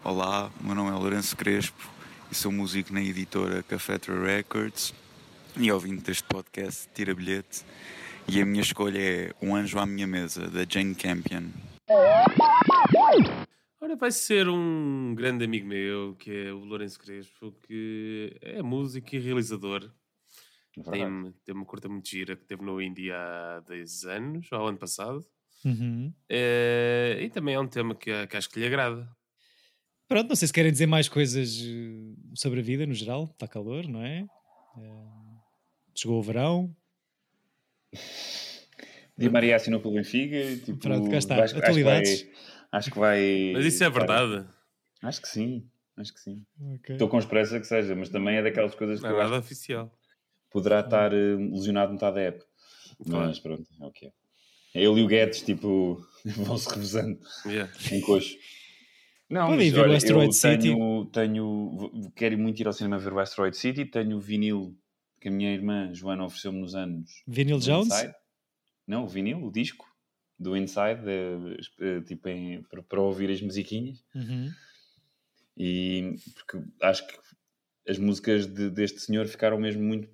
Olá, 0.05 0.51
o 0.61 0.67
meu 0.67 0.75
nome 0.75 0.91
é 0.91 0.95
Lourenço 0.95 1.37
Crespo 1.37 1.91
e 2.31 2.35
sou 2.35 2.53
músico 2.53 2.93
na 2.93 3.01
editora 3.01 3.63
Cafetra 3.63 4.21
Records 4.21 4.95
e 5.57 5.71
ouvinte 5.73 6.03
deste 6.03 6.25
podcast 6.25 6.89
Tira 6.95 7.15
Bilhete 7.15 7.65
e 8.29 8.41
a 8.41 8.45
minha 8.45 8.63
escolha 8.63 8.99
é 8.99 9.33
Um 9.41 9.55
Anjo 9.55 9.79
à 9.79 9.87
Minha 9.87 10.07
Mesa, 10.07 10.49
da 10.49 10.65
Jane 10.69 10.95
Campion. 10.95 11.45
Ora, 13.81 13.97
vai 13.97 14.13
ser 14.13 14.49
um 14.49 15.13
grande 15.17 15.45
amigo 15.45 15.67
meu, 15.67 16.15
que 16.19 16.31
é 16.47 16.53
o 16.53 16.59
Lourenço 16.59 17.01
Crespo, 17.01 17.53
que 17.67 18.37
é 18.41 18.63
músico 18.63 19.17
e 19.17 19.19
realizador. 19.19 19.91
Verdade. 20.77 20.99
Tem, 20.99 21.33
tem 21.45 21.55
uma 21.55 21.65
curta 21.67 21.89
muito 21.89 22.09
gira 22.09 22.35
que 22.37 22.45
teve 22.45 22.63
no 22.63 22.81
Índia 22.81 23.17
há 23.17 23.61
10 23.61 24.05
anos, 24.05 24.51
ou 24.53 24.67
ano 24.67 24.79
passado. 24.79 25.25
Uhum. 25.65 26.13
Eh, 26.29 27.19
e 27.23 27.31
também 27.31 27.55
é 27.55 27.61
um 27.61 27.69
tema 27.69 27.95
que, 27.95 28.27
que 28.27 28.37
acho 28.37 28.49
que 28.51 28.59
lhe 28.59 28.67
agrada. 28.67 29.09
Pronto, 30.09 30.29
não 30.29 30.37
sei 30.37 30.49
se 30.49 30.53
querem 30.55 30.73
dizer 30.73 30.87
mais 30.87 31.09
coisas 31.09 31.59
eh, 31.63 32.15
sobre 32.35 32.61
a 32.61 32.63
vida 32.63 32.87
no 32.87 32.95
geral. 32.95 33.25
Está 33.33 33.47
calor, 33.47 33.87
não 33.87 34.03
é? 34.03 34.27
Eh, 34.79 35.39
chegou 35.95 36.19
o 36.19 36.23
verão. 36.23 36.75
Di 39.17 39.29
Maria 39.29 39.57
assinou 39.57 39.81
pelo 39.81 39.95
Benfica. 39.95 40.37
e, 40.37 40.59
Tipo, 40.59 40.79
Pronto, 40.79 41.11
cá 41.11 41.19
está. 41.19 41.35
Acho, 41.37 41.45
acho 41.45 41.55
que 41.55 41.61
Atualidades. 41.61 42.23
vai, 42.23 42.33
acho 42.73 42.91
que 42.91 42.99
vai. 42.99 43.53
Mas 43.55 43.65
isso 43.67 43.85
é 43.85 43.91
verdade. 43.91 44.47
Acho 45.03 45.21
que 45.23 45.29
sim. 45.29 45.69
Acho 45.97 46.15
que 46.15 46.21
sim. 46.21 46.45
Ok. 46.75 46.95
Estou 46.95 47.09
com 47.09 47.19
esperança 47.19 47.61
que 47.61 47.67
seja, 47.67 47.95
mas 47.95 48.09
também 48.09 48.37
é 48.37 48.43
daquelas 48.43 48.75
coisas 48.75 48.99
que 48.99 49.07
Não 49.07 49.11
é 49.11 49.13
eu 49.15 49.21
acho 49.21 49.31
nada 49.31 49.41
oficial. 49.43 49.93
Poderá 50.53 50.81
estar 50.81 51.13
eh, 51.13 51.37
lesionado 51.37 51.93
metade 51.93 52.15
da 52.17 52.21
época. 52.23 52.47
Claro. 53.05 53.27
Mas 53.29 53.39
pronto, 53.41 53.67
é 53.81 53.87
o 53.87 53.91
que 53.91 54.07
é. 54.07 54.13
Ele 54.75 55.01
e 55.01 55.05
o 55.05 55.07
Guedes, 55.07 55.43
tipo, 55.43 56.01
vão-se 56.25 56.69
revezando 56.69 57.19
Yeah. 57.47 57.71
em 57.91 58.01
coxo. 58.01 58.35
Não, 59.29 59.47
Podem 59.49 59.57
mas 59.67 59.73
ver 59.73 59.81
o 59.81 59.83
olha, 59.85 59.97
Asteroid 59.97 60.27
eu 60.27 60.33
City. 60.33 60.59
tenho, 60.63 61.07
tenho, 61.07 62.11
quero 62.15 62.39
muito 62.39 62.61
ir 62.61 62.67
ao 62.67 62.73
cinema 62.73 62.99
ver 62.99 63.13
o 63.13 63.19
Asteroid 63.19 63.57
City, 63.57 63.85
tenho 63.87 64.17
o 64.17 64.21
vinil 64.21 64.77
que 65.21 65.29
a 65.29 65.31
minha 65.31 65.53
irmã 65.55 65.93
Joana 65.95 66.25
ofereceu-me 66.25 66.61
nos 66.61 66.75
anos. 66.75 67.11
Vinyl 67.27 67.59
do 67.59 67.65
Jones? 67.65 67.89
Inside. 67.93 68.15
Não, 68.87 69.05
o 69.05 69.09
vinil, 69.09 69.43
o 69.45 69.51
disco 69.51 69.87
do 70.39 70.57
Inside, 70.57 71.01
eh, 71.07 71.57
eh, 71.81 72.01
tipo 72.03 72.29
em- 72.29 72.63
para, 72.65 72.83
para 72.83 73.01
ouvir 73.01 73.31
as 73.31 73.41
musiquinhas. 73.41 74.05
Uhum. 74.15 74.51
E 75.57 76.15
porque 76.35 76.67
acho 76.83 77.07
que 77.07 77.15
as 77.89 77.99
músicas 77.99 78.47
de- 78.47 78.71
deste 78.71 79.01
senhor 79.01 79.27
ficaram 79.27 79.59
mesmo 79.59 79.83
muito. 79.83 80.09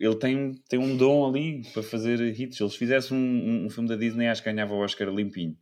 Ele 0.00 0.16
tem, 0.16 0.54
tem 0.68 0.78
um 0.78 0.96
dom 0.96 1.28
ali 1.28 1.62
para 1.72 1.82
fazer 1.82 2.20
hits. 2.20 2.56
Se 2.56 2.62
eles 2.62 2.74
fizessem 2.76 3.16
um, 3.16 3.20
um- 3.20 3.66
um 3.66 3.70
filme 3.70 3.88
da 3.88 3.96
Disney, 3.96 4.26
acho 4.28 4.42
que 4.42 4.50
ganhava 4.50 4.72
o 4.74 4.78
Oscar 4.78 5.08
limpinho. 5.14 5.56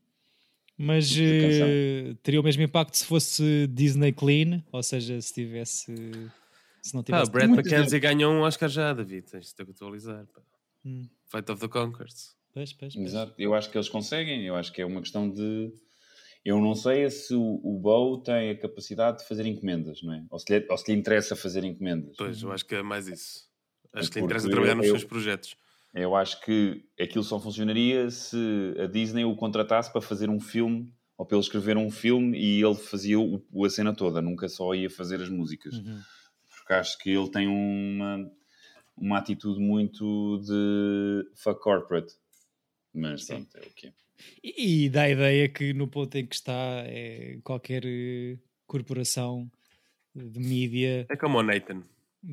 Mas 0.76 1.12
eh, 1.16 2.14
teria 2.22 2.40
o 2.40 2.44
mesmo 2.44 2.62
impacto 2.62 2.96
se 2.96 3.04
fosse 3.04 3.66
Disney 3.68 4.12
Clean, 4.12 4.62
ou 4.72 4.82
seja, 4.82 5.20
se 5.20 5.32
tivesse. 5.32 5.94
Se 6.82 6.94
não 6.94 7.02
tivesse. 7.02 7.28
o 7.28 7.32
Brad 7.32 7.50
McKenzie 7.50 8.00
ganhou 8.00 8.32
um 8.32 8.40
Oscar 8.40 8.68
já, 8.68 8.92
David. 8.92 9.30
Tens 9.30 9.52
de 9.54 9.62
atualizar. 9.62 10.26
pá. 10.34 10.42
Hum, 10.84 11.08
Fight 11.30 11.50
of 11.50 11.60
the 11.60 11.68
Conquers. 11.68 12.34
pois, 12.52 12.72
pois, 12.72 12.94
pois. 12.94 13.06
Exato. 13.06 13.34
Eu 13.38 13.54
acho 13.54 13.70
que 13.70 13.76
eles 13.78 13.88
conseguem. 13.88 14.44
Eu 14.46 14.56
acho 14.56 14.72
que 14.72 14.82
é 14.82 14.86
uma 14.86 15.00
questão 15.00 15.30
de. 15.30 15.72
Eu 16.44 16.60
não 16.60 16.74
sei 16.74 17.08
se 17.08 17.34
o, 17.34 17.60
o 17.64 17.78
Bow 17.80 18.20
tem 18.22 18.50
a 18.50 18.58
capacidade 18.58 19.18
de 19.18 19.28
fazer 19.28 19.46
encomendas, 19.46 20.02
não 20.02 20.12
é? 20.12 20.24
Ou 20.28 20.38
se 20.38 20.58
lhe, 20.58 20.66
ou 20.68 20.76
se 20.76 20.92
lhe 20.92 20.98
interessa 20.98 21.34
fazer 21.34 21.64
encomendas. 21.64 22.14
Pois, 22.18 22.42
eu 22.42 22.52
acho 22.52 22.66
que 22.66 22.74
é 22.74 22.82
mais 22.82 23.06
isso. 23.08 23.44
Acho 23.94 24.10
que 24.10 24.18
lhe 24.18 24.24
interessa 24.24 24.48
trabalhar 24.50 24.74
nos 24.74 24.86
eu- 24.86 24.92
seus 24.92 25.04
projetos. 25.04 25.56
Eu 25.94 26.16
acho 26.16 26.40
que 26.44 26.84
aquilo 27.00 27.22
só 27.22 27.38
funcionaria 27.38 28.10
se 28.10 28.36
a 28.82 28.86
Disney 28.86 29.24
o 29.24 29.36
contratasse 29.36 29.92
para 29.92 30.00
fazer 30.00 30.28
um 30.28 30.40
filme 30.40 30.92
ou 31.16 31.24
para 31.24 31.36
ele 31.36 31.44
escrever 31.44 31.76
um 31.76 31.88
filme 31.90 32.36
e 32.36 32.60
ele 32.60 32.74
fazia 32.74 33.18
o, 33.20 33.40
o- 33.52 33.64
a 33.64 33.70
cena 33.70 33.94
toda, 33.94 34.20
nunca 34.20 34.48
só 34.48 34.74
ia 34.74 34.90
fazer 34.90 35.20
as 35.22 35.28
músicas. 35.28 35.74
Uhum. 35.74 36.00
Porque 36.56 36.72
acho 36.72 36.98
que 36.98 37.10
ele 37.10 37.30
tem 37.30 37.46
uma, 37.46 38.28
uma 38.96 39.18
atitude 39.18 39.60
muito 39.60 40.38
de 40.44 41.28
fuck 41.36 41.60
corporate. 41.60 42.12
Mas 42.92 43.24
Sim. 43.24 43.44
pronto, 43.44 43.56
é 43.58 43.60
o 43.60 43.70
que 43.74 43.86
é. 43.88 43.92
E, 44.42 44.84
e 44.86 44.88
dá 44.88 45.02
a 45.02 45.10
ideia 45.10 45.48
que 45.48 45.72
no 45.72 45.86
ponto 45.86 46.16
em 46.16 46.26
que 46.26 46.34
está 46.34 46.82
é, 46.86 47.38
qualquer 47.44 47.82
eh, 47.84 48.36
corporação 48.66 49.48
de 50.14 50.38
mídia, 50.40 51.06
É 51.08 51.16
como 51.16 51.38
o 51.38 51.42
Nathan. 51.42 51.82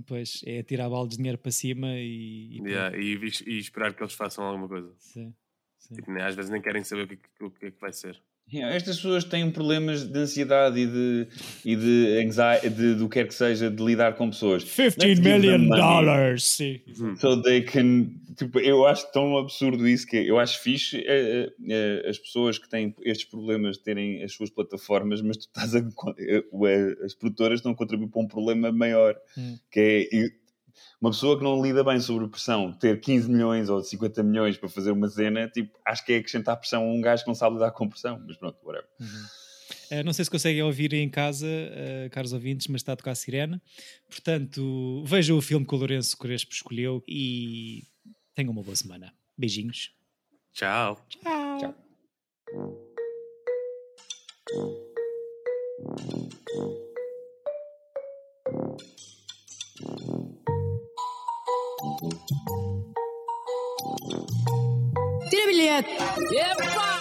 Pois 0.08 0.42
é 0.46 0.64
tirar 0.64 0.90
balde 0.90 1.12
de 1.12 1.18
dinheiro 1.18 1.38
para 1.38 1.52
cima 1.52 1.94
e, 1.96 2.58
e 2.58 2.62
Yeah, 2.64 2.98
e, 2.98 3.16
e 3.48 3.58
esperar 3.60 3.94
que 3.94 4.02
eles 4.04 4.14
façam 4.14 4.44
alguma 4.46 4.68
coisa. 4.68 4.94
Sim, 4.98 5.34
sim. 5.78 5.96
Tipo, 5.96 6.12
nem- 6.12 6.24
às 6.24 6.36
vezes 6.36 6.50
nem 6.52 6.62
querem 6.62 6.84
saber 6.84 7.04
o 7.04 7.08
que, 7.08 7.44
o 7.44 7.52
que 7.52 7.66
é 7.68 7.72
que 7.72 7.80
vai 7.80 7.92
ser. 7.92 8.22
Estas 8.54 8.98
pessoas 8.98 9.24
têm 9.24 9.50
problemas 9.50 10.04
de 10.04 10.20
ansiedade 10.20 10.80
e 10.80 10.86
de, 10.86 11.28
e 11.64 11.76
de 11.76 12.26
anxiety, 12.26 12.70
de, 12.70 12.96
do 12.96 13.08
que 13.08 13.14
quer 13.20 13.28
que 13.28 13.34
seja, 13.34 13.70
de 13.70 13.84
lidar 13.84 14.16
com 14.16 14.30
pessoas. 14.30 14.64
15 14.64 14.82
Let's 14.82 15.04
give 15.04 15.22
million 15.22 15.70
dollars! 15.70 16.44
Sim. 16.44 16.82
So 17.18 17.42
they 17.42 17.62
can. 17.62 18.10
Tipo, 18.38 18.60
eu 18.60 18.86
acho 18.86 19.12
tão 19.12 19.38
absurdo 19.38 19.88
isso 19.88 20.08
que 20.08 20.18
é, 20.18 20.30
eu 20.30 20.40
acho 20.40 20.60
fixe 20.62 20.98
eh, 20.98 21.04
eh, 21.08 21.54
eh, 21.70 22.10
as 22.10 22.18
pessoas 22.18 22.58
que 22.58 22.68
têm 22.70 22.96
estes 23.04 23.30
problemas 23.30 23.78
terem 23.78 24.24
as 24.24 24.34
suas 24.34 24.50
plataformas, 24.50 25.22
mas 25.22 25.38
tu 25.38 25.42
estás 25.42 25.76
a, 25.76 25.80
as 27.06 27.14
produtoras 27.14 27.60
estão 27.60 27.74
a 27.74 27.76
contribuir 27.76 28.10
para 28.10 28.22
um 28.22 28.28
problema 28.28 28.72
maior 28.72 29.16
Hum. 29.38 29.58
que 29.72 29.80
é 29.80 30.41
uma 31.00 31.12
pessoa 31.12 31.38
que 31.38 31.44
não 31.44 31.62
lida 31.62 31.84
bem 31.84 32.00
sobre 32.00 32.28
pressão, 32.28 32.72
ter 32.74 33.00
15 33.00 33.30
milhões 33.30 33.70
ou 33.70 33.82
50 33.82 34.24
milhões 34.24 34.58
para 34.58 34.70
fazer 34.70 34.92
uma 34.92 35.10
cena, 35.10 35.48
tipo, 35.48 35.78
acho 35.86 36.06
que 36.06 36.14
é 36.14 36.18
acrescentar 36.18 36.58
pressão 36.58 36.84
a 36.84 36.92
um 36.92 37.02
gajo 37.02 37.24
que 37.24 37.28
não 37.28 37.36
sabe 37.36 37.56
lidar 37.56 37.72
com 37.72 37.90
pressão, 37.90 38.22
mas 38.26 38.38
pronto, 38.38 38.58
whatever. 38.64 38.88
Eh, 39.90 40.04
não 40.04 40.14
sei 40.14 40.24
se 40.24 40.32
conseguem 40.32 40.64
ouvir 40.64 40.94
em 40.94 41.10
casa, 41.10 41.48
eh, 41.48 42.10
caros 42.12 42.32
ouvintes, 42.34 42.68
mas 42.68 42.82
está 42.82 42.94
a 42.94 42.96
tocar 42.96 43.12
a 43.12 43.16
sirene. 43.16 43.62
Portanto, 44.10 45.04
vejam 45.06 45.38
o 45.38 45.42
filme 45.42 45.66
que 45.66 45.76
o 45.76 45.78
Lourenço 45.78 46.18
Crespo 46.18 46.54
escolheu 46.54 47.04
e 47.08 47.84
tenham 48.34 48.52
uma 48.52 48.64
boa 48.64 48.76
semana. 48.76 49.14
Beijinhos. 49.38 49.92
Tchau. 50.54 50.98
Tchau. 51.10 51.76
Tira 65.30 65.48
bilhete! 65.48 65.92
Epa! 66.36 67.01